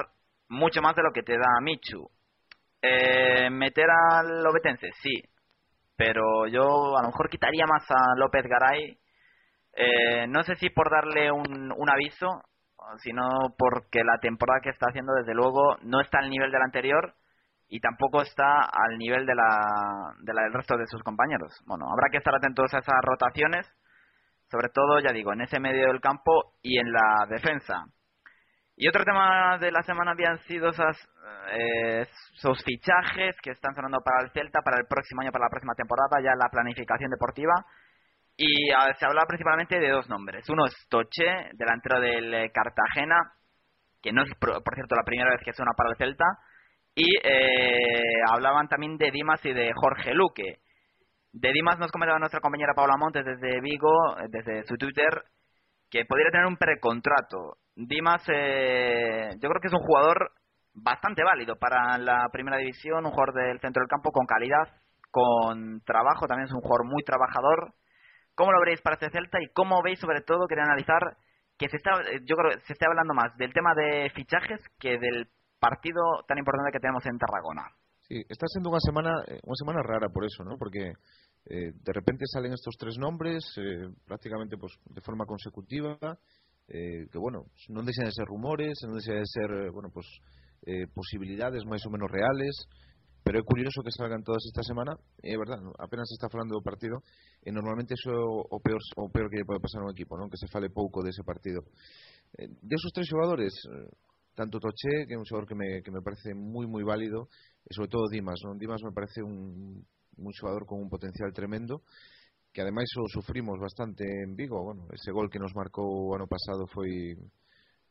mucho 0.49 0.83
más 0.83 0.97
de 0.97 1.03
lo 1.03 1.13
que 1.13 1.23
te 1.23 1.35
da 1.35 1.61
Michu. 1.63 2.09
Eh, 2.83 3.51
¿Meter 3.51 3.87
al 3.91 4.43
Lobetense? 4.43 4.89
Sí. 5.01 5.23
Pero 5.97 6.49
yo 6.49 6.97
a 6.99 7.03
lo 7.03 7.09
mejor 7.09 7.31
quitaría 7.31 7.67
más 7.67 7.89
a 7.89 8.19
López 8.19 8.45
Garay. 8.47 8.99
Eh, 9.77 10.27
no 10.29 10.43
sé 10.43 10.57
si 10.57 10.71
por 10.71 10.91
darle 10.91 11.31
un, 11.31 11.73
un 11.73 11.91
aviso, 11.91 12.43
sino 12.99 13.23
porque 13.57 14.03
la 14.05 14.19
temporada 14.19 14.61
que 14.61 14.71
está 14.71 14.87
haciendo, 14.89 15.13
desde 15.15 15.35
luego, 15.35 15.77
no 15.83 16.01
está 16.01 16.19
al 16.19 16.31
nivel 16.31 16.51
del 16.51 16.63
anterior 16.63 17.15
y 17.75 17.81
tampoco 17.81 18.23
está 18.23 18.71
al 18.71 18.97
nivel 18.99 19.27
de 19.27 19.35
la, 19.35 20.15
de 20.21 20.33
la 20.33 20.43
del 20.43 20.53
resto 20.53 20.77
de 20.77 20.87
sus 20.87 21.03
compañeros. 21.03 21.51
Bueno, 21.67 21.87
habrá 21.91 22.09
que 22.09 22.19
estar 22.19 22.33
atentos 22.33 22.73
a 22.73 22.79
esas 22.79 23.01
rotaciones, 23.03 23.67
sobre 24.49 24.69
todo, 24.69 25.01
ya 25.01 25.11
digo, 25.11 25.33
en 25.33 25.41
ese 25.41 25.59
medio 25.59 25.89
del 25.89 26.01
campo 26.01 26.55
y 26.63 26.79
en 26.79 26.93
la 26.93 27.27
defensa. 27.29 27.83
Y 28.77 28.87
otro 28.87 29.03
tema 29.05 29.59
de 29.59 29.73
la 29.73 29.83
semana 29.83 30.13
habían 30.13 30.39
sido 30.47 30.69
esas, 30.69 30.97
eh, 31.51 32.07
esos 32.37 32.63
fichajes 32.63 33.35
que 33.43 33.51
están 33.51 33.75
sonando 33.75 33.99
para 34.05 34.23
el 34.23 34.31
Celta 34.31 34.61
para 34.65 34.77
el 34.77 34.87
próximo 34.87 35.23
año, 35.23 35.33
para 35.33 35.47
la 35.47 35.51
próxima 35.51 35.75
temporada, 35.75 36.23
ya 36.23 36.31
la 36.39 36.51
planificación 36.51 37.11
deportiva. 37.11 37.55
Y 38.37 38.71
se 39.01 39.05
hablaba 39.05 39.27
principalmente 39.27 39.81
de 39.81 39.91
dos 39.91 40.09
nombres. 40.09 40.49
Uno 40.49 40.67
es 40.67 40.75
Toche, 40.89 41.51
delantero 41.55 41.99
del 41.99 42.35
eh, 42.35 42.53
Cartagena, 42.55 43.33
que 44.01 44.13
no 44.13 44.23
es, 44.23 44.31
por, 44.39 44.63
cierto, 44.63 44.95
la 44.95 45.03
primera 45.03 45.31
vez 45.31 45.41
que 45.45 45.53
suena 45.53 45.73
para 45.77 45.91
el 45.91 45.97
Celta. 45.97 46.25
Y 46.95 47.17
eh, 47.25 48.23
hablaban 48.31 48.69
también 48.69 48.97
de 48.97 49.11
Dimas 49.11 49.45
y 49.45 49.53
de 49.53 49.73
Jorge 49.75 50.15
Luque. 50.15 50.59
De 51.33 51.53
Dimas 51.53 51.79
nos 51.79 51.91
comentaba 51.91 52.21
nuestra 52.21 52.41
compañera 52.41 52.75
Paula 52.75 52.97
Montes 52.97 53.25
desde 53.25 53.61
Vigo, 53.61 54.17
eh, 54.19 54.27
desde 54.29 54.65
su 54.65 54.77
Twitter, 54.77 55.25
que 55.91 56.05
podría 56.05 56.31
tener 56.31 56.47
un 56.47 56.57
precontrato. 56.57 57.57
Dimas, 57.75 58.23
eh, 58.29 59.31
yo 59.41 59.49
creo 59.49 59.61
que 59.61 59.67
es 59.67 59.75
un 59.75 59.85
jugador 59.85 60.31
bastante 60.75 61.25
válido 61.25 61.57
para 61.57 61.99
la 61.99 62.29
primera 62.33 62.59
división, 62.59 63.05
un 63.05 63.11
jugador 63.11 63.35
del 63.35 63.61
centro 63.61 63.81
del 63.81 63.89
campo 63.89 64.13
con 64.13 64.27
calidad, 64.27 64.69
con 65.11 65.81
trabajo, 65.81 66.27
también 66.29 66.47
es 66.47 66.53
un 66.53 66.61
jugador 66.61 66.87
muy 66.87 67.03
trabajador. 67.03 67.75
¿Cómo 68.37 68.53
lo 68.53 68.61
veréis 68.61 68.81
para 68.83 68.95
este 68.95 69.11
Celta 69.11 69.39
y 69.41 69.53
cómo 69.53 69.83
veis 69.83 69.99
sobre 69.99 70.21
todo, 70.21 70.47
quería 70.47 70.65
analizar 70.65 71.17
que 71.59 71.69
se 71.69 71.77
está, 71.77 71.91
yo 72.25 72.37
creo 72.37 72.59
se 72.67 72.73
está 72.73 72.87
hablando 72.87 73.15
más 73.15 73.37
del 73.37 73.53
tema 73.53 73.75
de 73.75 74.11
fichajes 74.11 74.61
que 74.81 74.99
del 74.99 75.29
partido 75.65 76.03
tan 76.29 76.39
importante 76.39 76.73
que 76.73 76.81
tenemos 76.81 77.05
en 77.07 77.17
Tarragona? 77.17 77.65
Sí, 78.03 78.21
está 78.29 78.47
siendo 78.49 78.69
una 78.69 78.81
semana, 78.81 79.13
eh, 79.27 79.41
una 79.45 79.57
semana 79.57 79.81
rara 79.83 80.09
por 80.13 80.25
eso, 80.25 80.45
¿no? 80.45 80.59
Porque 80.59 80.93
eh, 81.47 81.73
de 81.75 81.93
repente 81.93 82.25
salen 82.27 82.55
estos 82.55 82.75
tres 82.79 82.97
nombres 82.99 83.45
eh, 83.59 83.93
prácticamente 84.07 84.57
pues 84.57 84.73
de 84.87 85.03
forma 85.03 85.27
consecutiva 85.27 85.99
eh, 86.67 87.05
que 87.13 87.19
bueno 87.19 87.45
no 87.69 87.83
desean 87.83 88.07
de 88.07 88.13
ser 88.13 88.25
rumores 88.25 88.73
no 88.89 88.95
desean 88.95 89.19
de 89.19 89.27
ser 89.27 89.71
bueno 89.71 89.91
pues 89.93 90.07
posibilidades 90.95 91.67
más 91.67 91.85
o 91.85 91.91
menos 91.91 92.11
reales 92.11 92.57
pero 93.23 93.41
es 93.41 93.45
curioso 93.45 93.83
que 93.83 93.91
salgan 93.91 94.23
todas 94.23 94.43
esta 94.47 94.63
semana 94.63 94.97
es 95.21 95.37
verdad 95.37 95.59
apenas 95.79 96.09
se 96.09 96.15
está 96.15 96.29
hablando 96.33 96.55
del 96.55 96.65
partido 96.65 97.03
y 97.45 97.53
normalmente 97.53 97.93
eso 97.93 98.11
o 98.17 98.59
peor 98.61 98.81
o 98.97 99.11
peor 99.11 99.29
que 99.29 99.45
puede 99.45 99.61
pasar 99.61 99.83
a 99.83 99.85
un 99.85 99.93
equipo 99.93 100.17
¿no? 100.17 100.31
que 100.31 100.39
se 100.39 100.49
fale 100.49 100.71
poco 100.71 101.03
de 101.03 101.11
ese 101.11 101.23
partido 101.23 101.61
de 102.33 102.75
esos 102.75 102.91
tres 102.95 103.07
jugadores 103.11 103.53
tanto 104.35 104.59
Toché, 104.59 105.07
que 105.07 105.15
é 105.15 105.19
un 105.19 105.25
xogador 105.25 105.47
que 105.47 105.55
me, 105.55 105.81
que 105.83 105.95
me 105.95 106.03
parece 106.03 106.35
moi 106.35 106.67
moi 106.67 106.83
válido, 106.83 107.31
e 107.65 107.71
sobre 107.73 107.91
todo 107.91 108.11
Dimas, 108.11 108.43
non? 108.43 108.59
Dimas 108.59 108.83
me 108.83 108.93
parece 108.93 109.23
un, 109.23 109.81
un 110.19 110.33
xogador 110.35 110.67
con 110.67 110.83
un 110.83 110.91
potencial 110.91 111.33
tremendo 111.33 111.83
que 112.55 112.63
ademais 112.63 112.87
o 112.99 113.11
sufrimos 113.11 113.59
bastante 113.59 114.07
en 114.07 114.37
Vigo, 114.37 114.63
bueno, 114.63 114.87
ese 114.95 115.11
gol 115.11 115.27
que 115.29 115.43
nos 115.43 115.51
marcou 115.59 115.91
o 115.91 116.15
ano 116.15 116.31
pasado 116.31 116.67
foi 116.71 117.19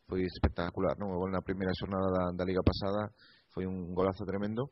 foi 0.08 0.24
espectacular, 0.24 0.96
non? 1.00 1.12
O 1.16 1.20
gol 1.20 1.32
na 1.32 1.44
primeira 1.44 1.76
xornada 1.76 2.08
da, 2.12 2.24
da 2.32 2.48
liga 2.48 2.64
pasada 2.64 3.12
foi 3.52 3.68
un 3.68 3.92
golazo 3.92 4.24
tremendo. 4.24 4.72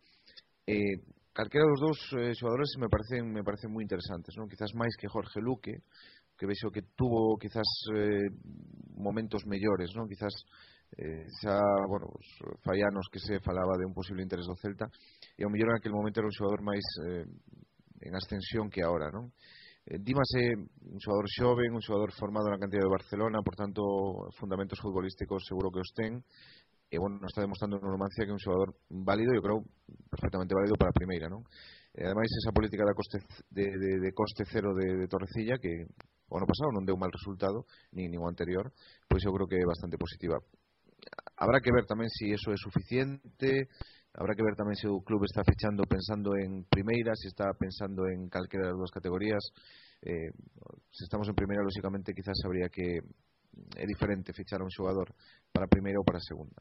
Eh, 0.68 1.04
calquera 1.36 1.68
dos 1.68 1.80
dous 1.80 2.00
eh, 2.20 2.36
xogadores 2.36 2.72
me 2.80 2.88
parecen 2.88 3.28
me 3.32 3.44
parecen 3.44 3.72
moi 3.72 3.84
interesantes, 3.84 4.36
non? 4.40 4.48
Quizás 4.48 4.72
máis 4.76 4.96
que 4.96 5.12
Jorge 5.12 5.40
Luque, 5.44 5.84
que 6.40 6.48
vexo 6.48 6.72
que 6.72 6.88
tuvo 6.96 7.36
quizás 7.36 7.68
eh, 7.92 8.32
momentos 8.96 9.44
mellores, 9.44 9.92
non? 9.92 10.08
Quizás 10.08 10.32
eh, 10.98 11.26
xa, 11.40 11.56
bueno, 11.88 12.12
pues, 12.12 12.28
fai 12.64 12.82
anos 12.84 13.08
que 13.12 13.20
se 13.20 13.40
falaba 13.40 13.78
de 13.80 13.86
un 13.86 13.94
posible 13.94 14.24
interés 14.24 14.46
do 14.48 14.60
Celta 14.60 14.92
e 15.38 15.44
ao 15.44 15.52
mellor 15.52 15.72
naquele 15.72 15.96
momento 15.96 16.20
era 16.20 16.28
un 16.28 16.36
xogador 16.36 16.62
máis 16.64 16.84
eh, 17.08 17.26
en 18.02 18.12
ascensión 18.16 18.68
que 18.68 18.84
ahora, 18.84 19.08
non? 19.08 19.32
Eh, 19.88 19.98
dímase 19.98 20.52
un 20.56 21.00
xogador 21.00 21.28
xoven, 21.32 21.74
un 21.74 21.82
xogador 21.82 22.12
formado 22.14 22.52
na 22.52 22.60
cantidad 22.60 22.84
de 22.84 22.92
Barcelona, 22.92 23.42
por 23.42 23.56
tanto, 23.56 23.82
fundamentos 24.38 24.78
futbolísticos 24.78 25.48
seguro 25.48 25.72
que 25.72 25.82
os 25.82 25.92
ten, 25.96 26.22
e 26.92 27.00
bueno, 27.00 27.24
está 27.24 27.40
demostrando 27.40 27.80
en 27.80 27.88
Numancia 27.88 28.28
que 28.28 28.32
é 28.32 28.38
un 28.38 28.44
xogador 28.44 28.76
válido, 28.92 29.32
eu 29.32 29.42
creo, 29.42 29.64
perfectamente 30.12 30.52
válido 30.52 30.76
para 30.76 30.92
a 30.92 30.98
primeira, 31.00 31.32
non? 31.32 31.48
E 31.96 32.04
ademais, 32.04 32.28
esa 32.36 32.52
política 32.52 32.84
da 32.84 32.92
coste, 32.92 33.24
de, 33.48 33.66
de, 33.68 33.92
de 34.04 34.12
coste 34.12 34.44
cero 34.44 34.76
de, 34.76 35.00
de 35.00 35.08
Torrecilla, 35.08 35.56
que 35.56 35.88
o 36.28 36.36
ano 36.36 36.48
pasado 36.48 36.72
non 36.76 36.84
deu 36.84 37.00
mal 37.00 37.12
resultado, 37.12 37.64
ni, 37.96 38.12
ni 38.12 38.20
o 38.20 38.28
anterior, 38.28 38.72
pois 39.08 39.24
eu 39.24 39.32
creo 39.32 39.48
que 39.48 39.60
é 39.60 39.66
bastante 39.66 39.96
positiva 39.96 40.40
habrá 41.38 41.60
que 41.60 41.72
ver 41.72 41.86
se 41.86 42.08
si 42.10 42.26
eso 42.34 42.52
é 42.54 42.58
suficiente, 42.58 43.68
habrá 44.14 44.36
que 44.36 44.44
ver 44.44 44.56
tamén 44.56 44.76
se 44.76 44.86
o 44.86 45.02
club 45.02 45.24
está 45.26 45.42
fechando 45.42 45.88
pensando 45.88 46.36
en 46.38 46.68
primeira, 46.68 47.16
se 47.16 47.32
está 47.32 47.50
pensando 47.58 48.06
en 48.08 48.30
calquera 48.30 48.70
das 48.70 48.78
dúas 48.78 48.92
categorías. 48.92 49.42
Eh, 50.02 50.34
se 50.90 51.04
estamos 51.06 51.30
en 51.30 51.38
primeira, 51.38 51.64
lógicamente, 51.64 52.14
quizás 52.14 52.38
habría 52.46 52.70
que 52.70 53.02
é 53.76 53.86
diferente 53.86 54.34
fichar 54.34 54.62
a 54.62 54.68
un 54.68 54.72
xogador 54.72 55.12
para 55.52 55.68
primeira 55.68 56.00
ou 56.00 56.08
para 56.08 56.24
segunda. 56.24 56.56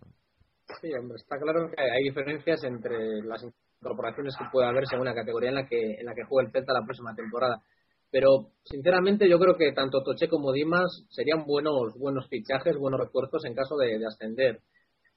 Sí, 0.79 0.91
hombre, 0.95 1.19
está 1.19 1.39
claro 1.39 1.71
que 1.71 1.79
hay 1.81 2.03
diferencias 2.07 2.63
entre 2.65 3.23
las 3.27 3.43
incorporaciones 3.43 4.37
que 4.39 4.47
puede 4.53 4.69
haber 4.69 4.87
según 4.87 5.07
la 5.07 5.15
categoría 5.15 5.51
en 5.51 5.57
la 5.57 5.67
que 5.67 5.99
en 5.99 6.07
la 6.07 6.15
que 6.15 6.25
juegue 6.25 6.47
el 6.47 6.53
Celta 6.53 6.73
la 6.73 6.85
próxima 6.85 7.15
temporada. 7.15 7.63
Pero, 8.11 8.51
sinceramente, 8.65 9.29
yo 9.29 9.39
creo 9.39 9.57
que 9.57 9.73
tanto 9.73 10.03
Toche 10.03 10.29
como 10.29 10.53
Dimas 10.53 11.07
serían 11.11 11.45
buenos 11.47 11.95
buenos 11.97 12.29
fichajes, 12.29 12.77
buenos 12.77 13.01
refuerzos 13.01 13.45
en 13.45 13.55
caso 13.55 13.77
de, 13.77 14.05
ascender. 14.05 14.61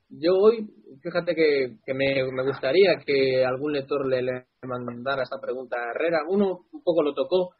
Yo 0.09 0.33
hoy, 0.35 0.69
fíjate 1.01 1.33
que, 1.33 1.93
me, 1.93 2.23
gustaría 2.43 2.99
que 3.03 3.43
algún 3.43 3.73
lector 3.73 4.05
le, 4.05 4.45
mandara 4.61 5.23
esta 5.23 5.39
pregunta 5.41 5.77
a 5.77 5.91
Herrera. 5.91 6.19
Uno 6.27 6.65
un 6.71 6.83
poco 6.83 7.01
lo 7.01 7.15
tocó. 7.15 7.55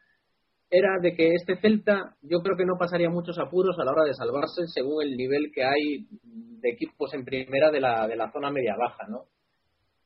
Era 0.70 0.98
de 1.02 1.14
que 1.14 1.32
este 1.34 1.56
Celta, 1.56 2.16
yo 2.22 2.40
creo 2.40 2.56
que 2.56 2.64
no 2.64 2.78
pasaría 2.78 3.10
muchos 3.10 3.38
apuros 3.38 3.76
a 3.78 3.84
la 3.84 3.92
hora 3.92 4.04
de 4.04 4.14
salvarse 4.14 4.66
según 4.66 5.02
el 5.02 5.16
nivel 5.16 5.50
que 5.52 5.64
hay 5.64 6.06
de 6.12 6.70
equipos 6.70 7.12
en 7.12 7.24
primera 7.24 7.70
de 7.70 7.80
la, 7.80 8.06
de 8.06 8.16
la 8.16 8.30
zona 8.32 8.50
media-baja, 8.50 9.06
¿no? 9.08 9.26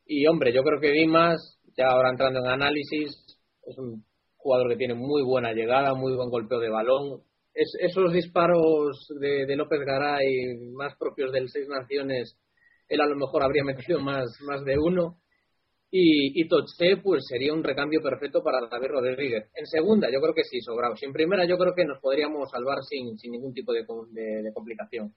Y 0.05 0.25
hombre, 0.27 0.51
yo 0.51 0.63
creo 0.63 0.79
que 0.79 0.91
Dimas, 0.91 1.59
ya 1.77 1.87
ahora 1.87 2.09
entrando 2.09 2.39
en 2.39 2.47
análisis, 2.47 3.11
es 3.65 3.77
un 3.77 4.03
jugador 4.39 4.69
que 4.69 4.77
tiene 4.77 4.95
muy 4.95 5.23
buena 5.23 5.53
llegada, 5.53 5.93
muy 5.93 6.15
buen 6.15 6.29
golpeo 6.29 6.59
de 6.59 6.69
balón. 6.69 7.21
Es, 7.53 7.71
esos 7.79 8.11
disparos 8.11 9.07
de, 9.19 9.45
de, 9.45 9.55
López 9.55 9.81
Garay 9.85 10.55
más 10.73 10.95
propios 10.97 11.31
del 11.31 11.49
Seis 11.49 11.67
Naciones, 11.67 12.37
él 12.87 13.01
a 13.01 13.05
lo 13.05 13.15
mejor 13.15 13.43
habría 13.43 13.63
metido 13.65 13.99
más, 13.99 14.29
más 14.41 14.63
de 14.63 14.77
uno. 14.77 15.17
Y, 15.91 16.39
y 16.39 16.47
Toche, 16.47 16.97
pues 17.03 17.25
sería 17.27 17.51
un 17.51 17.63
recambio 17.63 17.99
perfecto 18.01 18.43
para 18.43 18.67
David 18.67 18.89
Rodríguez. 18.89 19.49
En 19.55 19.65
segunda, 19.65 20.07
yo 20.11 20.21
creo 20.21 20.35
que 20.35 20.43
sí, 20.43 20.61
sobrado. 20.61 20.93
En 21.01 21.11
primera, 21.11 21.45
yo 21.47 21.57
creo 21.57 21.73
que 21.73 21.83
nos 21.83 21.99
podríamos 21.99 22.49
salvar 22.51 22.83
sin, 22.87 23.17
sin 23.17 23.31
ningún 23.31 23.53
tipo 23.53 23.73
de 23.73 23.85
complicación. 24.53 25.15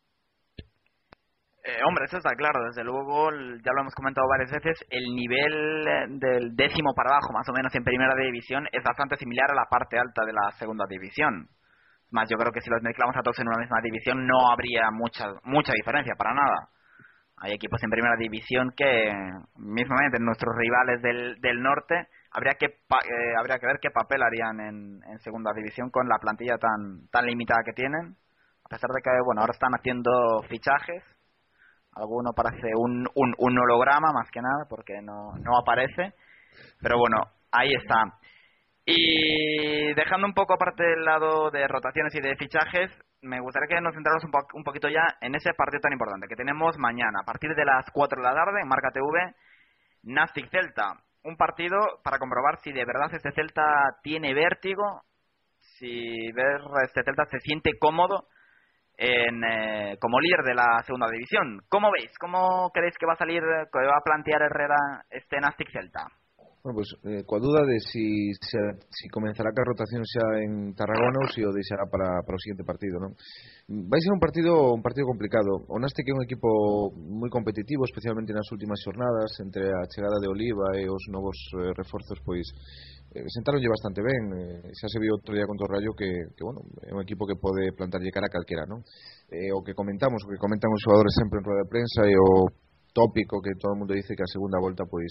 Eh, 1.65 1.79
hombre, 1.87 2.07
eso 2.07 2.17
está 2.17 2.35
claro, 2.35 2.65
desde 2.65 2.83
luego, 2.83 3.31
ya 3.31 3.73
lo 3.73 3.83
hemos 3.83 3.95
comentado 3.95 4.27
varias 4.27 4.51
veces, 4.51 4.85
el 4.91 5.15
nivel 5.15 5.87
eh, 5.87 6.07
del 6.09 6.57
décimo 6.57 6.93
para 6.93 7.11
abajo, 7.11 7.33
más 7.33 7.49
o 7.49 7.53
menos 7.53 7.73
en 7.77 7.85
primera 7.85 8.15
división, 8.17 8.67
es 8.73 8.83
bastante 8.83 9.15
similar 9.17 9.49
a 9.49 9.55
la 9.55 9.67
parte 9.71 9.97
alta 9.97 10.25
de 10.25 10.33
la 10.33 10.51
segunda 10.59 10.87
división. 10.89 11.47
Más, 12.11 12.29
yo 12.29 12.37
creo 12.37 12.51
que 12.51 12.61
si 12.61 12.69
los 12.69 12.83
mezclamos 12.83 13.17
a 13.17 13.23
todos 13.23 13.39
en 13.39 13.47
una 13.47 13.59
misma 13.59 13.81
división 13.81 14.27
no 14.27 14.51
habría 14.51 14.91
mucha 14.91 15.29
mucha 15.45 15.73
diferencia, 15.73 16.15
para 16.19 16.35
nada. 16.35 16.69
Hay 17.39 17.53
equipos 17.53 17.83
en 17.83 17.91
primera 17.91 18.17
división 18.19 18.73
que, 18.77 19.11
mismamente, 19.57 20.19
nuestros 20.19 20.55
rivales 20.57 21.01
del, 21.01 21.41
del 21.41 21.63
norte, 21.63 22.09
habría 22.33 22.55
que 22.55 22.67
eh, 22.67 23.35
habría 23.39 23.59
que 23.59 23.67
ver 23.67 23.79
qué 23.81 23.91
papel 23.91 24.23
harían 24.23 24.61
en, 24.61 25.01
en 25.11 25.19
segunda 25.21 25.53
división 25.55 25.91
con 25.91 26.09
la 26.09 26.19
plantilla 26.19 26.59
tan 26.59 27.07
tan 27.11 27.25
limitada 27.25 27.63
que 27.65 27.73
tienen. 27.73 28.17
A 28.65 28.69
pesar 28.69 28.91
de 28.91 29.01
que, 29.01 29.11
bueno, 29.25 29.41
ahora 29.41 29.53
están 29.53 29.73
haciendo 29.75 30.43
fichajes, 30.49 31.03
Alguno 31.95 32.32
parece 32.34 32.68
un, 32.76 33.07
un, 33.14 33.34
un 33.36 33.59
holograma 33.59 34.12
más 34.12 34.30
que 34.30 34.40
nada 34.40 34.64
porque 34.68 35.01
no, 35.03 35.32
no 35.36 35.59
aparece. 35.59 36.14
Pero 36.80 36.99
bueno, 36.99 37.18
ahí 37.51 37.72
está. 37.74 38.18
Y 38.84 39.95
dejando 39.95 40.26
un 40.26 40.34
poco 40.34 40.55
aparte 40.55 40.82
del 40.82 41.05
lado 41.05 41.51
de 41.51 41.68
rotaciones 41.68 42.14
y 42.14 42.20
de 42.20 42.36
fichajes, 42.36 42.90
me 43.20 43.40
gustaría 43.40 43.76
que 43.76 43.80
nos 43.80 43.95
centráramos 43.95 44.24
un, 44.24 44.32
un, 44.55 44.64
poquito 44.64 44.88
ya 44.88 45.07
en 45.20 45.34
ese 45.36 45.53
partido 45.57 45.80
tan 45.80 45.93
importante 45.93 46.26
que 46.26 46.34
tenemos 46.34 46.76
mañana, 46.78 47.20
a 47.22 47.24
partir 47.24 47.55
de 47.55 47.64
las 47.64 47.88
4 47.93 48.20
de 48.20 48.28
la 48.28 48.34
tarde, 48.34 48.61
en 48.61 48.68
Marca 48.68 48.90
TV, 48.90 49.34
Nastic 50.03 50.51
Celta. 50.51 50.95
Un 51.22 51.36
partido 51.36 51.78
para 52.03 52.18
comprobar 52.18 52.59
si 52.64 52.72
de 52.72 52.84
verdad 52.84 53.14
este 53.14 53.30
Celta 53.30 53.62
tiene 54.03 54.34
vértigo, 54.34 55.03
si 55.61 56.32
ver 56.32 56.61
este 56.82 57.05
Celta 57.05 57.24
se 57.26 57.38
siente 57.38 57.78
cómodo 57.78 58.26
en, 59.03 59.42
eh, 59.42 59.96
como 60.00 60.20
líder 60.20 60.44
de 60.46 60.55
la 60.55 60.82
segunda 60.86 61.09
división. 61.11 61.61
¿Cómo 61.68 61.90
veis? 61.90 62.11
¿Cómo 62.20 62.70
creéis 62.72 62.94
que 62.98 63.07
va 63.07 63.14
a 63.14 63.16
salir, 63.16 63.42
que 63.42 63.86
va 63.86 63.98
a 63.98 64.05
plantear 64.05 64.42
Herrera 64.42 65.03
este 65.11 65.40
Nastic 65.40 65.70
Celta? 65.72 66.07
Bueno, 66.62 66.78
pues 66.78 66.94
eh, 67.11 67.26
coa 67.26 67.42
duda 67.42 67.66
de 67.66 67.74
si, 67.82 68.30
se, 68.38 68.59
si 68.86 69.11
comenzará 69.11 69.50
que 69.50 69.59
a 69.59 69.66
rotación 69.66 70.07
xa 70.07 70.22
en 70.46 70.70
Tarragona 70.78 71.18
ou 71.18 71.26
se 71.26 71.42
si 71.42 71.42
o 71.42 71.50
deixará 71.50 71.90
para, 71.90 72.22
para 72.22 72.38
o 72.38 72.42
siguiente 72.42 72.62
partido, 72.62 73.03
non? 73.03 73.18
Vai 73.90 73.98
ser 73.98 74.14
un 74.14 74.22
partido 74.22 74.70
un 74.70 74.78
partido 74.78 75.11
complicado. 75.11 75.66
O 75.66 75.82
Nástic 75.82 76.07
é 76.07 76.14
un 76.14 76.22
equipo 76.22 76.46
moi 76.94 77.34
competitivo, 77.34 77.82
especialmente 77.82 78.30
nas 78.30 78.46
últimas 78.55 78.78
xornadas, 78.78 79.42
entre 79.42 79.74
a 79.74 79.82
chegada 79.90 80.22
de 80.22 80.30
Oliva 80.30 80.78
e 80.78 80.86
os 80.86 81.03
novos 81.11 81.34
eh, 81.59 81.74
reforzos, 81.74 82.22
pois 82.22 82.46
eh, 83.15 83.29
sentaronlle 83.29 83.69
bastante 83.69 84.01
ben. 84.01 84.23
Eh, 84.33 84.73
xa 84.73 84.89
se 84.89 84.99
viu 84.99 85.13
outro 85.13 85.37
día 85.37 85.45
contra 85.45 85.69
o 85.69 85.73
Rayo 85.73 85.93
que, 85.93 86.09
que 86.33 86.43
bueno, 86.43 86.65
é 86.83 86.93
un 86.97 87.05
equipo 87.05 87.29
que 87.29 87.37
pode 87.37 87.71
plantarlle 87.77 88.11
cara 88.11 88.27
a 88.27 88.35
calquera, 88.35 88.65
non? 88.65 88.81
Eh, 89.29 89.53
o 89.53 89.61
que 89.61 89.77
comentamos, 89.77 90.25
o 90.25 90.29
que 90.33 90.41
comentan 90.41 90.73
os 90.73 90.81
xogadores 90.81 91.13
sempre 91.15 91.39
en 91.41 91.45
rueda 91.45 91.65
de 91.65 91.73
prensa 91.73 92.01
e 92.09 92.17
o 92.17 92.49
tópico 92.93 93.41
que 93.41 93.57
todo 93.59 93.73
o 93.73 93.79
mundo 93.79 93.95
dice 93.95 94.15
que 94.15 94.23
a 94.23 94.29
segunda 94.29 94.61
volta 94.61 94.85
pois 94.85 95.09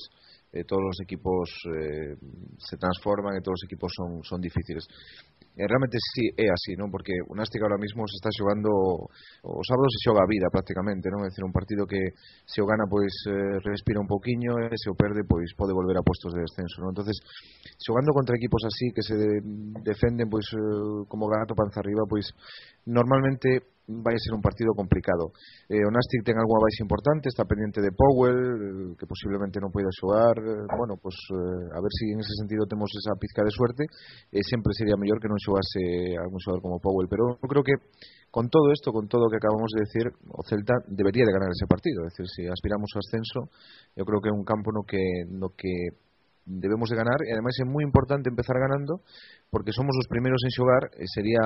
eh, 0.53 0.63
todos 0.63 0.85
os 0.85 0.99
equipos 1.01 1.49
eh, 1.73 2.13
se 2.57 2.77
transforman 2.77 3.37
e 3.37 3.41
todos 3.41 3.57
os 3.57 3.65
equipos 3.65 3.89
son, 3.97 4.21
son 4.21 4.39
difíciles 4.39 4.85
E 5.51 5.67
realmente 5.67 5.99
sí 5.99 6.31
é 6.39 6.47
así, 6.47 6.79
non? 6.79 6.87
Porque 6.87 7.11
o 7.27 7.35
Nástica 7.35 7.67
ahora 7.67 7.75
mismo 7.75 8.07
se 8.07 8.15
está 8.15 8.31
xogando 8.31 8.71
o 8.71 9.63
sábado 9.67 9.91
se 9.91 9.99
xoga 9.99 10.23
a 10.23 10.31
vida 10.31 10.47
prácticamente, 10.47 11.11
non? 11.11 11.27
É 11.27 11.29
dicir, 11.29 11.43
un 11.43 11.51
partido 11.51 11.83
que 11.83 12.15
se 12.47 12.63
o 12.63 12.65
gana 12.65 12.87
pois 12.87 13.11
eh, 13.27 13.59
respira 13.59 13.99
un 13.99 14.07
poquiño 14.07 14.55
eh, 14.63 14.71
e 14.71 14.77
se 14.79 14.87
o 14.87 14.95
perde 14.95 15.27
pois 15.27 15.51
pode 15.59 15.75
volver 15.75 15.99
a 15.99 16.07
postos 16.07 16.31
de 16.31 16.47
descenso, 16.47 16.79
non? 16.79 16.95
Entonces, 16.95 17.19
xogando 17.83 18.15
contra 18.15 18.39
equipos 18.39 18.63
así 18.63 18.95
que 18.95 19.03
se 19.03 19.19
de, 19.19 19.43
defenden 19.83 20.31
pois 20.31 20.47
eh, 20.55 21.03
como 21.11 21.27
gato 21.27 21.51
panza 21.51 21.83
arriba, 21.83 22.07
pois 22.07 22.31
normalmente 22.87 23.80
vai 23.99 24.15
ser 24.15 24.31
un 24.31 24.39
partido 24.39 24.71
complicado. 24.71 25.35
Eh, 25.67 25.83
o 25.83 25.91
Nastic 25.91 26.23
ten 26.23 26.39
algunha 26.39 26.63
baixa 26.63 26.85
importante, 26.85 27.27
está 27.27 27.43
pendiente 27.43 27.83
de 27.83 27.91
Powell, 27.91 28.39
eh, 28.39 28.95
que 28.95 29.03
posiblemente 29.03 29.59
non 29.59 29.73
poida 29.73 29.91
xogar, 29.91 30.39
eh, 30.39 30.63
bueno, 30.79 30.95
pues 30.95 31.19
eh, 31.35 31.75
a 31.75 31.79
ver 31.83 31.91
si 31.91 32.15
en 32.15 32.23
ese 32.23 32.33
sentido 32.39 32.63
temos 32.63 32.87
esa 32.95 33.17
pizca 33.19 33.43
de 33.43 33.51
suerte, 33.51 33.83
eh, 34.31 34.43
sempre 34.47 34.71
sería 34.71 34.95
mellor 34.95 35.19
que 35.19 35.27
non 35.27 35.41
xogase 35.41 36.15
algún 36.15 36.39
xogador 36.39 36.63
como 36.63 36.79
Powell, 36.79 37.11
pero 37.11 37.35
eu 37.35 37.47
creo 37.51 37.63
que 37.67 37.75
con 38.31 38.47
todo 38.47 38.71
isto, 38.71 38.95
con 38.95 39.11
todo 39.11 39.27
o 39.27 39.29
que 39.29 39.43
acabamos 39.43 39.67
de 39.75 39.83
decir, 39.83 40.05
o 40.31 40.41
Celta 40.47 40.79
debería 40.87 41.27
de 41.27 41.35
ganar 41.35 41.51
ese 41.51 41.67
partido, 41.67 42.07
é 42.07 42.09
dicir, 42.09 42.25
se 42.31 42.43
aspiramos 42.47 42.87
ao 42.95 43.03
ascenso, 43.03 43.51
eu 43.91 44.07
creo 44.07 44.23
que 44.23 44.31
é 44.31 44.33
un 44.33 44.47
campo 44.47 44.71
no 44.71 44.87
que 44.87 45.27
no 45.27 45.51
que 45.51 45.99
debemos 46.59 46.89
de 46.89 46.99
ganar. 46.99 47.23
E 47.23 47.31
ademais 47.31 47.55
é 47.61 47.65
moi 47.65 47.83
importante 47.85 48.27
empezar 48.27 48.59
ganando 48.59 48.99
porque 49.47 49.71
somos 49.71 49.95
os 49.95 50.07
primeiros 50.11 50.43
en 50.43 50.51
xogar 50.51 50.91
e 50.99 51.07
sería 51.07 51.43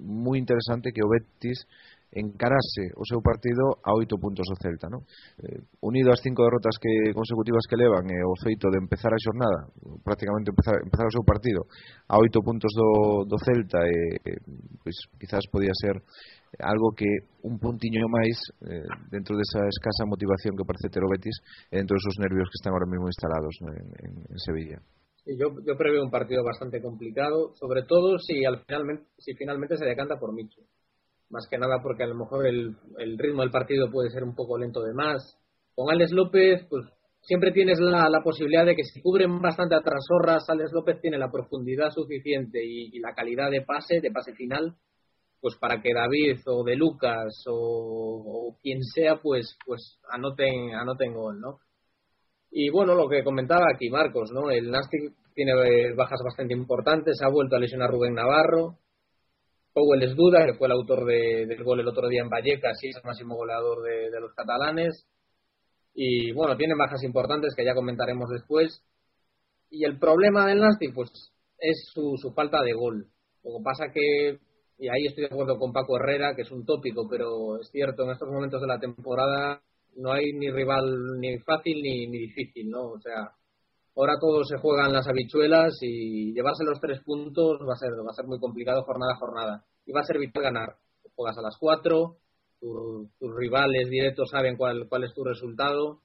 moi 0.00 0.36
interesante 0.36 0.92
que 0.92 1.00
o 1.00 1.08
Betis 1.08 1.64
encarase 2.12 2.92
o 2.96 3.04
seu 3.08 3.24
partido 3.24 3.80
a 3.80 3.96
oito 3.96 4.20
puntos 4.20 4.44
do 4.44 4.56
Celta 4.60 4.92
non? 4.92 5.00
Eh, 5.40 5.64
unido 5.80 6.12
ás 6.12 6.20
cinco 6.20 6.44
derrotas 6.44 6.76
que 6.76 7.12
consecutivas 7.16 7.64
que 7.64 7.80
levan 7.80 8.04
e 8.12 8.20
eh, 8.20 8.24
o 8.24 8.36
feito 8.36 8.68
de 8.68 8.76
empezar 8.76 9.12
a 9.12 9.20
xornada 9.20 9.72
prácticamente 10.04 10.52
empezar, 10.52 10.76
empezar 10.84 11.08
o 11.08 11.14
seu 11.14 11.24
partido 11.24 11.64
a 12.08 12.20
oito 12.20 12.44
puntos 12.44 12.72
do, 12.76 13.24
do 13.24 13.38
Celta 13.40 13.80
e 13.88 14.20
eh, 14.20 14.40
pois, 14.84 14.96
quizás 15.16 15.44
podía 15.48 15.72
ser 15.72 15.96
algo 16.60 16.92
que 16.92 17.08
un 17.48 17.56
puntiño 17.56 18.04
máis 18.12 18.36
eh, 18.68 18.84
dentro 19.08 19.32
desa 19.32 19.64
escasa 19.64 20.04
motivación 20.04 20.52
que 20.52 20.68
parece 20.68 20.92
ter 20.92 21.00
o 21.00 21.08
Betis 21.08 21.40
e 21.72 21.80
dentro 21.80 21.96
desos 21.96 22.20
nervios 22.20 22.48
que 22.52 22.58
están 22.60 22.76
ahora 22.76 22.84
mesmo 22.84 23.08
instalados 23.08 23.56
¿no? 23.64 23.72
en, 23.72 23.88
en, 24.04 24.12
en 24.28 24.38
Sevilla 24.38 24.80
Sí, 25.24 25.38
yo, 25.38 25.54
yo 25.64 25.78
preveo 25.78 26.02
un 26.02 26.10
partido 26.10 26.42
bastante 26.42 26.82
complicado, 26.82 27.54
sobre 27.54 27.84
todo 27.84 28.18
si 28.18 28.44
al 28.44 28.64
finalmente, 28.66 29.04
si 29.18 29.34
finalmente 29.34 29.76
se 29.76 29.86
decanta 29.86 30.18
por 30.18 30.34
Micho. 30.34 30.60
Más 31.32 31.48
que 31.48 31.56
nada 31.58 31.80
porque 31.82 32.04
a 32.04 32.06
lo 32.06 32.14
mejor 32.14 32.46
el, 32.46 32.76
el 32.98 33.18
ritmo 33.18 33.40
del 33.40 33.50
partido 33.50 33.90
puede 33.90 34.10
ser 34.10 34.22
un 34.22 34.34
poco 34.34 34.58
lento 34.58 34.82
de 34.82 34.92
más. 34.92 35.38
Con 35.74 35.90
Alex 35.90 36.12
López, 36.12 36.66
pues 36.68 36.84
siempre 37.22 37.52
tienes 37.52 37.80
la, 37.80 38.08
la 38.10 38.20
posibilidad 38.22 38.66
de 38.66 38.76
que 38.76 38.84
si 38.84 39.00
cubren 39.00 39.40
bastante 39.40 39.74
a 39.74 39.80
Trasorras, 39.80 40.44
Alex 40.48 40.72
López 40.72 41.00
tiene 41.00 41.16
la 41.16 41.30
profundidad 41.30 41.90
suficiente 41.90 42.60
y, 42.62 42.98
la 43.00 43.14
calidad 43.14 43.50
de 43.50 43.62
pase, 43.62 44.00
de 44.00 44.10
pase 44.10 44.34
final, 44.34 44.74
pues 45.40 45.56
para 45.56 45.80
que 45.80 45.94
David 45.94 46.40
o 46.46 46.62
De 46.64 46.76
Lucas 46.76 47.44
o, 47.46 48.50
o, 48.50 48.58
quien 48.62 48.82
sea 48.82 49.16
pues 49.16 49.56
pues 49.66 49.98
anoten 50.08 50.72
anoten 50.72 51.12
gol 51.12 51.40
no 51.40 51.58
y 52.48 52.70
bueno 52.70 52.94
lo 52.94 53.08
que 53.08 53.24
comentaba 53.24 53.64
aquí 53.74 53.90
Marcos 53.90 54.30
no 54.32 54.50
el 54.50 54.70
Nastic 54.70 55.12
tiene 55.34 55.50
eh, 55.66 55.94
bajas 55.96 56.20
bastante 56.24 56.54
importantes 56.54 57.20
ha 57.22 57.28
vuelto 57.28 57.56
a 57.56 57.58
lesionar 57.58 57.90
Rubén 57.90 58.14
Navarro 58.14 58.78
Powell 59.72 60.02
es 60.02 60.14
duda 60.14 60.44
que 60.46 60.54
fue 60.54 60.68
el 60.68 60.72
autor 60.72 61.04
de, 61.06 61.46
del 61.46 61.64
gol 61.64 61.80
el 61.80 61.88
otro 61.88 62.08
día 62.08 62.22
en 62.22 62.28
Vallecas 62.28 62.78
y 62.82 62.88
es 62.88 62.96
el 62.96 63.04
máximo 63.04 63.36
goleador 63.36 63.82
de, 63.82 64.20
los 64.20 64.34
catalanes. 64.34 65.06
Y 65.94 66.32
bueno 66.32 66.56
tiene 66.56 66.74
bajas 66.74 67.02
importantes 67.04 67.54
que 67.56 67.64
ya 67.64 67.74
comentaremos 67.74 68.28
después. 68.30 68.82
Y 69.70 69.84
el 69.84 69.98
problema 69.98 70.46
del 70.46 70.60
Nastic 70.60 70.94
pues 70.94 71.10
es 71.58 71.90
su, 71.92 72.16
su 72.20 72.32
falta 72.32 72.62
de 72.62 72.72
gol. 72.72 73.06
Lo 73.42 73.58
que 73.58 73.64
pasa 73.64 73.92
que 73.92 74.38
y 74.82 74.88
ahí 74.88 75.06
estoy 75.06 75.22
de 75.22 75.32
acuerdo 75.32 75.58
con 75.58 75.72
Paco 75.72 75.96
Herrera, 75.96 76.34
que 76.34 76.42
es 76.42 76.50
un 76.50 76.64
tópico, 76.64 77.06
pero 77.08 77.60
es 77.60 77.70
cierto, 77.70 78.02
en 78.02 78.10
estos 78.10 78.28
momentos 78.28 78.60
de 78.60 78.66
la 78.66 78.80
temporada 78.80 79.62
no 79.94 80.12
hay 80.12 80.32
ni 80.32 80.50
rival 80.50 81.20
ni 81.20 81.38
fácil 81.38 81.80
ni, 81.80 82.08
ni 82.08 82.18
difícil, 82.18 82.68
¿no? 82.68 82.90
O 82.90 82.98
sea, 82.98 83.30
ahora 83.96 84.14
todos 84.20 84.48
se 84.48 84.58
juegan 84.58 84.92
las 84.92 85.06
habichuelas 85.08 85.76
y 85.80 86.32
llevarse 86.32 86.64
los 86.64 86.80
tres 86.80 87.00
puntos 87.04 87.60
va 87.60 87.74
a 87.74 87.76
ser, 87.76 87.90
va 87.90 88.10
a 88.10 88.14
ser 88.14 88.26
muy 88.26 88.38
complicado 88.38 88.84
jornada 88.84 89.12
a 89.14 89.18
jornada. 89.18 89.64
Y 89.86 89.92
va 89.92 90.00
a 90.00 90.04
ser 90.04 90.18
vital 90.18 90.42
ganar. 90.42 90.76
Juegas 91.14 91.36
a 91.38 91.42
las 91.42 91.56
cuatro, 91.58 92.16
tus 92.60 93.34
rivales 93.36 93.90
directos 93.90 94.30
saben 94.30 94.56
cuál, 94.56 94.86
cuál 94.88 95.04
es 95.04 95.12
tu 95.12 95.24
resultado 95.24 96.00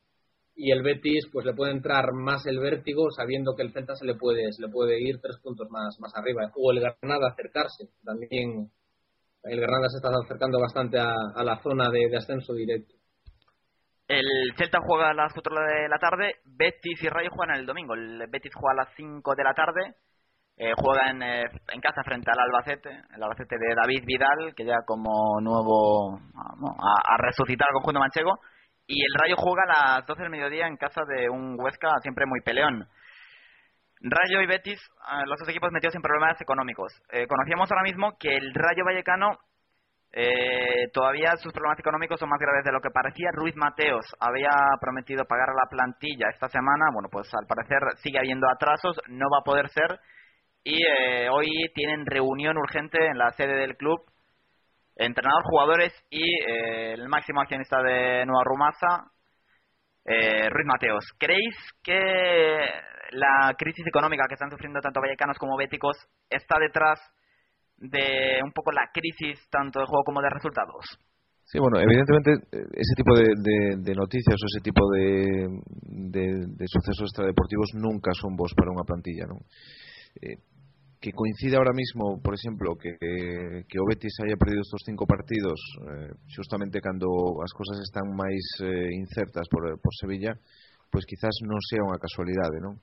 y 0.57 0.71
el 0.71 0.81
Betis 0.81 1.29
pues 1.31 1.45
le 1.45 1.53
puede 1.53 1.71
entrar 1.71 2.13
más 2.13 2.47
el 2.47 2.59
vértigo 2.59 3.11
sabiendo 3.11 3.53
que 3.55 3.61
el 3.61 3.71
Celta 3.71 3.93
se 3.95 4.05
le 4.05 4.15
puede 4.15 4.51
se 4.51 4.63
le 4.63 4.69
puede 4.69 4.99
ir 4.99 5.21
tres 5.21 5.37
puntos 5.37 5.69
más 5.69 5.95
más 5.99 6.11
arriba 6.15 6.51
o 6.55 6.71
el 6.71 6.79
Granada 6.79 7.29
acercarse 7.31 7.89
también 8.03 8.71
el 9.43 9.61
Granada 9.61 9.87
se 9.87 9.97
está 9.97 10.09
acercando 10.09 10.59
bastante 10.59 10.97
a, 10.97 11.43
la 11.43 11.61
zona 11.61 11.89
de, 11.91 12.17
ascenso 12.17 12.53
directo 12.53 12.95
el 14.07 14.25
Celta 14.57 14.79
juega 14.81 15.09
a 15.09 15.13
las 15.13 15.33
4 15.33 15.55
de 15.55 15.89
la 15.89 15.97
tarde 15.97 16.35
Betis 16.45 17.03
y 17.03 17.09
Rayo 17.09 17.29
juegan 17.31 17.57
el 17.57 17.65
domingo 17.65 17.93
el 17.93 18.25
Betis 18.29 18.53
juega 18.55 18.81
a 18.81 18.85
las 18.85 18.95
5 18.95 19.35
de 19.35 19.43
la 19.43 19.53
tarde 19.53 19.95
eh, 20.55 20.73
juega 20.75 21.11
en, 21.11 21.21
eh, 21.21 21.43
en 21.73 21.81
casa 21.81 22.03
frente 22.03 22.31
al 22.31 22.39
Albacete 22.39 22.89
el 22.89 23.23
Albacete 23.23 23.57
de 23.57 23.75
David 23.75 24.03
Vidal 24.05 24.55
que 24.55 24.65
ya 24.65 24.77
como 24.85 25.39
nuevo 25.41 26.17
a, 26.17 27.13
a 27.13 27.17
resucitar 27.17 27.67
al 27.69 27.73
conjunto 27.73 27.99
manchego 27.99 28.39
y 28.87 29.03
el 29.03 29.13
Rayo 29.19 29.35
juega 29.37 29.63
a 29.63 29.97
las 29.97 30.05
12 30.07 30.21
del 30.21 30.31
mediodía 30.31 30.65
en 30.65 30.77
casa 30.77 31.01
de 31.05 31.29
un 31.29 31.59
Huesca 31.59 31.89
siempre 32.01 32.25
muy 32.25 32.39
peleón. 32.41 32.87
Rayo 33.99 34.41
y 34.41 34.47
Betis, 34.47 34.79
eh, 34.79 35.25
los 35.25 35.39
dos 35.39 35.49
equipos 35.49 35.71
metidos 35.71 35.95
en 35.95 36.01
problemas 36.01 36.39
económicos. 36.39 36.93
Eh, 37.11 37.27
conocíamos 37.27 37.69
ahora 37.69 37.83
mismo 37.83 38.17
que 38.17 38.35
el 38.35 38.53
Rayo 38.53 38.85
Vallecano 38.85 39.39
eh, 40.11 40.89
todavía 40.93 41.35
sus 41.37 41.53
problemas 41.53 41.79
económicos 41.79 42.19
son 42.19 42.29
más 42.29 42.39
graves 42.39 42.63
de 42.65 42.71
lo 42.71 42.81
que 42.81 42.89
parecía. 42.89 43.29
Ruiz 43.33 43.55
Mateos 43.55 44.05
había 44.19 44.51
prometido 44.79 45.25
pagar 45.25 45.49
a 45.49 45.53
la 45.53 45.69
plantilla 45.69 46.29
esta 46.29 46.47
semana. 46.49 46.85
Bueno, 46.93 47.09
pues 47.11 47.27
al 47.33 47.45
parecer 47.47 47.79
sigue 47.97 48.19
habiendo 48.19 48.47
atrasos, 48.49 48.99
no 49.07 49.25
va 49.31 49.39
a 49.39 49.45
poder 49.45 49.69
ser. 49.69 49.99
Y 50.63 50.81
eh, 50.85 51.29
hoy 51.29 51.47
tienen 51.73 52.05
reunión 52.05 52.57
urgente 52.57 53.05
en 53.05 53.17
la 53.17 53.31
sede 53.31 53.55
del 53.55 53.77
club 53.77 53.99
entrenador, 54.97 55.43
jugadores 55.43 55.93
y 56.09 56.23
eh, 56.23 56.93
el 56.93 57.07
máximo 57.07 57.41
accionista 57.41 57.81
de 57.81 58.25
Nueva 58.25 58.43
Rumasa, 58.43 59.11
eh, 60.05 60.49
Ruiz 60.49 60.65
Mateos. 60.65 61.05
¿Creéis 61.19 61.55
que 61.83 62.59
la 63.11 63.53
crisis 63.57 63.85
económica 63.87 64.25
que 64.27 64.33
están 64.33 64.49
sufriendo 64.49 64.79
tanto 64.81 64.99
vallecanos 64.99 65.37
como 65.37 65.57
béticos 65.57 65.95
está 66.29 66.59
detrás 66.59 66.99
de 67.77 68.39
un 68.43 68.51
poco 68.51 68.71
la 68.71 68.89
crisis 68.93 69.47
tanto 69.49 69.79
de 69.79 69.85
juego 69.85 70.03
como 70.03 70.21
de 70.21 70.29
resultados. 70.29 70.85
Sí, 71.47 71.59
bueno, 71.59 71.79
evidentemente 71.79 72.31
eh, 72.51 72.67
ese 72.75 72.93
tipo 72.95 73.15
de, 73.15 73.31
de, 73.39 73.77
de 73.79 73.93
noticias 73.95 74.35
o 74.35 74.47
ese 74.51 74.61
tipo 74.61 74.83
de, 74.91 75.47
de, 76.43 76.65
sucesos 76.67 77.07
extradeportivos 77.07 77.71
nunca 77.75 78.11
son 78.11 78.35
vos 78.35 78.51
para 78.53 78.71
una 78.71 78.83
plantilla, 78.83 79.25
¿no? 79.25 79.39
Eh, 80.21 80.43
que 80.99 81.11
coincida 81.13 81.57
ahora 81.57 81.71
mismo, 81.71 82.19
por 82.21 82.33
exemplo, 82.33 82.75
que, 82.75 82.97
que 82.99 83.79
o 83.79 83.85
Betis 83.87 84.17
haya 84.25 84.35
perdido 84.35 84.61
estos 84.61 84.81
cinco 84.83 85.05
partidos 85.05 85.55
eh, 85.87 86.11
justamente 86.35 86.81
cando 86.81 87.07
as 87.45 87.53
cosas 87.53 87.79
están 87.85 88.11
máis 88.17 88.43
eh, 88.65 88.89
incertas 88.97 89.45
por, 89.47 89.61
por 89.79 89.93
Sevilla, 89.93 90.33
pois 90.89 91.05
pues 91.05 91.05
quizás 91.05 91.35
non 91.45 91.61
sea 91.63 91.85
unha 91.85 92.01
casualidade, 92.01 92.57
non? 92.59 92.81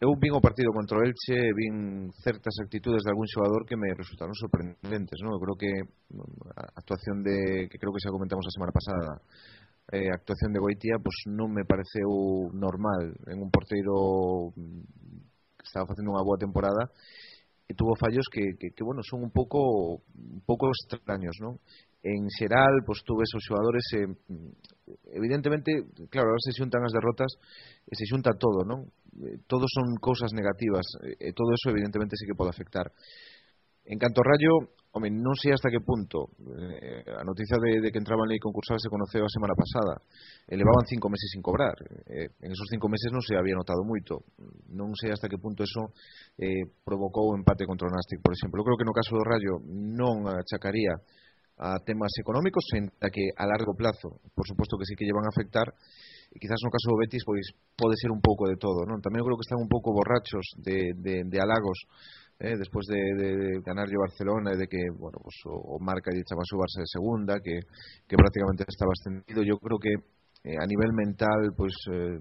eu 0.00 0.14
vin 0.14 0.30
o 0.30 0.40
partido 0.40 0.70
contra 0.70 0.98
o 0.98 1.02
Elche, 1.02 1.50
vin 1.58 2.06
certas 2.22 2.54
actitudes 2.62 3.02
de 3.02 3.10
algún 3.10 3.26
xogador 3.26 3.66
que 3.66 3.74
me 3.74 3.90
resultaron 3.98 4.30
sorprendentes, 4.38 5.18
non? 5.26 5.34
Eu 5.34 5.42
creo 5.42 5.56
que 5.58 5.72
mm, 5.82 6.54
a 6.54 6.62
actuación 6.78 7.26
de 7.26 7.66
que 7.66 7.82
creo 7.82 7.90
que 7.90 7.98
xa 7.98 8.14
comentamos 8.14 8.46
a 8.46 8.54
semana 8.54 8.70
pasada, 8.70 9.18
eh, 9.90 10.06
a 10.06 10.14
actuación 10.14 10.54
de 10.54 10.62
Goitia, 10.62 11.02
pois 11.02 11.18
pues, 11.26 11.34
non 11.34 11.50
me 11.50 11.66
pareceu 11.66 12.06
normal 12.54 13.10
en 13.26 13.42
un 13.42 13.50
porteiro 13.50 14.54
que 14.54 15.66
estaba 15.66 15.90
facendo 15.90 16.14
unha 16.14 16.22
boa 16.22 16.38
temporada 16.38 16.94
e 17.66 17.74
tuvo 17.74 17.98
fallos 17.98 18.30
que, 18.30 18.54
que, 18.54 18.70
que 18.70 18.86
bueno, 18.86 19.02
son 19.02 19.26
un 19.26 19.34
pouco 19.34 19.98
un 20.14 20.46
pouco 20.46 20.70
extraños, 20.70 21.42
non? 21.42 21.58
En 22.06 22.30
xeral, 22.30 22.86
pois 22.86 23.02
pues, 23.02 23.06
tú 23.06 23.18
ves 23.18 23.34
os 23.34 23.42
xogadores 23.42 23.82
eh, 23.98 24.06
evidentemente, 25.12 25.84
claro, 26.10 26.34
se 26.38 26.52
xuntan 26.52 26.84
as 26.84 26.92
derrotas 26.92 27.32
e 27.86 27.94
se 27.94 28.04
xunta 28.06 28.36
todo, 28.36 28.64
non? 28.64 28.88
Eh, 29.18 29.42
todos 29.46 29.68
son 29.72 29.96
cousas 30.00 30.32
negativas 30.32 30.86
e 31.02 31.32
todo 31.32 31.52
eso 31.52 31.70
evidentemente 31.72 32.16
sí 32.16 32.24
que 32.24 32.38
pode 32.38 32.52
afectar. 32.52 32.90
En 33.88 33.96
canto 33.96 34.20
ao 34.20 34.28
Rayo, 34.28 34.76
home, 34.92 35.08
non 35.08 35.32
sei 35.36 35.52
hasta 35.52 35.72
que 35.72 35.80
punto. 35.80 36.36
Eh, 36.40 37.08
a 37.08 37.24
noticia 37.24 37.56
de, 37.56 37.80
de 37.80 37.88
que 37.88 38.00
entraban 38.00 38.28
en 38.28 38.36
lei 38.36 38.40
concursal 38.40 38.76
se 38.76 38.92
conoceu 38.92 39.24
a 39.24 39.32
semana 39.32 39.56
pasada. 39.56 39.96
Elevaban 40.44 40.84
cinco 40.84 41.08
meses 41.08 41.32
sin 41.32 41.40
cobrar. 41.40 41.76
Eh, 42.04 42.28
en 42.40 42.50
esos 42.52 42.68
cinco 42.68 42.88
meses 42.88 43.08
non 43.08 43.24
se 43.24 43.36
había 43.36 43.56
notado 43.56 43.80
moito. 43.84 44.28
Non 44.76 44.92
sei 44.92 45.12
hasta 45.12 45.28
que 45.28 45.40
punto 45.40 45.64
eso 45.64 45.92
eh, 46.36 46.68
provocou 46.84 47.32
o 47.32 47.36
empate 47.36 47.64
contra 47.64 47.88
o 47.88 47.92
Nastic, 47.92 48.20
por 48.20 48.36
exemplo. 48.36 48.60
Eu 48.60 48.66
creo 48.68 48.78
que 48.80 48.88
no 48.88 48.96
caso 48.96 49.16
do 49.16 49.24
Rayo 49.24 49.60
non 49.64 50.28
achacaría 50.28 50.92
a 51.58 51.82
temas 51.82 52.14
económicos, 52.22 52.64
senta 52.70 53.10
que 53.10 53.34
a 53.36 53.44
largo 53.46 53.74
plazo, 53.74 54.22
por 54.34 54.46
suposto 54.46 54.78
que 54.78 54.86
sí 54.86 54.94
que 54.94 55.04
llevan 55.04 55.26
a 55.26 55.34
afectar, 55.34 55.66
e 56.28 56.36
quizás 56.36 56.60
no 56.60 56.70
caso 56.70 56.92
do 56.92 57.00
Betis 57.00 57.24
pois 57.24 57.46
pode 57.72 57.96
ser 57.96 58.12
un 58.12 58.20
pouco 58.20 58.46
de 58.46 58.60
todo, 58.60 58.84
non? 58.84 59.00
Tamén 59.00 59.24
eu 59.24 59.26
creo 59.26 59.38
que 59.40 59.46
están 59.48 59.60
un 59.60 59.70
pouco 59.70 59.96
borrachos 59.96 60.44
de, 60.60 60.92
de, 60.92 61.24
de 61.24 61.38
halagos 61.40 61.78
eh, 62.38 62.54
despois 62.54 62.84
de, 62.86 63.00
de, 63.16 63.28
de 63.36 63.48
ganar 63.64 63.88
o 63.88 64.04
Barcelona 64.04 64.52
de 64.54 64.68
que, 64.68 64.78
bueno, 64.94 65.18
pues, 65.24 65.36
o, 65.48 65.74
o 65.74 65.76
marca 65.80 66.12
lle 66.12 66.22
chama 66.28 66.44
su 66.44 66.60
Barça 66.60 66.84
de 66.84 66.92
segunda, 66.92 67.40
que, 67.40 67.64
que 68.06 68.16
prácticamente 68.16 68.68
estaba 68.68 68.92
ascendido, 68.92 69.42
yo 69.42 69.56
creo 69.58 69.78
que 69.80 69.92
eh, 70.44 70.54
a 70.60 70.66
nivel 70.68 70.92
mental, 70.92 71.56
pues 71.56 71.74
eh, 71.90 72.20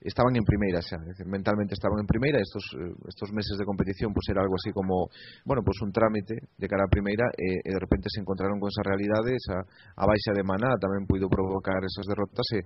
estaban 0.00 0.30
en 0.36 0.46
primeira 0.46 0.78
xa, 0.78 0.98
decir, 1.02 1.26
mentalmente 1.26 1.74
estaban 1.74 1.98
en 1.98 2.06
primeira, 2.06 2.38
estos 2.38 2.62
eh, 2.78 2.94
estos 3.10 3.34
meses 3.34 3.58
de 3.58 3.66
competición 3.66 4.14
pues 4.14 4.30
era 4.30 4.42
algo 4.42 4.54
así 4.54 4.70
como, 4.70 5.10
bueno, 5.44 5.62
pues 5.66 5.82
un 5.82 5.90
trámite 5.90 6.38
de 6.56 6.66
cara 6.70 6.86
a 6.86 6.90
primeira 6.90 7.26
e, 7.34 7.58
e 7.66 7.70
de 7.74 7.80
repente 7.82 8.06
se 8.06 8.22
encontraron 8.22 8.62
con 8.62 8.70
esa 8.70 8.86
realidade, 8.86 9.34
esa 9.34 9.58
a 9.58 10.04
baixa 10.06 10.30
de 10.30 10.46
Maná 10.46 10.78
tamén 10.78 11.02
puido 11.02 11.26
provocar 11.26 11.82
esas 11.82 12.06
derrotas 12.06 12.46
e, 12.54 12.60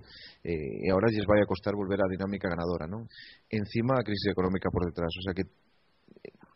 e, 0.45 0.53
e 0.85 0.87
ahora 0.93 1.09
lles 1.09 1.25
vai 1.25 1.41
a 1.41 1.49
costar 1.49 1.73
volver 1.73 2.05
á 2.05 2.07
dinámica 2.07 2.45
ganadora, 2.45 2.85
non? 2.85 3.09
Encima 3.49 3.97
a 3.97 4.05
crise 4.05 4.29
económica 4.29 4.69
por 4.69 4.85
detrás, 4.85 5.09
o 5.09 5.23
sea 5.25 5.33
que 5.33 5.49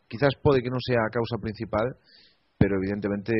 quizás 0.06 0.38
pode 0.38 0.62
que 0.62 0.70
non 0.70 0.78
sea 0.78 1.02
a 1.02 1.10
causa 1.10 1.42
principal, 1.42 1.98
pero 2.54 2.78
evidentemente 2.78 3.34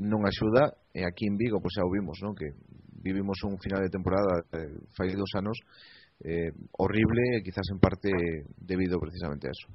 non 0.00 0.24
axuda 0.24 0.72
e 0.96 1.04
aquí 1.04 1.28
en 1.28 1.36
Vigo 1.36 1.60
pois 1.60 1.76
pues, 1.76 1.82
xa 1.82 1.84
o 1.84 1.92
vimos, 1.92 2.16
non? 2.24 2.32
Que 2.32 2.56
vivimos 3.00 3.36
un 3.44 3.56
final 3.60 3.84
de 3.84 3.92
temporada 3.92 4.44
eh, 4.56 4.80
fai 4.96 5.12
dos 5.12 5.32
anos 5.36 5.56
eh, 6.22 6.52
horrible, 6.72 7.42
quizás 7.42 7.66
en 7.72 7.78
parte 7.80 8.10
debido 8.58 8.98
precisamente 9.00 9.48
a 9.48 9.50
eso. 9.50 9.68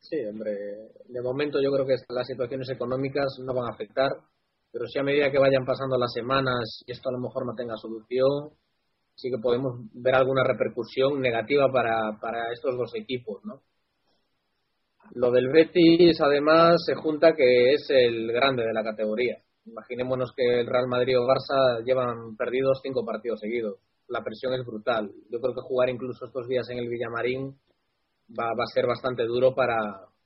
Sí, 0.00 0.16
hombre, 0.24 0.52
de 1.08 1.22
momento 1.22 1.60
yo 1.62 1.70
creo 1.72 1.86
que 1.86 1.96
las 2.08 2.26
situaciones 2.26 2.68
económicas 2.70 3.26
no 3.44 3.54
van 3.54 3.70
a 3.70 3.74
afectar, 3.74 4.10
pero 4.72 4.86
si 4.86 4.98
a 4.98 5.02
medida 5.02 5.30
que 5.30 5.38
vayan 5.38 5.64
pasando 5.64 5.96
las 5.98 6.12
semanas 6.12 6.82
y 6.86 6.92
esto 6.92 7.08
a 7.08 7.12
lo 7.12 7.20
mejor 7.20 7.46
no 7.46 7.54
tenga 7.54 7.76
solución, 7.76 8.50
sí 9.14 9.30
que 9.30 9.40
podemos 9.40 9.80
ver 9.92 10.14
alguna 10.14 10.44
repercusión 10.44 11.20
negativa 11.20 11.70
para, 11.72 12.18
para 12.20 12.52
estos 12.52 12.76
dos 12.76 12.94
equipos, 12.94 13.42
¿no? 13.44 13.62
Lo 15.14 15.30
del 15.30 15.48
Betis, 15.48 16.18
además, 16.20 16.76
se 16.86 16.94
junta 16.94 17.34
que 17.34 17.74
es 17.74 17.86
el 17.90 18.32
grande 18.32 18.64
de 18.64 18.72
la 18.72 18.82
categoría. 18.82 19.36
Imaginémonos 19.66 20.32
que 20.34 20.60
el 20.60 20.66
Real 20.66 20.86
Madrid 20.88 21.18
o 21.18 21.26
Barça 21.26 21.84
llevan 21.84 22.36
perdidos 22.36 22.80
cinco 22.82 23.04
partidos 23.04 23.40
seguidos 23.40 23.78
la 24.08 24.22
presión 24.22 24.54
es 24.54 24.64
brutal. 24.64 25.10
Yo 25.30 25.40
creo 25.40 25.54
que 25.54 25.60
jugar 25.62 25.88
incluso 25.88 26.26
estos 26.26 26.46
días 26.48 26.68
en 26.70 26.78
el 26.78 26.88
Villamarín 26.88 27.56
va, 28.30 28.46
va 28.46 28.64
a 28.64 28.74
ser 28.74 28.86
bastante 28.86 29.24
duro 29.24 29.54
para, 29.54 29.76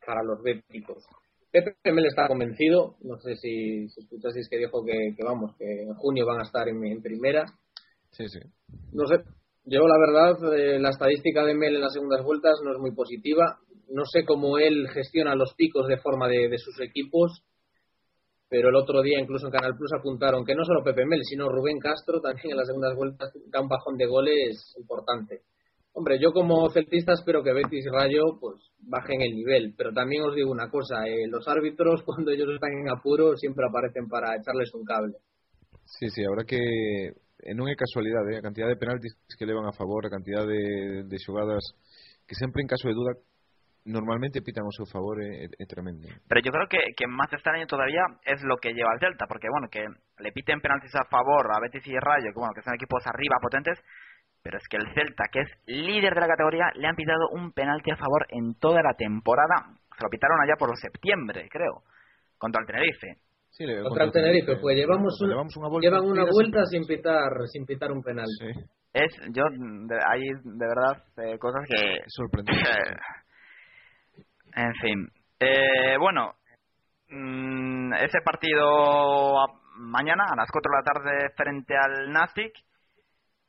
para 0.04 0.22
los 0.22 0.42
béticos. 0.42 1.04
Pepe 1.50 1.92
Mel 1.92 2.06
está 2.06 2.28
convencido, 2.28 2.96
no 3.00 3.16
sé 3.18 3.34
si, 3.36 3.88
si 3.88 4.00
escuchasteis 4.00 4.48
que 4.50 4.58
dijo 4.58 4.84
que, 4.84 5.14
que, 5.16 5.24
vamos, 5.24 5.56
que 5.56 5.64
en 5.64 5.94
junio 5.94 6.26
van 6.26 6.40
a 6.40 6.42
estar 6.42 6.68
en, 6.68 6.84
en, 6.84 7.00
primera. 7.00 7.46
Sí, 8.10 8.28
sí. 8.28 8.40
No 8.92 9.06
sé, 9.06 9.16
yo 9.64 9.80
la 9.86 9.98
verdad, 9.98 10.54
eh, 10.54 10.78
la 10.78 10.90
estadística 10.90 11.44
de 11.44 11.54
Mel 11.54 11.76
en 11.76 11.80
las 11.80 11.94
segundas 11.94 12.22
vueltas 12.22 12.58
no 12.62 12.72
es 12.72 12.78
muy 12.78 12.94
positiva. 12.94 13.58
No 13.88 14.04
sé 14.04 14.24
cómo 14.26 14.58
él 14.58 14.88
gestiona 14.88 15.34
los 15.34 15.54
picos 15.54 15.88
de 15.88 15.96
forma 15.96 16.28
de, 16.28 16.48
de 16.48 16.58
sus 16.58 16.78
equipos 16.80 17.42
pero 18.49 18.70
el 18.70 18.76
otro 18.76 19.03
día 19.03 19.20
incluso 19.20 19.46
en 19.46 19.53
Canal 19.53 19.76
Plus 19.76 19.92
apuntaron 19.92 20.44
que 20.44 20.55
no 20.55 20.64
solo 20.64 20.82
Pepe 20.82 21.05
Mel, 21.05 21.20
sino 21.22 21.49
Rubén 21.49 21.78
Castro 21.78 22.20
también 22.20 22.53
en 22.53 22.57
las 22.57 22.66
segundas 22.66 22.96
vueltas 22.96 23.32
da 23.46 23.61
un 23.61 23.68
bajón 23.68 23.96
de 23.96 24.07
goles 24.07 24.74
importante. 24.78 25.42
Hombre, 25.92 26.18
yo 26.20 26.32
como 26.32 26.70
celtista 26.70 27.12
espero 27.12 27.42
que 27.42 27.53
Betis 27.53 27.84
y 27.84 27.88
Rayo 27.88 28.38
pues 28.40 28.55
bajen 28.80 29.20
el 29.20 29.34
nivel, 29.34 29.74
pero 29.76 29.92
también 29.92 30.22
os 30.22 30.34
digo 30.34 30.51
una 30.51 30.70
cosa, 30.70 31.07
eh, 31.07 31.26
los 31.28 31.46
árbitros 31.49 32.03
cuando 32.07 32.30
ellos 32.30 32.49
están 32.55 32.72
en 32.72 32.88
apuro 32.88 33.36
siempre 33.36 33.66
aparecen 33.68 34.09
para 34.09 34.36
echarles 34.36 34.72
un 34.74 34.84
cable. 34.84 35.14
Sí, 35.84 36.09
sí, 36.11 36.22
ahora 36.24 36.44
que 36.44 36.59
non 37.55 37.70
é 37.70 37.74
casualidade, 37.78 38.34
eh, 38.34 38.38
a 38.38 38.44
cantidad 38.44 38.68
de 38.68 38.76
penaltis 38.76 39.14
que 39.38 39.46
levan 39.46 39.64
a 39.64 39.72
favor, 39.72 40.05
a 40.05 40.12
cantidad 40.12 40.44
de, 40.44 41.07
de 41.07 41.18
xogadas 41.22 41.62
que 42.26 42.34
sempre 42.34 42.61
en 42.61 42.68
caso 42.68 42.88
de 42.88 42.94
duda 42.94 43.16
normalmente 43.84 44.42
pitan 44.42 44.64
a 44.64 44.70
su 44.70 44.84
favor 44.86 45.22
es, 45.22 45.50
tremendo. 45.68 46.08
Pero 46.28 46.40
yo 46.40 46.52
creo 46.52 46.68
que, 46.68 46.78
que 46.96 47.06
más 47.06 47.32
extraño 47.32 47.66
todavía 47.66 48.02
es 48.24 48.42
lo 48.42 48.56
que 48.56 48.72
lleva 48.72 48.92
el 48.94 49.00
Celta, 49.00 49.26
porque 49.26 49.48
bueno, 49.50 49.68
que 49.70 49.84
le 50.22 50.32
piten 50.32 50.60
penaltis 50.60 50.94
a 50.94 51.04
favor 51.08 51.46
a 51.52 51.60
Betis 51.60 51.86
y 51.86 51.98
Rayo, 51.98 52.32
que 52.32 52.38
bueno, 52.38 52.52
que 52.54 52.62
son 52.62 52.74
equipos 52.74 53.02
arriba 53.06 53.36
potentes, 53.40 53.78
pero 54.42 54.58
es 54.58 54.68
que 54.68 54.76
el 54.76 54.92
Celta, 54.94 55.24
que 55.32 55.40
es 55.40 55.50
líder 55.66 56.14
de 56.14 56.20
la 56.20 56.28
categoría, 56.28 56.70
le 56.74 56.86
han 56.86 56.96
pitado 56.96 57.28
un 57.32 57.52
penalti 57.52 57.90
a 57.90 57.96
favor 57.96 58.26
en 58.30 58.54
toda 58.54 58.82
la 58.82 58.94
temporada. 58.94 59.76
Se 59.96 60.04
lo 60.04 60.10
pitaron 60.10 60.40
allá 60.40 60.54
por 60.58 60.70
septiembre, 60.76 61.48
creo, 61.50 61.82
contra 62.38 62.62
el 62.62 62.66
Tenerife. 62.66 63.20
Sí, 63.50 63.64
contra, 63.82 64.04
el 64.04 64.12
Tenerife, 64.12 64.56
pues 64.60 64.76
llevamos, 64.76 65.18
una 65.20 65.68
vuelta, 65.68 65.88
llevan 65.88 66.04
una 66.04 66.24
vuelta 66.30 66.64
sin 66.66 66.86
pitar, 66.86 67.32
sin 67.50 67.64
pitar 67.66 67.90
un 67.90 68.02
penalti. 68.02 68.52
Es, 68.92 69.12
yo, 69.32 69.44
hay 70.08 70.22
de 70.22 70.66
verdad 70.66 71.04
eh, 71.18 71.38
cosas 71.38 71.62
que... 71.68 71.98
Sorprendente. 72.06 72.62
En 74.59 74.74
fin. 74.74 75.09
Eh, 75.38 75.96
bueno, 76.00 76.34
mmm, 77.11 77.92
ese 77.94 78.20
partido 78.24 79.36
mañana 79.76 80.24
a 80.32 80.36
las 80.36 80.50
4 80.50 80.68
de 80.68 80.76
la 80.76 80.82
tarde 80.82 81.30
frente 81.36 81.76
al 81.76 82.11
Nastic. 82.11 82.52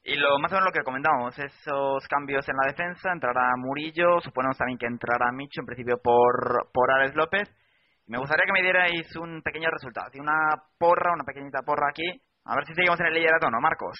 Y 0.04 0.16
lo 0.16 0.38
más 0.38 0.52
o 0.52 0.56
menos 0.56 0.70
lo 0.70 0.72
que 0.72 0.86
comentábamos, 0.86 1.38
esos 1.38 2.08
cambios 2.08 2.48
en 2.48 2.56
la 2.62 2.72
defensa, 2.72 3.12
entrará 3.12 3.50
Murillo, 3.58 4.22
suponemos 4.22 4.58
también 4.58 4.78
que 4.78 4.86
entrará 4.86 5.32
Micho, 5.32 5.62
en 5.62 5.66
principio 5.66 5.98
por, 5.98 6.70
por 6.72 6.92
Alex 6.92 7.16
López. 7.16 7.50
Me 8.06 8.20
gustaría 8.20 8.46
que 8.46 8.54
me 8.54 8.62
dierais 8.62 9.16
un 9.18 9.42
pequeño 9.42 9.70
resultado, 9.70 10.12
una 10.20 10.64
porra, 10.78 11.14
una 11.14 11.26
pequeñita 11.26 11.64
porra 11.64 11.90
aquí, 11.90 12.06
a 12.46 12.56
ver 12.56 12.66
si 12.66 12.74
seguimos 12.74 13.00
en 13.00 13.08
el 13.08 13.14
liderato, 13.16 13.50
¿no, 13.52 13.60
Marcos? 13.60 13.98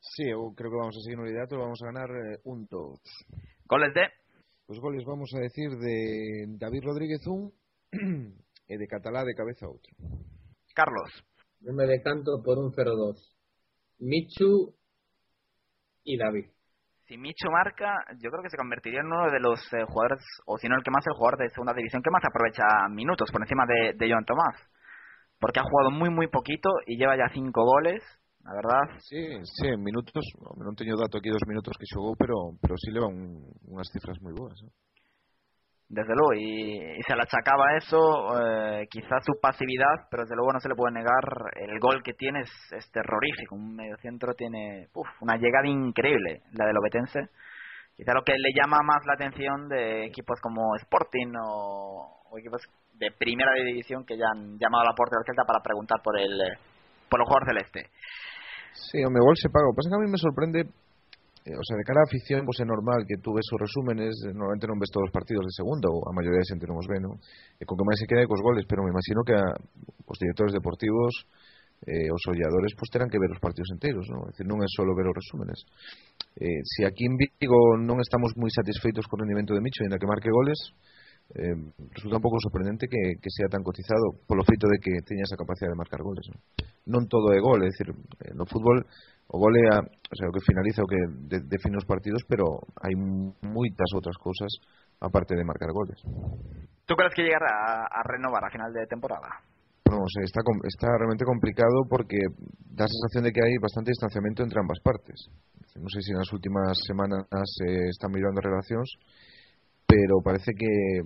Sí, 0.00 0.24
creo 0.56 0.70
que 0.70 0.76
vamos 0.76 0.96
a 0.96 1.00
seguir 1.00 1.18
en 1.18 1.24
el 1.24 1.30
liderato, 1.30 1.58
vamos 1.58 1.80
a 1.82 1.86
ganar 1.86 2.10
eh, 2.10 2.38
un 2.44 2.66
2. 2.66 3.00
¿Goles 3.66 3.94
de? 3.94 4.19
Los 4.70 4.78
goles 4.78 5.04
vamos 5.04 5.28
a 5.34 5.40
decir 5.40 5.68
de 5.68 6.46
David 6.56 6.84
Rodríguez 6.84 7.26
un 7.26 7.52
y 8.68 8.76
de 8.76 8.86
Catalá 8.86 9.24
de 9.24 9.34
cabeza 9.34 9.66
otro. 9.66 9.90
Carlos. 10.76 11.10
Yo 11.58 11.72
me 11.72 11.86
decanto 11.86 12.40
por 12.44 12.56
un 12.56 12.70
0-2. 12.70 13.18
Michu 13.98 14.72
y 16.04 16.16
David. 16.16 16.46
Si 17.08 17.18
Michu 17.18 17.50
marca, 17.50 17.96
yo 18.22 18.30
creo 18.30 18.44
que 18.44 18.50
se 18.50 18.56
convertiría 18.56 19.00
en 19.00 19.06
uno 19.06 19.32
de 19.32 19.40
los 19.40 19.58
eh, 19.72 19.82
jugadores, 19.88 20.22
o 20.46 20.56
si 20.56 20.68
no 20.68 20.76
el 20.76 20.84
que 20.84 20.92
más, 20.92 21.04
el 21.04 21.14
jugador 21.14 21.40
de 21.40 21.50
segunda 21.50 21.74
división 21.74 22.00
que 22.00 22.10
más 22.12 22.22
aprovecha 22.24 22.62
minutos 22.90 23.28
por 23.32 23.42
encima 23.42 23.64
de, 23.66 23.94
de 23.98 24.08
Joan 24.08 24.24
Tomás. 24.24 24.54
Porque 25.40 25.58
ha 25.58 25.64
jugado 25.64 25.90
muy, 25.90 26.10
muy 26.10 26.28
poquito 26.28 26.70
y 26.86 26.96
lleva 26.96 27.16
ya 27.16 27.26
cinco 27.34 27.64
goles 27.64 28.04
la 28.44 28.54
verdad. 28.54 28.98
Sí, 29.00 29.20
sí, 29.44 29.68
en 29.68 29.82
minutos, 29.82 30.24
non 30.56 30.74
teño 30.74 30.96
dato 30.96 31.20
aquí 31.20 31.28
dos 31.28 31.44
minutos 31.44 31.76
que 31.76 31.88
xogou, 31.88 32.16
pero 32.16 32.56
pero 32.60 32.74
sí 32.80 32.90
leva 32.90 33.06
un, 33.06 33.44
unhas 33.68 33.88
cifras 33.92 34.16
moi 34.24 34.32
boas. 34.32 34.56
¿eh? 34.64 34.72
Desde 35.90 36.14
luego, 36.14 36.32
y, 36.38 36.78
y, 36.78 37.02
se 37.02 37.16
le 37.18 37.22
achacaba 37.26 37.74
eso, 37.76 37.98
eh, 38.38 38.86
quizás 38.88 39.26
su 39.26 39.34
pasividad, 39.42 40.06
pero 40.08 40.22
desde 40.22 40.36
luego 40.36 40.52
no 40.52 40.60
se 40.60 40.68
le 40.68 40.78
puede 40.78 40.94
negar, 40.94 41.50
el 41.58 41.80
gol 41.80 42.00
que 42.04 42.14
tiene 42.14 42.46
es, 42.46 42.52
es 42.70 42.86
terrorífico, 42.92 43.56
un 43.56 43.74
mediocentro 43.74 44.34
tiene 44.34 44.86
uf, 44.94 45.08
una 45.20 45.34
llegada 45.34 45.66
increíble, 45.66 46.42
la 46.52 46.66
del 46.66 46.78
Obetense. 46.78 47.34
Quizá 47.96 48.14
lo 48.14 48.22
que 48.22 48.32
le 48.38 48.54
llama 48.54 48.78
más 48.86 49.02
la 49.04 49.14
atención 49.14 49.68
de 49.68 50.06
equipos 50.06 50.40
como 50.40 50.76
Sporting 50.76 51.34
o, 51.42 52.22
o 52.30 52.38
equipos 52.38 52.62
de 52.94 53.10
primera 53.10 53.52
división 53.54 54.06
que 54.06 54.16
ya 54.16 54.30
han 54.32 54.58
llamado 54.58 54.82
a 54.84 54.90
la 54.90 54.96
puerta 54.96 55.16
del 55.16 55.26
Celta 55.26 55.42
para 55.44 55.60
preguntar 55.60 55.98
por 56.04 56.18
el, 56.18 56.38
por 57.10 57.20
el 57.20 57.26
jugador 57.26 57.48
celeste. 57.48 57.90
Sí, 58.74 58.98
o 59.02 59.10
igual 59.10 59.36
se 59.36 59.50
paga. 59.50 59.66
Lo 59.66 59.72
que 59.72 59.76
pasa 59.82 59.88
es 59.88 59.92
que 59.92 59.98
a 59.98 60.04
mí 60.04 60.10
me 60.10 60.18
sorprende, 60.18 60.60
eh, 61.46 61.56
o 61.56 61.64
sea, 61.64 61.76
de 61.76 61.84
cara 61.84 62.00
a 62.00 62.08
afición, 62.08 62.44
pues 62.44 62.60
es 62.60 62.66
normal 62.66 63.04
que 63.06 63.16
tú 63.22 63.34
ves 63.34 63.46
sus 63.48 63.58
resúmenes, 63.58 64.14
eh, 64.26 64.32
normalmente 64.34 64.68
non 64.68 64.78
ves 64.78 64.92
todos 64.92 65.08
os 65.08 65.14
partidos 65.14 65.46
de 65.46 65.54
segunda, 65.54 65.88
ou 65.88 66.04
a 66.06 66.12
maioría 66.12 66.42
de 66.42 66.50
xente 66.50 66.68
non 66.68 66.78
os 66.78 66.88
ve, 66.88 66.98
non? 67.00 67.16
E 67.58 67.62
eh, 67.62 67.66
con 67.66 67.78
que 67.78 67.86
máis 67.86 67.98
se 67.98 68.06
queda 68.06 68.28
cos 68.28 68.42
goles, 68.42 68.66
pero 68.68 68.84
me 68.84 68.92
imagino 68.92 69.24
que 69.26 69.34
a, 69.34 69.46
os 70.06 70.18
directores 70.18 70.52
deportivos, 70.52 71.12
eh, 71.86 72.12
os 72.12 72.22
olladores, 72.28 72.76
pues 72.76 72.92
terán 72.92 73.08
que 73.08 73.16
ver 73.16 73.32
os 73.32 73.40
partidos 73.40 73.72
enteros, 73.72 74.04
non? 74.12 74.28
É 74.28 74.36
dicir, 74.36 74.44
non 74.44 74.60
é 74.60 74.68
só 74.68 74.84
ver 74.84 75.06
os 75.08 75.16
resúmenes. 75.16 75.64
Eh, 76.36 76.60
se 76.62 76.84
si 76.84 76.88
aquí 76.88 77.08
en 77.08 77.16
Vigo 77.16 77.80
non 77.80 77.98
estamos 78.04 78.36
moi 78.36 78.52
satisfeitos 78.52 79.08
co 79.08 79.16
rendimento 79.16 79.56
de 79.56 79.64
Micho, 79.64 79.80
ainda 79.80 79.96
que 79.96 80.08
marque 80.08 80.28
goles, 80.28 80.60
eh, 80.60 80.99
resulta 81.34 82.16
un 82.16 82.22
poco 82.22 82.38
sorprendente 82.42 82.88
que, 82.88 83.30
sea 83.30 83.48
tan 83.48 83.62
cotizado 83.62 84.18
por 84.26 84.36
lo 84.36 84.44
feito 84.44 84.66
de 84.66 84.78
que 84.82 85.02
tenga 85.06 85.22
esa 85.22 85.36
capacidad 85.36 85.70
de 85.70 85.78
marcar 85.78 86.02
goles. 86.02 86.26
Non, 86.90 87.06
todo 87.06 87.30
é 87.30 87.38
gol, 87.38 87.62
é 87.62 87.70
dicir, 87.70 87.94
no 88.34 88.48
fútbol 88.50 88.82
o 89.30 89.38
gole 89.38 89.62
a, 89.70 89.78
o 89.78 90.14
sea, 90.18 90.26
o 90.26 90.34
que 90.34 90.42
finaliza 90.42 90.82
o 90.82 90.90
que 90.90 90.98
de, 91.30 91.38
define 91.46 91.78
os 91.78 91.86
partidos, 91.86 92.26
pero 92.26 92.66
hai 92.82 92.98
moitas 93.46 93.94
outras 93.94 94.18
cousas 94.18 94.50
aparte 94.98 95.38
de 95.38 95.46
marcar 95.46 95.70
goles. 95.70 96.02
¿Tú 96.82 96.98
crees 96.98 97.14
que 97.14 97.22
llegará 97.22 97.46
a, 97.46 97.86
a 97.86 98.00
renovar 98.02 98.42
a 98.42 98.50
final 98.50 98.74
de 98.74 98.90
temporada? 98.90 99.30
No 99.86 100.06
sé, 100.06 100.22
está, 100.22 100.42
está 100.66 100.86
realmente 100.98 101.24
complicado 101.24 101.86
porque 101.88 102.18
da 102.74 102.86
la 102.86 102.90
sensación 102.90 103.24
de 103.24 103.32
que 103.32 103.42
hay 103.42 103.54
bastante 103.58 103.90
distanciamiento 103.90 104.42
entre 104.42 104.60
ambas 104.60 104.78
partes. 104.82 105.30
No 105.78 105.88
sé 105.90 106.02
si 106.02 106.10
en 106.10 106.18
las 106.18 106.32
últimas 106.32 106.78
semanas 106.86 107.26
se 107.30 107.90
están 107.90 108.10
mirando 108.10 108.42
relacións, 108.42 108.86
pero 109.90 110.22
parece 110.22 110.52
que 110.54 111.02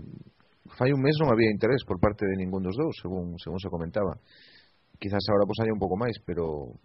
fai 0.77 0.93
un 0.93 1.01
mes 1.01 1.17
non 1.17 1.33
había 1.33 1.49
interés 1.49 1.81
por 1.89 1.97
parte 1.97 2.29
de 2.29 2.37
ningún 2.37 2.61
dos 2.61 2.77
dous, 2.77 2.93
según 3.01 3.41
según 3.41 3.57
se 3.57 3.73
comentaba. 3.73 4.13
Quizás 5.01 5.25
ahora 5.33 5.49
pues 5.49 5.57
haya 5.65 5.73
un 5.73 5.81
pouco 5.81 5.97
máis, 5.97 6.21
pero 6.29 6.77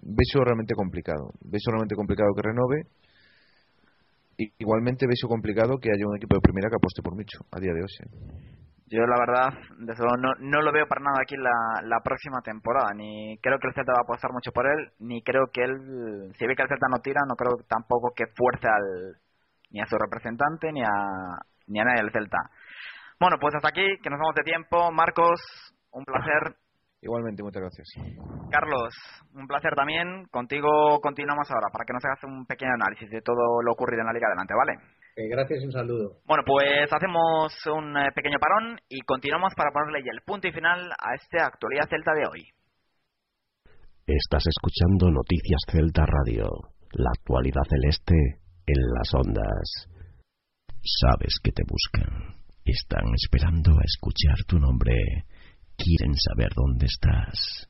vexo 0.00 0.40
realmente 0.40 0.72
complicado. 0.72 1.36
Vexo 1.44 1.68
realmente 1.68 1.94
complicado 1.94 2.32
que 2.32 2.46
renove. 2.48 2.78
Igualmente 4.56 5.04
vexo 5.04 5.28
complicado 5.28 5.76
que 5.76 5.92
haya 5.92 6.08
un 6.08 6.16
equipo 6.16 6.36
de 6.36 6.40
primera 6.40 6.72
que 6.72 6.80
aposte 6.80 7.04
por 7.04 7.12
Micho 7.12 7.44
a 7.52 7.60
día 7.60 7.76
de 7.76 7.84
hoxe. 7.84 8.08
Yo 8.90 9.06
la 9.06 9.20
verdad, 9.20 9.54
desde 9.78 10.02
luego, 10.02 10.16
no, 10.18 10.34
no 10.40 10.62
lo 10.62 10.72
veo 10.72 10.88
para 10.88 11.04
nada 11.04 11.22
aquí 11.22 11.36
la, 11.36 11.86
la 11.86 12.00
próxima 12.02 12.42
temporada. 12.42 12.90
Ni 12.96 13.38
creo 13.38 13.60
que 13.60 13.68
el 13.68 13.74
Celta 13.74 13.92
va 13.92 14.02
a 14.02 14.06
apostar 14.08 14.32
mucho 14.32 14.50
por 14.50 14.66
él, 14.66 14.90
ni 14.98 15.22
creo 15.22 15.46
que 15.52 15.62
él, 15.62 16.32
si 16.34 16.46
ve 16.46 16.56
que 16.56 16.62
el 16.62 16.68
Celta 16.68 16.88
no 16.90 16.98
tira, 16.98 17.20
no 17.28 17.36
creo 17.36 17.62
tampoco 17.68 18.10
que 18.16 18.26
fuerce 18.34 18.66
al, 18.66 19.14
ni 19.70 19.80
a 19.80 19.86
su 19.86 19.96
representante 19.96 20.72
ni 20.72 20.82
a, 20.82 20.90
ni 21.66 21.80
a 21.80 21.84
nadie 21.84 22.02
del 22.02 22.12
Celta. 22.12 22.38
Bueno, 23.18 23.36
pues 23.40 23.54
hasta 23.54 23.68
aquí, 23.68 23.84
que 24.02 24.10
nos 24.10 24.18
vamos 24.18 24.34
de 24.34 24.44
tiempo. 24.44 24.90
Marcos, 24.92 25.40
un 25.92 26.04
placer. 26.04 26.56
Igualmente, 27.02 27.42
muchas 27.42 27.62
gracias. 27.62 27.88
Carlos, 28.50 28.92
un 29.34 29.46
placer 29.46 29.72
también. 29.74 30.26
Contigo 30.30 31.00
continuamos 31.00 31.50
ahora 31.50 31.68
para 31.72 31.84
que 31.86 31.94
nos 31.94 32.04
hagas 32.04 32.22
un 32.24 32.44
pequeño 32.44 32.72
análisis 32.74 33.08
de 33.08 33.22
todo 33.22 33.62
lo 33.64 33.72
ocurrido 33.72 34.02
en 34.02 34.06
la 34.06 34.12
Liga 34.12 34.26
Adelante, 34.28 34.54
¿vale? 34.54 35.00
gracias 35.28 35.60
y 35.62 35.66
un 35.66 35.72
saludo. 35.72 36.16
Bueno, 36.26 36.44
pues 36.46 36.90
hacemos 36.92 37.52
un 37.66 37.96
eh, 37.96 38.08
pequeño 38.14 38.38
parón 38.38 38.80
y 38.88 39.00
continuamos 39.00 39.52
para 39.54 39.70
ponerle 39.70 40.02
ya 40.04 40.12
el 40.12 40.22
punto 40.24 40.48
y 40.48 40.52
final 40.52 40.90
a 40.92 41.14
esta 41.14 41.46
actualidad 41.46 41.88
celta 41.88 42.12
de 42.14 42.26
hoy. 42.26 42.48
Estás 44.06 44.44
escuchando 44.46 45.10
Noticias 45.10 45.60
Celta 45.68 46.04
Radio, 46.06 46.48
la 46.92 47.10
actualidad 47.10 47.62
celeste 47.68 48.40
en 48.66 48.80
las 48.94 49.14
ondas. 49.14 49.88
Sabes 50.82 51.34
que 51.42 51.52
te 51.52 51.62
buscan. 51.66 52.36
Están 52.64 53.04
esperando 53.14 53.72
a 53.72 53.84
escuchar 53.84 54.36
tu 54.46 54.58
nombre. 54.58 54.94
Quieren 55.76 56.14
saber 56.14 56.50
dónde 56.54 56.86
estás. 56.86 57.68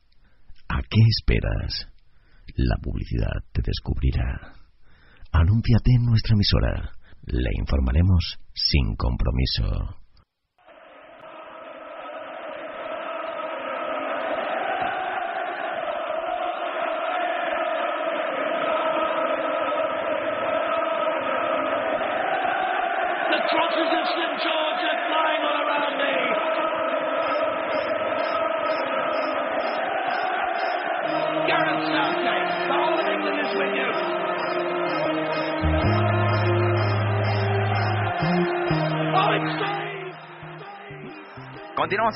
¿A 0.67 0.81
qué 0.81 1.01
esperas? 1.07 1.87
La 2.55 2.75
publicidad 2.81 3.43
te 3.51 3.61
descubrirá. 3.61 4.53
Anúnciate 5.31 5.91
en 5.95 6.05
nuestra 6.05 6.35
emisora. 6.35 6.91
Le 7.25 7.49
informaremos 7.57 8.39
sin 8.53 8.95
compromiso. 8.95 10.00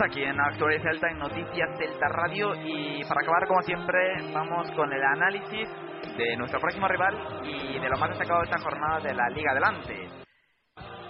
Aquí 0.05 0.23
en 0.23 0.39
Actualidad 0.39 0.83
Celta, 0.83 1.09
en 1.09 1.17
Noticias 1.17 1.69
Celta 1.77 2.07
Radio 2.09 2.53
y 2.63 3.03
para 3.05 3.21
acabar 3.21 3.47
como 3.47 3.61
siempre 3.63 3.99
vamos 4.33 4.69
con 4.71 4.91
el 4.91 5.03
análisis 5.03 5.67
de 6.15 6.37
nuestro 6.37 6.59
próximo 6.59 6.87
rival 6.87 7.41
y 7.43 7.79
de 7.79 7.89
lo 7.89 7.97
más 7.97 8.09
destacado 8.09 8.41
de 8.41 8.45
esta 8.45 8.61
jornada 8.61 8.99
de 8.99 9.13
la 9.15 9.29
Liga 9.29 9.51
Adelante. 9.51 10.09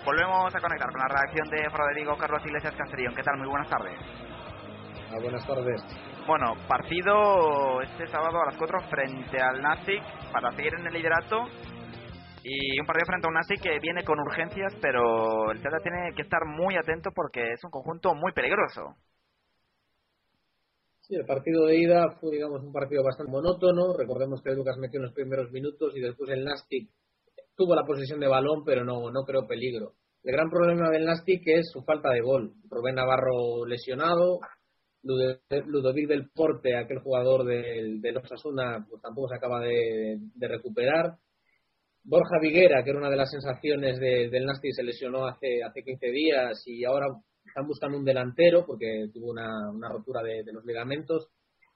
Volvemos 0.05 0.55
a 0.55 0.59
conectar 0.59 0.89
con 0.91 1.01
la 1.01 1.07
reacción 1.07 1.49
de 1.49 1.67
Rodrigo 1.69 2.15
Carlos 2.17 2.45
Iglesias 2.45 2.75
Castellón. 2.75 3.15
¿Qué 3.15 3.23
tal? 3.23 3.37
Muy 3.37 3.47
buenas 3.49 3.69
tardes. 3.69 3.99
Ah, 5.11 5.17
buenas 5.21 5.45
tardes. 5.45 5.81
Bueno, 6.25 6.53
partido 6.67 7.81
este 7.81 8.07
sábado 8.07 8.41
a 8.41 8.45
las 8.45 8.57
4 8.57 8.79
frente 8.89 9.41
al 9.41 9.61
Nastic 9.61 10.03
para 10.31 10.51
seguir 10.51 10.73
en 10.79 10.87
el 10.87 10.93
liderato 10.93 11.47
y 12.47 12.79
un 12.79 12.85
partido 12.85 13.07
frente 13.07 13.25
a 13.25 13.29
un 13.29 13.33
Nasi 13.33 13.55
que 13.57 13.79
viene 13.79 14.03
con 14.03 14.19
urgencias, 14.19 14.77
pero 14.79 15.49
el 15.49 15.59
Celta 15.61 15.79
tiene 15.79 16.13
que 16.15 16.21
estar 16.21 16.45
muy 16.45 16.75
atento 16.77 17.09
porque 17.09 17.41
es 17.53 17.63
un 17.63 17.71
conjunto 17.71 18.13
muy 18.13 18.33
peligroso. 18.33 18.93
Sí, 20.99 21.15
el 21.15 21.25
partido 21.25 21.65
de 21.65 21.77
ida 21.79 22.05
fue, 22.21 22.35
digamos, 22.35 22.61
un 22.61 22.71
partido 22.71 23.03
bastante 23.03 23.31
monótono. 23.31 23.97
Recordemos 23.97 24.43
que 24.43 24.53
Lucas 24.53 24.77
metió 24.77 24.99
en 24.99 25.05
los 25.05 25.13
primeros 25.13 25.51
minutos 25.51 25.93
y 25.95 26.01
después 26.01 26.29
el 26.29 26.45
Nastic 26.45 26.87
tuvo 27.55 27.73
la 27.73 27.83
posesión 27.83 28.19
de 28.19 28.27
balón, 28.27 28.63
pero 28.63 28.83
no, 28.83 29.09
no 29.09 29.23
creó 29.23 29.47
peligro. 29.47 29.93
El 30.23 30.33
gran 30.33 30.49
problema 30.51 30.91
del 30.91 31.05
Nastic 31.05 31.41
es 31.47 31.71
su 31.71 31.81
falta 31.81 32.11
de 32.11 32.21
gol. 32.21 32.53
Rubén 32.69 32.93
Navarro 32.93 33.65
lesionado, 33.65 34.39
Ludovic 35.01 36.07
del 36.07 36.29
Porte, 36.29 36.77
aquel 36.77 36.99
jugador 36.99 37.43
del, 37.43 38.01
los 38.01 38.23
Osasuna, 38.23 38.85
pues 38.87 39.01
tampoco 39.01 39.29
se 39.29 39.35
acaba 39.35 39.61
de 39.61 40.19
recuperar. 40.47 41.17
Borja 42.07 42.37
Viguera, 42.39 42.83
que 42.83 42.91
era 42.91 42.99
una 42.99 43.09
de 43.09 43.15
las 43.15 43.31
sensaciones 43.31 43.99
del 43.99 44.45
Nasti, 44.45 44.71
se 44.71 44.83
lesionó 44.83 45.25
hace, 45.25 45.63
hace 45.63 45.83
15 45.83 46.07
días 46.11 46.63
y 46.67 46.85
ahora 46.85 47.07
están 47.43 47.65
buscando 47.67 47.97
un 47.97 48.05
delantero 48.05 48.63
porque 48.65 49.07
tuvo 49.11 49.31
una, 49.31 49.89
rotura 49.89 50.21
de, 50.21 50.43
los 50.53 50.63
ligamentos. 50.65 51.27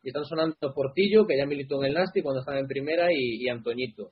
Y 0.03 0.09
están 0.09 0.25
sonando 0.25 0.55
Portillo, 0.73 1.25
que 1.25 1.36
ya 1.36 1.45
militó 1.45 1.82
en 1.82 1.89
el 1.89 1.95
Nasti 1.95 2.21
cuando 2.21 2.39
estaba 2.39 2.59
en 2.59 2.67
primera, 2.67 3.07
y, 3.11 3.49
Antoñito. 3.49 4.11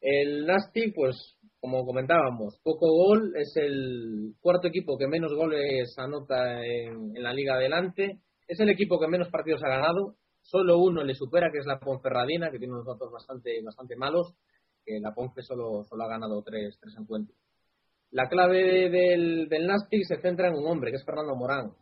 El 0.00 0.44
Nasti, 0.44 0.90
pues, 0.90 1.38
como 1.60 1.86
comentábamos, 1.86 2.60
poco 2.62 2.92
gol, 2.92 3.32
es 3.36 3.56
el 3.56 4.34
cuarto 4.40 4.68
equipo 4.68 4.98
que 4.98 5.06
menos 5.06 5.32
goles 5.32 5.94
anota 5.96 6.62
en, 6.66 7.16
en 7.16 7.22
la 7.22 7.32
liga 7.32 7.54
adelante, 7.54 8.18
es 8.46 8.60
el 8.60 8.68
equipo 8.68 9.00
que 9.00 9.08
menos 9.08 9.30
partidos 9.30 9.62
ha 9.64 9.68
ganado, 9.68 10.16
solo 10.42 10.78
uno 10.78 11.02
le 11.02 11.14
supera, 11.14 11.48
que 11.50 11.60
es 11.60 11.66
la 11.66 11.78
Ponferradina, 11.78 12.50
que 12.50 12.58
tiene 12.58 12.74
unos 12.74 12.86
datos 12.86 13.10
bastante, 13.10 13.62
bastante 13.62 13.96
malos, 13.96 14.34
que 14.84 15.00
la 15.00 15.14
Ponce 15.14 15.42
solo, 15.42 15.84
solo 15.84 16.04
ha 16.04 16.08
ganado 16.08 16.42
tres, 16.42 16.78
tres 16.80 16.94
encuentros. 16.98 17.38
La 18.10 18.28
clave 18.28 18.90
del, 18.90 19.48
del 19.48 19.66
Nastic 19.66 20.04
se 20.06 20.20
centra 20.20 20.48
en 20.48 20.54
un 20.54 20.66
hombre, 20.66 20.90
que 20.90 20.96
es 20.96 21.04
Fernando 21.04 21.34
Morán. 21.34 21.72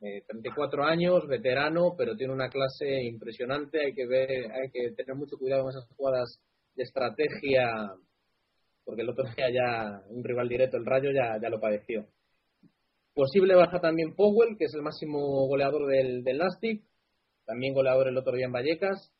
34 0.00 0.82
eh, 0.82 0.86
años, 0.86 1.26
veterano, 1.26 1.94
pero 1.96 2.14
tiene 2.14 2.32
una 2.32 2.48
clase 2.48 3.02
impresionante. 3.02 3.84
Hay 3.84 3.94
que 3.94 4.06
ver, 4.06 4.52
hay 4.52 4.70
que 4.70 4.92
tener 4.92 5.16
mucho 5.16 5.36
cuidado 5.36 5.62
con 5.62 5.70
esas 5.70 5.88
jugadas 5.96 6.40
de 6.74 6.84
estrategia, 6.84 7.66
porque 8.84 9.02
el 9.02 9.08
otro 9.08 9.24
día 9.36 9.50
ya 9.50 10.02
un 10.08 10.22
rival 10.22 10.48
directo, 10.48 10.76
el 10.76 10.86
Rayo, 10.86 11.10
ya, 11.10 11.40
ya 11.40 11.48
lo 11.48 11.58
padeció. 11.58 12.06
Posible 13.14 13.56
baja 13.56 13.80
también 13.80 14.14
Powell, 14.14 14.56
que 14.56 14.66
es 14.66 14.74
el 14.74 14.82
máximo 14.82 15.48
goleador 15.48 15.86
del, 15.88 16.22
del 16.22 16.38
Nastic, 16.38 16.84
también 17.44 17.74
goleador 17.74 18.08
el 18.08 18.16
otro 18.16 18.36
día 18.36 18.46
en 18.46 18.52
Vallecas. 18.52 19.12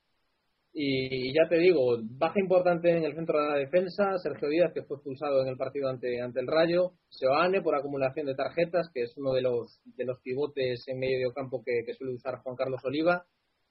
Y 0.81 1.35
ya 1.35 1.49
te 1.49 1.57
digo, 1.57 1.97
baja 2.01 2.39
importante 2.39 2.97
en 2.97 3.03
el 3.03 3.13
centro 3.13 3.43
de 3.43 3.49
la 3.49 3.57
defensa, 3.57 4.17
Sergio 4.23 4.49
Díaz, 4.49 4.73
que 4.73 4.85
fue 4.85 4.97
expulsado 4.97 5.43
en 5.43 5.49
el 5.49 5.57
partido 5.57 5.89
ante, 5.89 6.23
ante 6.23 6.39
el 6.39 6.47
Rayo, 6.47 6.93
Seoane 7.09 7.63
por 7.63 7.75
acumulación 7.75 8.27
de 8.27 8.37
tarjetas, 8.37 8.89
que 8.95 9.03
es 9.03 9.17
uno 9.17 9.33
de 9.33 9.43
los, 9.43 9.81
de 9.97 10.05
los 10.05 10.21
pivotes 10.21 10.85
en 10.87 11.01
medio 11.01 11.33
campo 11.33 11.65
que, 11.65 11.83
suele 11.95 12.15
usar 12.15 12.39
Juan 12.45 12.55
Carlos 12.55 12.81
Oliva. 12.85 13.27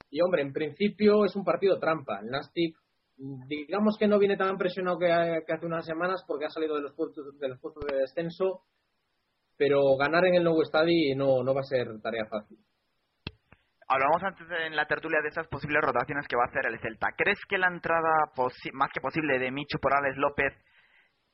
Y 0.09 0.19
hombre, 0.19 0.41
en 0.41 0.51
principio 0.51 1.23
es 1.23 1.33
un 1.37 1.45
partido 1.45 1.79
trampa. 1.79 2.19
El 2.19 2.29
Nastic, 2.29 2.75
digamos 3.15 3.95
que 3.97 4.09
no 4.09 4.19
viene 4.19 4.35
tan 4.35 4.57
presionado 4.57 4.99
que, 4.99 5.09
hace 5.09 5.65
unas 5.65 5.85
semanas 5.85 6.25
porque 6.27 6.47
ha 6.47 6.49
salido 6.49 6.75
de 6.75 6.81
los 6.81 6.93
puestos 6.93 7.39
de, 7.39 7.47
los 7.47 7.59
puestos 7.61 7.85
de 7.89 7.99
descenso, 7.99 8.63
pero 9.55 9.95
ganar 9.95 10.25
en 10.25 10.35
el 10.35 10.43
nuevo 10.43 10.61
estadio 10.61 11.15
no, 11.15 11.41
no 11.41 11.53
va 11.53 11.61
a 11.61 11.63
ser 11.63 11.87
tarea 12.01 12.25
fácil. 12.25 12.57
Hablamos 13.89 14.21
antes 14.21 14.47
en 14.65 14.75
la 14.75 14.85
tertulia 14.85 15.19
de 15.21 15.29
esas 15.29 15.47
posibles 15.47 15.81
rotaciones 15.81 16.27
que 16.27 16.35
va 16.35 16.43
a 16.43 16.49
hacer 16.49 16.69
el 16.69 16.79
Celta. 16.79 17.07
¿Crees 17.15 17.39
que 17.47 17.57
la 17.57 17.67
entrada 17.67 18.31
más 18.73 18.89
que 18.93 18.99
posible 18.99 19.39
de 19.39 19.49
Micho 19.49 19.79
por 19.79 19.93
Alex 19.93 20.17
López 20.17 20.53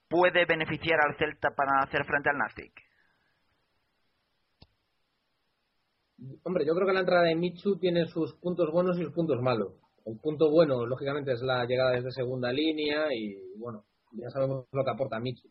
puede 0.07 0.45
beneficiar 0.45 0.99
al 1.03 1.17
Celta 1.17 1.49
para 1.55 1.81
hacer 1.81 2.05
frente 2.05 2.29
al 2.29 2.37
Nastic? 2.37 2.73
Hombre, 6.43 6.63
yo 6.65 6.73
creo 6.75 6.87
que 6.87 6.93
la 6.93 6.99
entrada 6.99 7.23
de 7.23 7.35
Michu 7.35 7.79
tiene 7.79 8.05
sus 8.05 8.35
puntos 8.35 8.69
buenos 8.71 8.99
y 8.99 9.03
sus 9.03 9.13
puntos 9.13 9.41
malos. 9.41 9.73
El 10.05 10.19
punto 10.19 10.51
bueno, 10.51 10.85
lógicamente, 10.85 11.31
es 11.31 11.41
la 11.41 11.65
llegada 11.65 11.91
desde 11.91 12.11
segunda 12.11 12.51
línea 12.51 13.07
y, 13.11 13.35
bueno, 13.57 13.85
ya 14.11 14.29
sabemos 14.29 14.67
lo 14.71 14.83
que 14.83 14.91
aporta 14.91 15.19
Michu. 15.19 15.49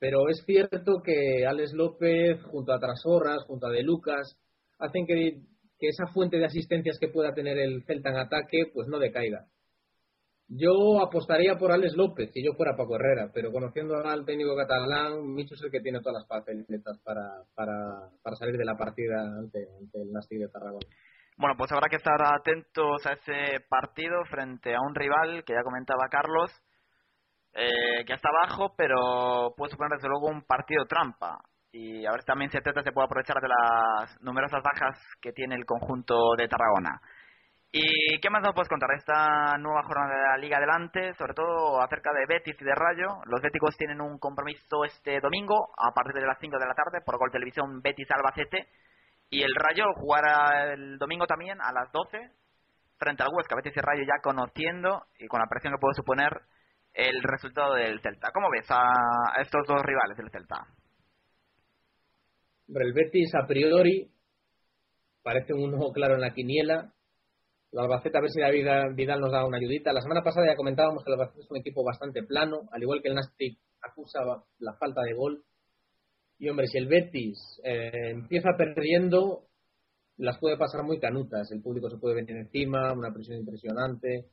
Pero 0.00 0.28
es 0.28 0.42
cierto 0.44 1.00
que 1.02 1.46
Alex 1.46 1.72
López, 1.74 2.42
junto 2.50 2.72
a 2.72 2.80
Trasorras, 2.80 3.44
junto 3.46 3.66
a 3.66 3.70
De 3.70 3.82
Lucas, 3.82 4.36
hacen 4.78 5.06
que, 5.06 5.40
que 5.78 5.88
esa 5.88 6.06
fuente 6.12 6.38
de 6.38 6.46
asistencias 6.46 6.98
que 7.00 7.08
pueda 7.08 7.34
tener 7.34 7.58
el 7.58 7.84
Celta 7.84 8.10
en 8.10 8.16
ataque, 8.16 8.70
pues 8.72 8.88
no 8.88 8.98
decaiga. 8.98 9.46
Yo 10.48 11.00
apostaría 11.00 11.56
por 11.56 11.72
Alex 11.72 11.94
López 11.96 12.30
si 12.32 12.44
yo 12.44 12.52
fuera 12.52 12.76
Paco 12.76 12.96
Herrera, 12.96 13.30
pero 13.32 13.50
conociendo 13.50 13.96
al 13.96 14.26
técnico 14.26 14.54
catalán, 14.54 15.32
Micho 15.34 15.54
es 15.54 15.62
el 15.62 15.70
que 15.70 15.80
tiene 15.80 16.00
todas 16.00 16.20
las 16.20 16.28
papeletas 16.28 17.00
para, 17.02 17.42
para, 17.54 18.10
para 18.22 18.36
salir 18.36 18.56
de 18.56 18.64
la 18.64 18.76
partida 18.76 19.22
ante, 19.22 19.66
ante 19.80 20.02
el 20.02 20.12
Nasti 20.12 20.36
de 20.36 20.48
Tarragona. 20.48 20.86
Bueno, 21.36 21.56
pues 21.56 21.72
habrá 21.72 21.88
que 21.88 21.96
estar 21.96 22.20
atentos 22.22 23.04
a 23.06 23.14
ese 23.14 23.60
partido 23.68 24.24
frente 24.30 24.74
a 24.74 24.80
un 24.80 24.94
rival 24.94 25.42
que 25.44 25.54
ya 25.54 25.64
comentaba 25.64 26.08
Carlos, 26.08 26.52
eh, 27.54 28.04
que 28.06 28.12
está 28.12 28.28
abajo, 28.28 28.74
pero 28.76 29.54
puede 29.56 29.72
suponer 29.72 29.96
desde 29.96 30.08
luego 30.08 30.28
un 30.28 30.42
partido 30.42 30.84
trampa. 30.86 31.38
Y 31.76 32.06
a 32.06 32.12
ver 32.12 32.20
si 32.20 32.26
también 32.26 32.52
se 32.52 32.62
puede 32.62 33.04
aprovechar 33.04 33.40
de 33.40 33.48
las 33.48 34.22
numerosas 34.22 34.62
bajas 34.62 34.96
que 35.20 35.32
tiene 35.32 35.56
el 35.56 35.64
conjunto 35.66 36.36
de 36.38 36.46
Tarragona. 36.46 37.00
¿Y 37.72 38.20
qué 38.20 38.30
más 38.30 38.42
nos 38.42 38.54
puedes 38.54 38.68
contar 38.68 38.90
esta 38.92 39.58
nueva 39.58 39.82
jornada 39.82 40.14
de 40.14 40.22
la 40.22 40.36
Liga 40.36 40.58
Adelante? 40.58 41.14
Sobre 41.14 41.34
todo 41.34 41.82
acerca 41.82 42.12
de 42.12 42.26
Betis 42.32 42.54
y 42.60 42.64
de 42.64 42.76
Rayo. 42.76 43.08
Los 43.26 43.42
béticos 43.42 43.76
tienen 43.76 44.00
un 44.00 44.20
compromiso 44.20 44.84
este 44.84 45.18
domingo 45.18 45.72
a 45.76 45.92
partir 45.92 46.14
de 46.14 46.28
las 46.28 46.38
5 46.38 46.56
de 46.56 46.64
la 46.64 46.74
tarde 46.74 47.00
por 47.04 47.18
Gol 47.18 47.32
Televisión 47.32 47.82
Betis 47.82 48.06
Albacete. 48.12 48.68
Y 49.30 49.42
el 49.42 49.52
Rayo 49.56 49.86
jugará 49.96 50.74
el 50.74 50.96
domingo 50.96 51.26
también 51.26 51.60
a 51.60 51.72
las 51.72 51.90
12 51.90 52.30
frente 53.00 53.24
al 53.24 53.30
Huesca. 53.34 53.56
Betis 53.56 53.76
y 53.76 53.80
Rayo 53.80 54.04
ya 54.04 54.22
conociendo 54.22 55.06
y 55.18 55.26
con 55.26 55.40
la 55.40 55.48
presión 55.50 55.74
que 55.74 55.80
puede 55.80 55.94
suponer 55.94 56.30
el 56.92 57.20
resultado 57.24 57.74
del 57.74 58.00
Celta. 58.00 58.30
¿Cómo 58.32 58.48
ves 58.48 58.70
a 58.70 59.42
estos 59.42 59.66
dos 59.66 59.82
rivales 59.82 60.16
del 60.16 60.30
Celta? 60.30 60.68
El 62.68 62.92
Betis 62.92 63.34
a 63.34 63.46
priori 63.46 64.10
parece 65.22 65.54
un 65.54 65.74
ojo 65.74 65.92
claro 65.92 66.14
en 66.14 66.20
la 66.20 66.34
quiniela 66.34 66.94
el 67.74 67.80
Albacete, 67.80 68.16
a 68.16 68.20
ver 68.20 68.30
si 68.30 68.40
David 68.40 68.94
Vidal 68.94 69.20
nos 69.20 69.32
da 69.32 69.44
una 69.44 69.58
ayudita. 69.58 69.92
La 69.92 70.00
semana 70.00 70.22
pasada 70.22 70.46
ya 70.46 70.54
comentábamos 70.54 71.02
que 71.02 71.10
el 71.10 71.18
Albacete 71.18 71.40
es 71.40 71.50
un 71.50 71.56
equipo 71.56 71.82
bastante 71.82 72.22
plano, 72.22 72.68
al 72.70 72.80
igual 72.80 73.02
que 73.02 73.08
el 73.08 73.16
Nastic 73.16 73.58
acusa 73.82 74.20
la 74.60 74.74
falta 74.74 75.02
de 75.02 75.12
gol. 75.12 75.42
Y 76.38 76.48
hombre, 76.48 76.68
si 76.68 76.78
el 76.78 76.86
Betis 76.86 77.36
eh, 77.64 78.10
empieza 78.10 78.50
perdiendo, 78.56 79.48
las 80.18 80.38
puede 80.38 80.56
pasar 80.56 80.84
muy 80.84 81.00
canutas. 81.00 81.50
El 81.50 81.62
público 81.62 81.90
se 81.90 81.98
puede 81.98 82.14
venir 82.14 82.36
encima, 82.36 82.92
una 82.92 83.12
presión 83.12 83.38
impresionante. 83.38 84.26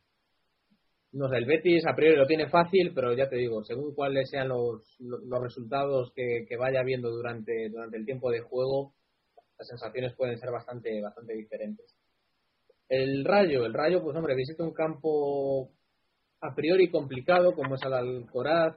No 1.14 1.28
sé, 1.28 1.38
el 1.38 1.46
Betis 1.46 1.86
a 1.86 1.96
priori 1.96 2.16
lo 2.16 2.26
tiene 2.26 2.48
fácil, 2.48 2.94
pero 2.94 3.14
ya 3.14 3.28
te 3.28 3.36
digo, 3.36 3.64
según 3.64 3.94
cuáles 3.94 4.30
sean 4.30 4.48
los, 4.48 4.96
los 5.00 5.42
resultados 5.42 6.14
que, 6.16 6.46
que, 6.48 6.56
vaya 6.56 6.84
viendo 6.84 7.10
durante, 7.10 7.70
durante 7.70 7.98
el 7.98 8.06
tiempo 8.06 8.32
de 8.32 8.40
juego, 8.40 8.94
las 9.58 9.68
sensaciones 9.68 10.16
pueden 10.16 10.38
ser 10.40 10.52
bastante, 10.52 11.02
bastante 11.02 11.34
diferentes. 11.34 11.94
El 12.88 13.26
Rayo, 13.26 13.66
el 13.66 13.74
Rayo, 13.74 14.02
pues 14.02 14.16
hombre, 14.16 14.36
visita 14.36 14.64
un 14.64 14.74
campo 14.74 15.70
a 16.42 16.56
priori 16.56 16.90
complicado 16.90 17.54
como 17.54 17.76
es 17.76 17.82
el 17.84 17.94
Alcoraz. 17.94 18.76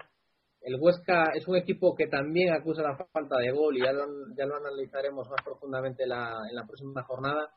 El 0.61 0.77
Huesca 0.81 1.31
es 1.35 1.47
un 1.49 1.57
equipo 1.57 1.95
que 1.95 2.07
también 2.07 2.53
acusa 2.53 2.83
la 2.83 2.97
falta 2.97 3.39
de 3.39 3.51
gol 3.51 3.77
y 3.77 3.83
ya 3.83 3.93
lo, 3.93 4.07
ya 4.37 4.47
lo 4.47 4.57
analizaremos 4.57 5.29
más 5.29 5.43
profundamente 5.45 6.07
la, 6.07 6.37
en 6.49 6.57
la 6.57 6.67
próxima 6.67 7.03
jornada. 7.03 7.51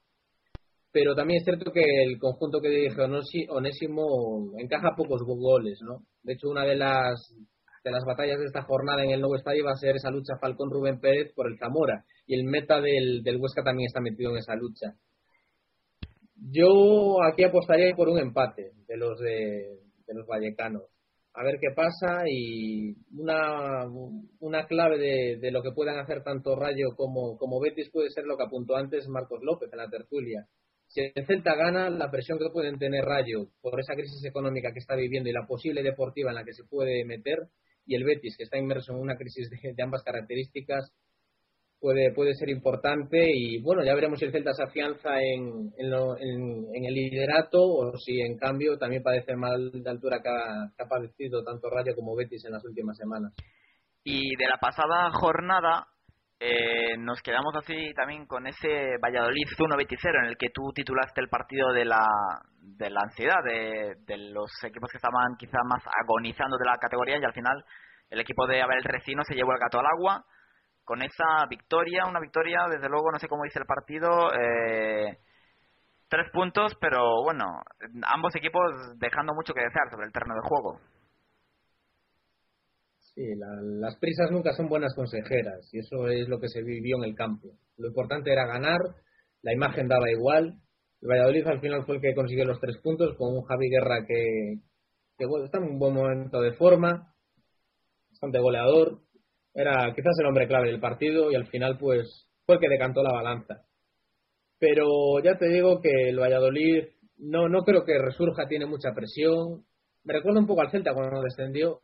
Pero 1.00 1.14
también 1.14 1.38
es 1.38 1.44
cierto 1.44 1.72
que 1.72 1.84
el 1.84 2.18
conjunto 2.18 2.60
que 2.60 2.70
dirige 2.70 3.04
Onésimo 3.50 4.52
encaja 4.58 4.96
pocos 4.98 5.22
goles, 5.24 5.78
¿no? 5.84 6.00
De 6.24 6.34
hecho, 6.34 6.50
una 6.50 6.66
de 6.66 6.76
las 6.76 7.36
de 7.84 7.92
las 7.92 8.04
batallas 8.04 8.40
de 8.40 8.46
esta 8.46 8.64
jornada 8.64 9.04
en 9.04 9.12
el 9.12 9.20
nuevo 9.22 9.36
estadio 9.36 9.64
va 9.64 9.74
a 9.74 9.76
ser 9.76 9.96
esa 9.96 10.10
lucha 10.10 10.40
Falcón-Rubén 10.42 11.00
Pérez 11.00 11.34
por 11.36 11.52
el 11.52 11.60
Zamora. 11.60 12.04
Y 12.26 12.34
el 12.34 12.46
meta 12.46 12.82
del, 12.82 13.22
del 13.22 13.40
Huesca 13.40 13.64
también 13.64 13.86
está 13.86 14.02
metido 14.02 14.32
en 14.32 14.38
esa 14.38 14.56
lucha. 14.56 14.96
Yo 16.34 17.22
aquí 17.22 17.44
apostaría 17.44 17.96
por 17.96 18.10
un 18.10 18.18
empate 18.18 18.72
de 18.88 18.98
los 18.98 19.20
de, 19.20 19.78
los 20.08 20.26
vallecanos. 20.26 20.82
A 21.36 21.44
ver 21.44 21.60
qué 21.62 21.76
pasa 21.76 22.24
y 22.28 22.96
una, 23.16 23.86
una 24.40 24.66
clave 24.66 24.98
de, 24.98 25.38
de, 25.40 25.52
lo 25.52 25.62
que 25.62 25.74
puedan 25.74 26.00
hacer 26.00 26.24
tanto 26.24 26.56
Rayo 26.56 26.96
como, 26.96 27.38
como 27.38 27.60
Betis 27.62 27.92
puede 27.92 28.10
ser 28.10 28.24
lo 28.26 28.36
que 28.36 28.46
apuntó 28.46 28.76
antes 28.76 29.08
Marcos 29.08 29.42
López 29.44 29.70
en 29.72 29.78
la 29.78 29.90
tertulia. 29.92 30.48
Si 30.88 31.02
el 31.02 31.26
Celta 31.26 31.56
gana, 31.56 31.90
la 31.90 32.10
presión 32.10 32.40
que 32.40 32.50
pueden 32.52 32.80
tener 32.80 33.04
Rayo 33.04 33.48
por 33.62 33.80
esa 33.80 33.94
crisis 33.94 34.24
económica 34.26 34.72
que 34.72 34.80
está 34.80 34.96
viviendo 34.96 35.30
y 35.30 35.34
la 35.34 35.46
posible 35.46 35.84
deportiva 35.84 36.32
en 36.32 36.36
la 36.36 36.44
que 36.44 36.54
se 36.54 36.64
puede 36.64 37.04
meter, 37.06 37.50
y 37.86 37.96
el 37.96 38.04
Betis, 38.04 38.36
que 38.38 38.44
está 38.44 38.58
inmerso 38.58 38.94
en 38.94 39.00
una 39.00 39.18
crisis 39.18 39.50
de 39.50 39.84
ambas 39.84 40.04
características, 40.04 40.92
puede, 41.80 42.12
puede 42.14 42.34
ser 42.34 42.50
importante 42.50 43.26
y 43.34 43.62
bueno, 43.62 43.84
ya 43.84 43.94
veremos 43.94 44.20
si 44.20 44.26
el 44.26 44.32
Celta 44.32 44.54
se 44.54 44.64
afianza 44.64 45.22
en, 45.22 45.72
en, 45.78 46.86
el 46.86 46.94
liderato 46.94 47.60
o 47.62 47.98
si 47.98 48.20
en 48.22 48.38
cambio 48.38 48.78
también 48.78 49.04
padece 49.04 49.36
mal 49.36 49.72
de 49.72 49.90
altura 49.90 50.22
que 50.22 50.30
ha, 50.30 50.88
padecido 50.88 51.44
tanto 51.44 51.70
Rayo 51.70 51.96
como 51.96 52.16
Betis 52.16 52.46
en 52.46 52.54
las 52.54 52.66
últimas 52.66 52.98
semanas. 52.98 53.34
Y 54.04 54.36
de 54.36 54.46
la 54.50 54.58
pasada 54.60 55.12
jornada 55.12 55.88
eh, 56.40 56.98
nos 57.00 57.22
quedamos 57.22 57.56
así 57.56 57.94
también 57.96 58.28
con 58.28 58.46
ese 58.46 58.98
Valladolid 59.04 59.48
1 59.58 59.76
0 60.00 60.20
en 60.22 60.26
el 60.30 60.38
que 60.38 60.50
tú 60.54 60.72
titulaste 60.74 61.22
el 61.22 61.30
partido 61.30 61.72
de 61.74 61.86
la, 61.86 62.06
de 62.62 62.90
la 62.90 63.02
ansiedad 63.02 63.44
de, 63.44 63.96
de 64.06 64.18
los 64.32 64.52
equipos 64.64 64.92
que 64.92 64.98
estaban 64.98 65.36
quizá 65.38 65.58
más 65.66 65.84
agonizando 66.04 66.58
de 66.58 66.66
la 66.66 66.78
categoría 66.78 67.18
y 67.18 67.24
al 67.24 67.34
final 67.34 67.64
el 68.10 68.20
equipo 68.20 68.46
de 68.48 68.62
Abel 68.62 68.84
Recino 68.84 69.24
se 69.24 69.36
llevó 69.36 69.54
el 69.54 69.60
gato 69.60 69.80
al 69.80 69.88
agua 69.88 70.24
con 70.88 71.02
esa 71.02 71.46
victoria, 71.50 72.06
una 72.08 72.22
victoria, 72.22 72.66
desde 72.72 72.88
luego, 72.88 73.12
no 73.12 73.20
sé 73.20 73.28
cómo 73.28 73.44
dice 73.44 73.60
el 73.60 73.66
partido, 73.66 74.32
eh, 74.34 75.18
tres 76.08 76.30
puntos, 76.32 76.78
pero 76.80 77.24
bueno, 77.24 77.60
ambos 78.04 78.34
equipos 78.38 78.72
dejando 78.98 79.34
mucho 79.34 79.54
que 79.54 79.64
desear 79.64 79.90
sobre 79.92 80.06
el 80.06 80.14
terreno 80.14 80.36
de 80.36 80.48
juego. 80.48 80.80
Sí, 83.18 83.34
las 83.36 83.98
prisas 83.98 84.30
nunca 84.30 84.52
son 84.54 84.70
buenas 84.70 84.94
consejeras 84.94 85.68
y 85.74 85.80
eso 85.80 86.08
es 86.08 86.30
lo 86.30 86.40
que 86.40 86.50
se 86.50 86.62
vivió 86.62 86.98
en 86.98 87.04
el 87.04 87.16
campo. 87.16 87.48
Lo 87.76 87.88
importante 87.88 88.32
era 88.32 88.46
ganar, 88.46 88.78
la 89.42 89.54
imagen 89.54 89.88
daba 89.88 90.12
igual. 90.12 90.54
El 91.02 91.10
Valladolid 91.10 91.48
al 91.48 91.60
final 91.60 91.84
fue 91.84 91.96
el 91.96 92.02
que 92.02 92.14
consiguió 92.14 92.46
los 92.46 92.60
tres 92.60 92.78
puntos 92.78 93.16
con 93.18 93.34
un 93.34 93.42
Javi 93.42 93.72
Guerra 93.72 94.06
que, 94.08 94.60
que 95.18 95.26
bueno, 95.26 95.46
está 95.46 95.58
en 95.58 95.64
un 95.64 95.80
buen 95.80 95.96
momento 95.96 96.42
de 96.42 96.54
forma, 96.54 97.12
bastante 98.12 98.38
goleador, 98.38 99.00
era 99.52 99.92
quizás 99.96 100.14
el 100.20 100.28
hombre 100.28 100.48
clave 100.48 100.68
del 100.68 100.80
partido 100.80 101.32
y 101.32 101.36
al 101.36 101.48
final 101.48 101.80
pues 101.80 102.30
fue 102.46 102.58
el 102.58 102.62
que 102.62 102.70
decantó 102.70 103.02
la 103.02 103.14
balanza. 103.14 103.66
Pero 104.60 104.86
ya 105.24 105.40
te 105.40 105.48
digo 105.48 105.82
que 105.82 106.10
el 106.10 106.20
Valladolid 106.20 106.84
no, 107.18 107.50
no 107.50 107.64
creo 107.64 107.84
que 107.84 107.98
resurja, 107.98 108.48
tiene 108.48 108.68
mucha 108.68 108.94
presión. 108.94 109.66
Me 110.04 110.14
recuerda 110.14 110.40
un 110.40 110.46
poco 110.46 110.62
al 110.62 110.70
Celta 110.70 110.94
cuando 110.94 111.24
descendió. 111.24 111.80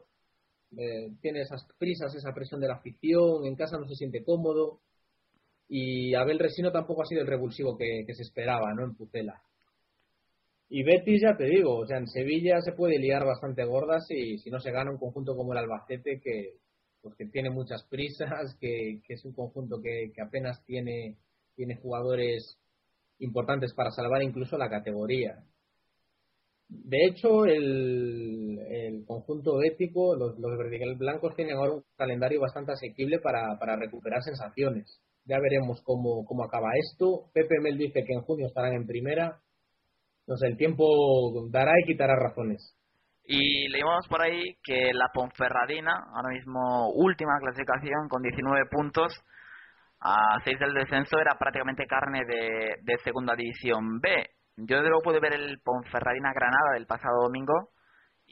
Eh, 0.78 1.12
tiene 1.22 1.42
esas 1.42 1.66
prisas, 1.78 2.14
esa 2.16 2.34
presión 2.34 2.60
de 2.60 2.68
la 2.68 2.76
afición, 2.76 3.46
en 3.46 3.56
casa 3.56 3.78
no 3.78 3.88
se 3.88 3.96
siente 3.96 4.24
cómodo. 4.24 4.80
Y 5.68 6.14
Abel 6.16 6.40
Resino 6.40 6.72
tampoco 6.72 7.04
ha 7.04 7.06
sido 7.06 7.22
el 7.22 7.28
revulsivo 7.28 7.78
que, 7.78 8.06
se 8.14 8.22
esperaba, 8.22 8.74
¿no? 8.74 8.84
En 8.84 8.96
Pucela. 8.96 9.42
Y 10.70 10.84
Betis, 10.84 11.22
ya 11.22 11.38
te 11.38 11.46
digo, 11.46 11.78
o 11.78 11.86
sea, 11.86 11.98
en 11.98 12.08
Sevilla 12.08 12.60
se 12.62 12.74
puede 12.74 12.98
liar 12.98 13.26
bastante 13.26 13.64
gordas 13.64 14.10
y 14.10 14.38
si 14.40 14.50
no 14.50 14.60
se 14.60 14.72
gana 14.72 14.92
un 14.92 14.98
conjunto 14.98 15.36
como 15.36 15.54
el 15.54 15.60
Albacete 15.60 16.20
que, 16.20 16.58
pues 17.02 17.16
que 17.16 17.26
tiene 17.26 17.50
muchas 17.50 17.84
prisas, 17.84 18.56
que, 18.60 19.02
es 19.08 19.26
un 19.26 19.34
conjunto 19.34 19.82
que, 19.82 20.12
apenas 20.22 20.64
tiene 20.66 21.18
jugadores 21.82 22.58
importantes 23.20 23.74
para 23.74 23.92
salvar 23.92 24.24
incluso 24.24 24.58
la 24.58 24.70
categoría. 24.70 25.44
De 26.70 27.06
hecho, 27.06 27.46
el, 27.46 28.53
conjunto 29.06 29.62
ético, 29.64 30.16
los, 30.16 30.38
los 30.40 30.58
vertical 30.58 30.96
blancos 30.96 31.36
tienen 31.36 31.58
ahora 31.58 31.74
un 31.74 31.84
calendario 31.98 32.42
bastante 32.42 32.74
asequible 32.74 33.20
para, 33.20 33.58
para 33.60 33.76
recuperar 33.76 34.22
sensaciones. 34.24 35.02
Ya 35.26 35.40
veremos 35.40 35.82
cómo, 35.84 36.26
cómo 36.26 36.44
acaba 36.44 36.70
esto. 36.76 37.30
Pepe 37.34 37.60
Mel 37.62 37.78
dice 37.78 38.04
que 38.06 38.14
en 38.14 38.22
junio 38.22 38.48
estarán 38.48 38.74
en 38.74 38.86
primera. 38.86 39.40
No 40.28 40.36
sé, 40.38 40.48
el 40.48 40.58
tiempo 40.58 40.86
dará 41.50 41.72
y 41.80 41.86
quitará 41.86 42.16
razones. 42.16 42.78
Y 43.26 43.70
leímos 43.70 44.06
por 44.10 44.22
ahí 44.22 44.58
que 44.64 44.92
la 44.94 45.10
Ponferradina, 45.14 45.94
ahora 46.14 46.30
mismo 46.30 46.92
última 46.94 47.40
clasificación 47.40 48.10
con 48.10 48.22
19 48.22 48.66
puntos, 48.70 49.14
a 50.02 50.42
6 50.44 50.60
del 50.60 50.74
descenso, 50.74 51.18
era 51.20 51.38
prácticamente 51.40 51.86
carne 51.86 52.22
de, 52.28 52.76
de 52.82 52.98
segunda 53.04 53.36
división 53.36 54.02
B. 54.02 54.10
Yo 54.58 54.78
desde 54.78 54.90
luego 54.90 55.04
pude 55.04 55.22
ver 55.22 55.34
el 55.34 55.60
Ponferradina 55.64 56.34
Granada 56.34 56.74
del 56.74 56.86
pasado 56.86 57.24
domingo 57.24 57.70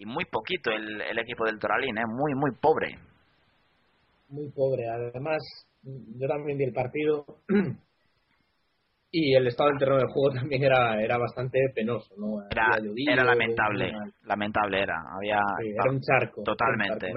y 0.02 0.06
muy 0.08 0.26
poquito 0.26 0.72
el, 0.72 1.00
el 1.00 1.20
equipo 1.20 1.46
del 1.46 1.60
Toralín, 1.60 1.96
¿eh? 1.96 2.08
muy, 2.08 2.34
muy 2.34 2.52
pobre. 2.60 2.98
Muy 4.30 4.50
pobre. 4.50 4.90
Además, 4.90 5.38
yo 5.84 6.28
también 6.28 6.58
vi 6.58 6.64
el 6.64 6.74
partido 6.74 7.24
y 9.12 9.36
el 9.36 9.46
estado 9.46 9.70
del 9.70 9.78
terreno 9.78 10.00
del 10.00 10.12
juego 10.12 10.34
también 10.34 10.64
era, 10.64 11.00
era 11.00 11.20
bastante 11.20 11.60
penoso, 11.76 12.16
¿no? 12.18 12.42
Era, 12.50 13.24
lamentable, 13.24 13.92
lamentable 14.24 14.82
era. 14.82 14.96
Había, 15.16 15.40
era 15.64 15.92
un 15.92 16.02
charco. 16.02 16.42
Totalmente. 16.42 17.14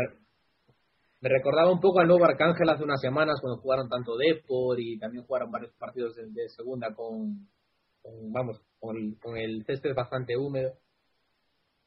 me 1.22 1.28
recordaba 1.30 1.72
un 1.72 1.80
poco 1.80 2.00
al 2.00 2.08
nuevo 2.08 2.26
Arcángel 2.26 2.68
hace 2.68 2.84
unas 2.84 3.00
semanas 3.00 3.40
cuando 3.40 3.62
jugaron 3.62 3.88
tanto 3.88 4.14
Depor 4.18 4.78
y 4.78 4.98
también 4.98 5.24
jugaron 5.24 5.50
varios 5.50 5.72
partidos 5.78 6.16
de, 6.16 6.48
segunda 6.50 6.94
con, 6.94 7.48
vamos, 8.30 8.60
con 8.78 8.94
el, 8.94 9.16
con 9.18 9.38
el 9.38 9.64
césped 9.64 9.94
bastante 9.94 10.36
húmedo. 10.36 10.74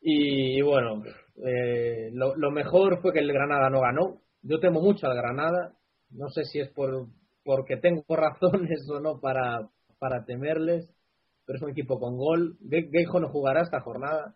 Y, 0.02 0.62
bueno, 0.62 1.04
eh, 1.46 2.10
lo, 2.14 2.52
mejor 2.52 3.02
fue 3.02 3.14
que 3.14 3.20
el 3.20 3.32
Granada 3.32 3.70
no 3.70 3.82
ganó. 3.82 4.22
Yo 4.42 4.60
temo 4.60 4.82
mucho 4.82 5.08
al 5.08 5.16
Granada. 5.16 5.74
No 6.12 6.30
sé 6.30 6.46
si 6.46 6.60
es 6.60 6.70
por 6.70 7.08
porque 7.44 7.78
tengo 7.78 8.04
razones 8.10 8.88
o 8.90 9.00
no 9.00 9.20
para, 9.20 9.70
para 10.00 10.26
temerles, 10.26 10.90
pero 11.46 11.58
es 11.58 11.64
un 11.64 11.72
equipo 11.72 12.00
con 12.00 12.18
gol. 12.18 12.58
Geijo 12.70 13.20
no 13.20 13.30
jugará 13.30 13.62
esta 13.62 13.82
jornada. 13.82 14.36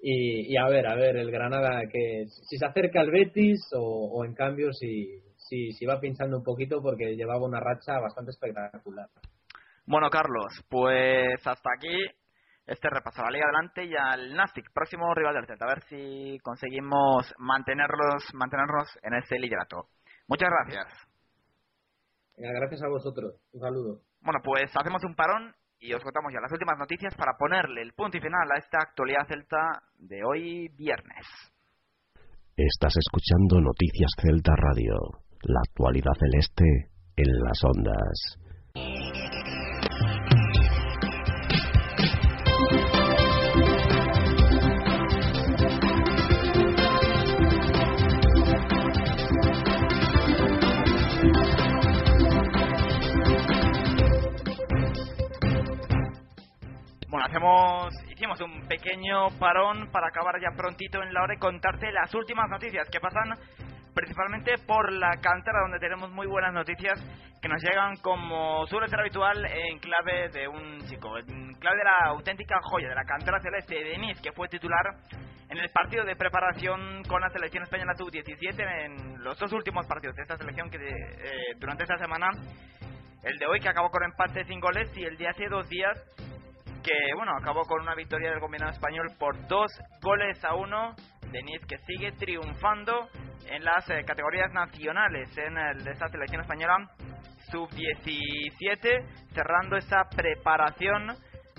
Y, 0.00 0.56
a 0.56 0.68
ver, 0.68 0.86
a 0.86 0.94
ver, 0.94 1.16
el 1.16 1.30
Granada 1.32 1.82
que 1.92 2.26
si 2.28 2.56
se 2.56 2.66
acerca 2.66 3.00
al 3.00 3.10
Betis 3.10 3.58
o, 3.74 4.24
en 4.24 4.32
cambio 4.32 4.72
si, 4.72 5.08
si, 5.36 5.72
si 5.72 5.86
va 5.86 5.98
pinchando 5.98 6.36
un 6.36 6.44
poquito 6.44 6.80
porque 6.80 7.16
llevaba 7.16 7.44
una 7.44 7.58
racha 7.58 7.98
bastante 7.98 8.30
espectacular. 8.30 9.08
Bueno, 9.86 10.08
Carlos, 10.08 10.52
pues 10.68 11.44
hasta 11.44 11.70
aquí 11.76 11.96
este 12.68 12.90
repaso 12.90 13.22
a 13.22 13.24
la 13.24 13.30
Liga 13.30 13.46
Adelante 13.46 13.84
y 13.84 13.96
al 13.96 14.34
Nastic, 14.36 14.70
próximo 14.72 15.12
rival 15.14 15.34
del 15.34 15.46
Celta. 15.46 15.64
A 15.64 15.74
ver 15.74 15.82
si 15.88 16.38
conseguimos 16.42 17.34
mantenerlos, 17.38 18.24
mantenernos 18.34 18.86
en 19.02 19.14
ese 19.14 19.38
liderato. 19.38 19.88
Muchas 20.28 20.50
gracias. 20.50 20.86
gracias 22.36 22.82
a 22.82 22.88
vosotros. 22.88 23.34
Un 23.52 23.60
saludo. 23.60 24.00
Bueno, 24.20 24.40
pues 24.44 24.70
hacemos 24.76 25.02
un 25.04 25.14
parón 25.14 25.54
y 25.80 25.94
os 25.94 26.02
contamos 26.02 26.32
ya 26.32 26.40
las 26.40 26.52
últimas 26.52 26.78
noticias 26.78 27.14
para 27.16 27.32
ponerle 27.38 27.82
el 27.82 27.94
punto 27.94 28.18
y 28.18 28.20
final 28.20 28.46
a 28.52 28.58
esta 28.58 28.78
actualidad 28.82 29.26
celta 29.26 29.82
de 29.96 30.22
hoy 30.24 30.68
viernes. 30.76 31.26
Estás 32.56 32.94
escuchando 32.98 33.60
Noticias 33.60 34.10
Celta 34.20 34.52
Radio, 34.56 34.94
la 35.42 35.60
actualidad 35.60 36.12
celeste 36.18 36.90
en 37.16 37.32
las 37.40 37.62
ondas. 37.64 39.47
Hacemos, 57.28 57.92
hicimos 58.10 58.40
un 58.40 58.66
pequeño 58.66 59.28
parón 59.38 59.90
para 59.92 60.08
acabar 60.08 60.40
ya 60.40 60.56
prontito 60.56 61.02
en 61.02 61.12
la 61.12 61.22
hora 61.22 61.34
y 61.34 61.38
contarte 61.38 61.92
las 61.92 62.12
últimas 62.14 62.48
noticias 62.48 62.88
que 62.90 63.00
pasan 63.00 63.34
principalmente 63.94 64.54
por 64.66 64.92
la 64.92 65.10
cantera 65.20 65.60
donde 65.60 65.78
tenemos 65.78 66.10
muy 66.10 66.26
buenas 66.26 66.54
noticias 66.54 66.98
que 67.42 67.48
nos 67.48 67.62
llegan 67.62 67.96
como 67.96 68.66
suele 68.66 68.88
ser 68.88 69.00
habitual 69.00 69.44
en 69.44 69.78
clave 69.78 70.28
de 70.30 70.48
un 70.48 70.80
chico, 70.88 71.18
en 71.18 71.54
clave 71.54 71.76
de 71.76 71.84
la 71.84 72.10
auténtica 72.10 72.56
joya 72.62 72.88
de 72.88 72.94
la 72.94 73.04
cantera 73.04 73.40
celeste 73.40 73.74
de 73.74 73.84
Denis 73.90 74.20
que 74.22 74.32
fue 74.32 74.48
titular 74.48 74.86
en 75.50 75.58
el 75.58 75.68
partido 75.70 76.04
de 76.04 76.16
preparación 76.16 77.02
con 77.08 77.20
la 77.20 77.28
selección 77.30 77.64
española 77.64 77.92
sub-17 77.96 78.86
en 78.86 79.22
los 79.22 79.38
dos 79.38 79.52
últimos 79.52 79.86
partidos 79.86 80.16
de 80.16 80.22
esta 80.22 80.36
selección 80.36 80.70
que 80.70 80.78
eh, 80.78 81.54
durante 81.58 81.84
esta 81.84 81.98
semana. 81.98 82.28
El 83.20 83.36
de 83.36 83.46
hoy 83.46 83.58
que 83.58 83.68
acabó 83.68 83.90
con 83.90 84.04
empate 84.04 84.44
sin 84.44 84.60
goles 84.60 84.96
y 84.96 85.02
el 85.02 85.16
de 85.16 85.28
hace 85.28 85.48
dos 85.48 85.68
días 85.68 85.98
que 86.82 87.14
bueno 87.16 87.36
acabó 87.36 87.62
con 87.62 87.80
una 87.80 87.94
victoria 87.94 88.30
del 88.30 88.40
combinado 88.40 88.72
español 88.72 89.06
por 89.18 89.46
dos 89.46 89.70
goles 90.00 90.42
a 90.44 90.54
uno. 90.54 90.94
Denis 91.30 91.60
que 91.66 91.76
sigue 91.78 92.12
triunfando 92.12 93.08
en 93.50 93.62
las 93.64 93.88
eh, 93.90 94.02
categorías 94.06 94.52
nacionales 94.52 95.36
en 95.36 95.58
el, 95.58 95.84
de 95.84 95.90
esta 95.90 96.08
selección 96.08 96.40
española 96.40 96.90
sub-17, 97.50 99.30
cerrando 99.32 99.76
esa 99.76 100.04
preparación 100.08 101.14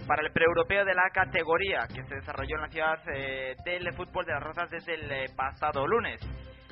para 0.07 0.23
el 0.23 0.31
pre-europeo 0.31 0.85
de 0.85 0.93
la 0.93 1.09
categoría 1.13 1.87
que 1.87 2.03
se 2.03 2.15
desarrolló 2.15 2.55
en 2.55 2.61
la 2.61 2.69
ciudad 2.69 2.99
eh, 3.13 3.55
del 3.63 3.93
fútbol 3.93 4.25
de 4.25 4.33
las 4.33 4.43
Rosas 4.43 4.69
desde 4.69 4.95
el 4.95 5.11
eh, 5.11 5.25
pasado 5.35 5.85
lunes. 5.85 6.19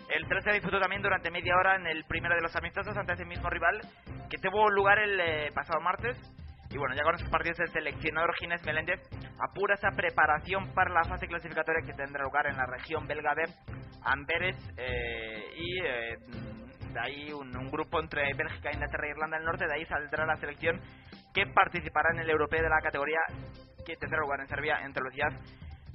El 0.09 0.27
13 0.27 0.53
disfrutó 0.53 0.79
también 0.79 1.01
durante 1.01 1.29
media 1.29 1.55
hora 1.55 1.75
en 1.75 1.85
el 1.85 2.03
primero 2.05 2.35
de 2.35 2.41
los 2.41 2.55
amistosos 2.55 2.95
ante 2.97 3.13
ese 3.13 3.25
mismo 3.25 3.49
rival 3.49 3.79
que 4.29 4.37
tuvo 4.37 4.69
lugar 4.69 4.97
el 4.99 5.51
pasado 5.53 5.81
martes 5.81 6.17
y 6.70 6.78
bueno, 6.78 6.95
ya 6.95 7.03
con 7.03 7.15
esos 7.15 7.30
partidos 7.30 7.59
el 7.59 7.70
seleccionador 7.70 8.36
Ginés 8.36 8.63
Meléndez 8.65 8.99
apura 9.39 9.76
esa 9.76 9.91
preparación 9.91 10.74
para 10.74 10.93
la 10.93 11.03
fase 11.03 11.28
clasificatoria 11.28 11.86
que 11.86 11.93
tendrá 11.93 12.24
lugar 12.24 12.47
en 12.47 12.57
la 12.57 12.65
región 12.65 13.07
belga 13.07 13.34
de 13.36 13.45
Amberes 14.03 14.55
eh, 14.78 15.43
y 15.55 15.80
eh, 15.86 16.18
de 16.93 16.99
ahí 16.99 17.32
un, 17.32 17.51
grupo 17.70 17.99
entre 17.99 18.34
Bélgica, 18.34 18.72
Inglaterra 18.72 19.07
e 19.07 19.11
Irlanda 19.11 19.38
del 19.38 19.45
Norte, 19.45 19.65
de 19.68 19.74
ahí 19.74 19.86
saldrá 19.86 20.26
la 20.26 20.36
selección 20.38 20.80
que 21.34 21.45
participará 21.47 22.09
en 22.13 22.20
el 22.20 22.30
europeo 22.30 22.61
de 22.61 22.70
la 22.70 22.82
categoría 22.82 23.20
que 23.86 23.95
tendrá 23.95 24.20
lugar 24.20 24.39
en 24.41 24.47
Serbia 24.47 24.80
entre 24.84 25.03
los 25.03 25.13
días 25.13 25.34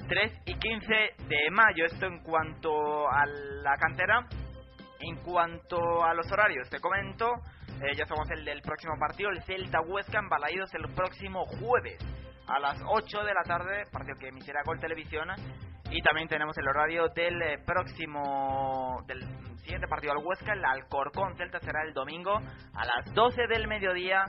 3 0.08 0.42
y 0.46 0.54
15 0.54 0.94
de 1.28 1.50
mayo. 1.50 1.86
Esto 1.86 2.06
en 2.06 2.22
cuanto 2.22 3.08
a 3.10 3.24
la 3.26 3.76
cantera. 3.76 4.26
En 5.04 5.16
cuanto 5.16 6.04
a 6.04 6.14
los 6.14 6.30
horarios, 6.30 6.70
te 6.70 6.78
comento 6.78 7.26
eh, 7.80 7.96
ya 7.96 8.06
somos 8.06 8.28
el 8.30 8.44
del 8.44 8.62
próximo 8.62 8.94
partido, 8.98 9.30
el 9.30 9.42
Celta 9.42 9.80
Huesca 9.80 10.18
en 10.18 10.28
Balaídos 10.28 10.72
el 10.74 10.92
próximo 10.94 11.44
jueves 11.46 11.98
a 12.46 12.58
las 12.58 12.78
8 12.86 13.24
de 13.24 13.34
la 13.34 13.42
tarde, 13.44 13.84
partido 13.90 14.16
que 14.18 14.28
emitirá 14.28 14.62
Gol 14.64 14.78
Televisión. 14.78 15.28
Y 15.90 16.00
también 16.00 16.26
tenemos 16.28 16.56
el 16.56 16.68
horario 16.68 17.08
del 17.08 17.42
eh, 17.42 17.58
próximo, 17.66 19.02
del 19.06 19.20
siguiente 19.58 19.86
partido 19.88 20.12
al 20.12 20.24
Huesca, 20.24 20.52
el 20.54 20.64
Alcorcón 20.64 21.36
Celta 21.36 21.60
será 21.60 21.82
el 21.82 21.92
domingo 21.92 22.34
a 22.34 22.84
las 22.84 23.12
12 23.12 23.46
del 23.48 23.68
mediodía 23.68 24.24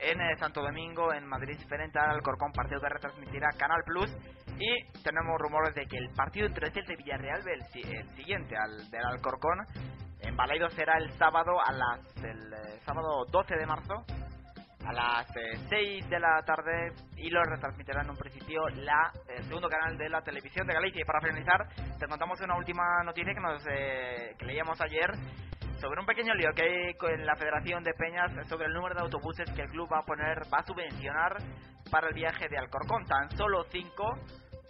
en 0.00 0.20
eh, 0.20 0.36
Santo 0.38 0.62
Domingo, 0.62 1.12
en 1.12 1.26
Madrid, 1.26 1.58
frente 1.68 1.98
al 1.98 2.10
Alcorcón, 2.10 2.52
partido 2.52 2.80
que 2.80 2.88
retransmitirá 2.88 3.48
Canal 3.58 3.82
Plus. 3.84 4.10
Y 4.58 5.02
tenemos 5.02 5.38
rumores 5.38 5.74
de 5.74 5.86
que 5.86 5.96
el 5.96 6.10
partido 6.14 6.46
entre 6.46 6.70
Celta 6.70 6.92
y 6.92 6.96
Villarreal, 6.96 7.42
el, 7.48 7.62
el 7.90 8.10
siguiente 8.16 8.56
al 8.56 8.90
del 8.90 9.04
Alcorcón, 9.04 9.58
en 10.20 10.36
Balaido 10.36 10.68
será 10.70 10.98
el 10.98 11.10
sábado 11.12 11.52
a 11.64 11.72
las 11.72 12.24
el 12.24 12.52
eh, 12.52 12.80
sábado 12.84 13.24
12 13.30 13.54
de 13.56 13.66
marzo 13.66 14.04
a 14.84 14.92
las 14.92 15.26
6 15.68 15.72
eh, 15.72 16.08
de 16.08 16.20
la 16.20 16.42
tarde 16.44 16.92
y 17.16 17.30
lo 17.30 17.42
retransmitirá 17.44 18.02
en 18.02 18.10
un 18.10 18.16
principio 18.16 18.68
la 18.68 19.12
el 19.28 19.44
segundo 19.44 19.68
canal 19.68 19.96
de 19.98 20.08
la 20.08 20.22
televisión 20.22 20.66
de 20.66 20.74
Galicia. 20.74 21.02
Y 21.02 21.04
para 21.04 21.20
finalizar 21.20 21.68
te 21.98 22.06
contamos 22.06 22.40
una 22.40 22.56
última 22.56 23.02
noticia 23.04 23.34
que 23.34 23.40
nos 23.40 23.62
eh, 23.70 24.34
que 24.38 24.46
leíamos 24.46 24.80
ayer 24.80 25.10
sobre 25.80 26.00
un 26.00 26.06
pequeño 26.06 26.34
lío 26.34 26.50
que 26.54 26.62
hay 26.62 26.94
con 26.94 27.24
la 27.24 27.36
Federación 27.36 27.84
de 27.84 27.92
Peñas 27.94 28.32
sobre 28.48 28.66
el 28.66 28.72
número 28.72 28.94
de 28.94 29.02
autobuses 29.02 29.50
que 29.52 29.62
el 29.62 29.68
club 29.68 29.88
va 29.92 30.00
a 30.00 30.04
poner 30.04 30.38
va 30.52 30.58
a 30.58 30.66
subvencionar 30.66 31.36
para 31.90 32.08
el 32.08 32.14
viaje 32.14 32.48
de 32.48 32.58
Alcorcón. 32.58 33.04
Tan 33.04 33.30
solo 33.36 33.64
5 33.70 34.04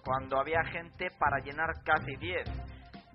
cuando 0.05 0.39
había 0.41 0.65
gente 0.65 1.09
para 1.19 1.39
llenar 1.39 1.69
casi 1.85 2.17
10 2.17 2.68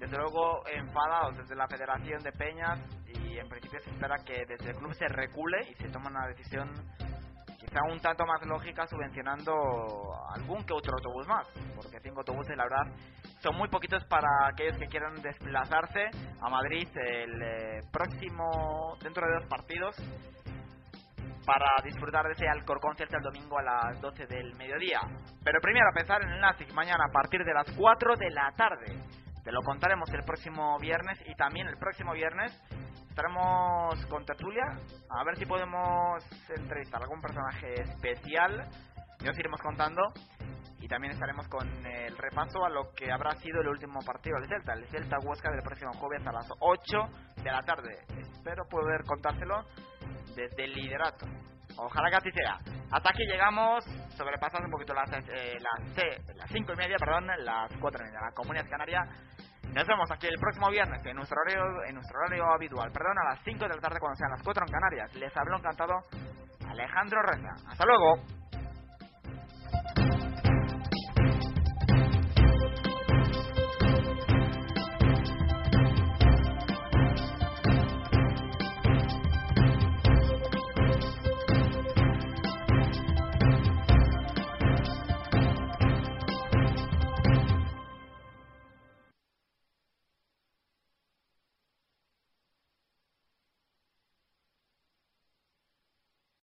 desde 0.04 0.18
luego 0.18 0.68
enfadados 0.68 1.38
desde 1.38 1.56
la 1.56 1.66
Federación 1.66 2.22
de 2.24 2.32
Peñas 2.34 2.78
y 3.08 3.38
en 3.38 3.48
principio 3.48 3.80
se 3.80 3.90
espera 3.90 4.18
que 4.26 4.44
desde 4.46 4.72
el 4.72 4.76
club 4.76 4.94
se 4.94 5.08
recule 5.08 5.70
y 5.70 5.76
se 5.76 5.88
tome 5.90 6.08
una 6.08 6.28
decisión 6.28 6.70
quizá 7.58 7.80
un 7.90 8.02
tanto 8.02 8.26
más 8.26 8.46
lógica 8.46 8.86
subvencionando 8.86 9.54
algún 10.36 10.66
que 10.66 10.74
otro 10.74 10.94
autobús 10.98 11.26
más, 11.26 11.48
porque 11.78 12.02
cinco 12.02 12.20
autobuses 12.20 12.58
la 12.58 12.66
verdad 12.66 12.94
son 13.42 13.56
muy 13.56 13.70
poquitos 13.70 14.04
para 14.06 14.28
aquellos 14.52 14.78
que 14.78 14.88
quieran 14.88 15.22
desplazarse 15.22 16.10
a 16.42 16.50
Madrid 16.50 16.90
el 16.96 17.42
eh, 17.42 17.80
próximo, 17.90 18.98
dentro 19.02 19.26
de 19.26 19.34
dos 19.40 19.48
partidos, 19.48 19.96
para 21.46 21.68
disfrutar 21.84 22.26
de 22.26 22.34
ese 22.34 22.48
Alcorcón 22.48 22.98
Celta 22.98 23.18
el 23.18 23.24
domingo 23.24 23.58
a 23.58 23.64
las 23.64 24.02
12 24.02 24.28
del 24.28 24.54
mediodía. 24.56 25.00
Pero 25.44 25.60
primero 25.62 25.88
a 25.90 25.94
pensar 25.94 26.22
en 26.24 26.30
el 26.30 26.42
Nastic 26.42 26.74
mañana 26.74 27.06
a 27.08 27.12
partir 27.12 27.42
de 27.44 27.54
las 27.54 27.72
4 27.78 28.16
de 28.18 28.30
la 28.32 28.52
tarde. 28.56 29.23
Te 29.44 29.52
lo 29.52 29.62
contaremos 29.62 30.10
el 30.14 30.24
próximo 30.24 30.80
viernes 30.80 31.20
y 31.26 31.36
también 31.36 31.68
el 31.68 31.78
próximo 31.78 32.14
viernes 32.14 32.58
estaremos 33.10 34.06
con 34.06 34.26
tertulia 34.26 34.64
a 35.10 35.24
ver 35.26 35.38
si 35.38 35.46
podemos 35.46 36.24
entrevistar 36.50 37.02
a 37.02 37.04
algún 37.04 37.20
personaje 37.20 37.82
especial. 37.82 38.70
Ya 39.20 39.32
os 39.32 39.38
iremos 39.38 39.60
contando 39.62 40.02
y 40.80 40.88
también 40.88 41.12
estaremos 41.12 41.46
con 41.50 41.68
el 41.86 42.18
repaso 42.18 42.64
a 42.64 42.70
lo 42.70 42.94
que 42.96 43.12
habrá 43.12 43.32
sido 43.36 43.60
el 43.60 43.68
último 43.68 44.00
partido 44.06 44.40
del 44.40 44.48
Celta, 44.48 44.74
el 44.74 44.88
Celta 44.88 45.18
Huesca 45.22 45.52
del 45.52 45.62
próximo 45.62 45.92
jueves 45.94 46.26
a 46.26 46.32
las 46.32 46.48
8 46.60 46.98
de 47.44 47.52
la 47.52 47.62
tarde. 47.64 48.00
Espero 48.18 48.64
poder 48.70 49.04
contárselo 49.06 49.66
desde 50.38 50.64
el 50.64 50.72
liderato. 50.72 51.26
Ojalá 51.78 52.10
que 52.10 52.16
así 52.16 52.32
sea. 52.32 52.58
Hasta 52.92 53.10
aquí 53.10 53.24
llegamos, 53.26 53.84
sobrepasando 54.16 54.66
un 54.66 54.72
poquito 54.72 54.94
las, 54.94 55.12
eh, 55.12 55.58
las, 55.60 56.36
las 56.36 56.50
5 56.52 56.74
y 56.74 56.76
media, 56.76 56.98
perdón, 56.98 57.28
las 57.40 57.72
4 57.80 58.02
y 58.02 58.06
media, 58.06 58.22
la 58.22 58.32
Comunidad 58.32 58.70
Canaria. 58.70 59.02
Nos 59.74 59.88
vemos 59.88 60.12
aquí 60.12 60.28
el 60.28 60.40
próximo 60.40 60.70
viernes 60.70 61.04
en 61.04 61.16
nuestro 61.16 61.36
horario, 61.42 61.84
en 61.88 61.96
nuestro 61.96 62.20
horario 62.20 62.46
habitual, 62.54 62.92
perdón, 62.92 63.18
a 63.18 63.34
las 63.34 63.44
5 63.44 63.60
de 63.64 63.70
la 63.70 63.82
tarde 63.82 64.00
cuando 64.00 64.18
sean 64.18 64.32
las 64.32 64.44
4 64.44 64.66
en 64.68 64.72
Canarias. 64.72 65.16
Les 65.16 65.36
hablo 65.36 65.58
encantado 65.58 65.96
Alejandro 66.70 67.22
Reza. 67.24 67.54
Hasta 67.68 67.86
luego. 67.86 68.22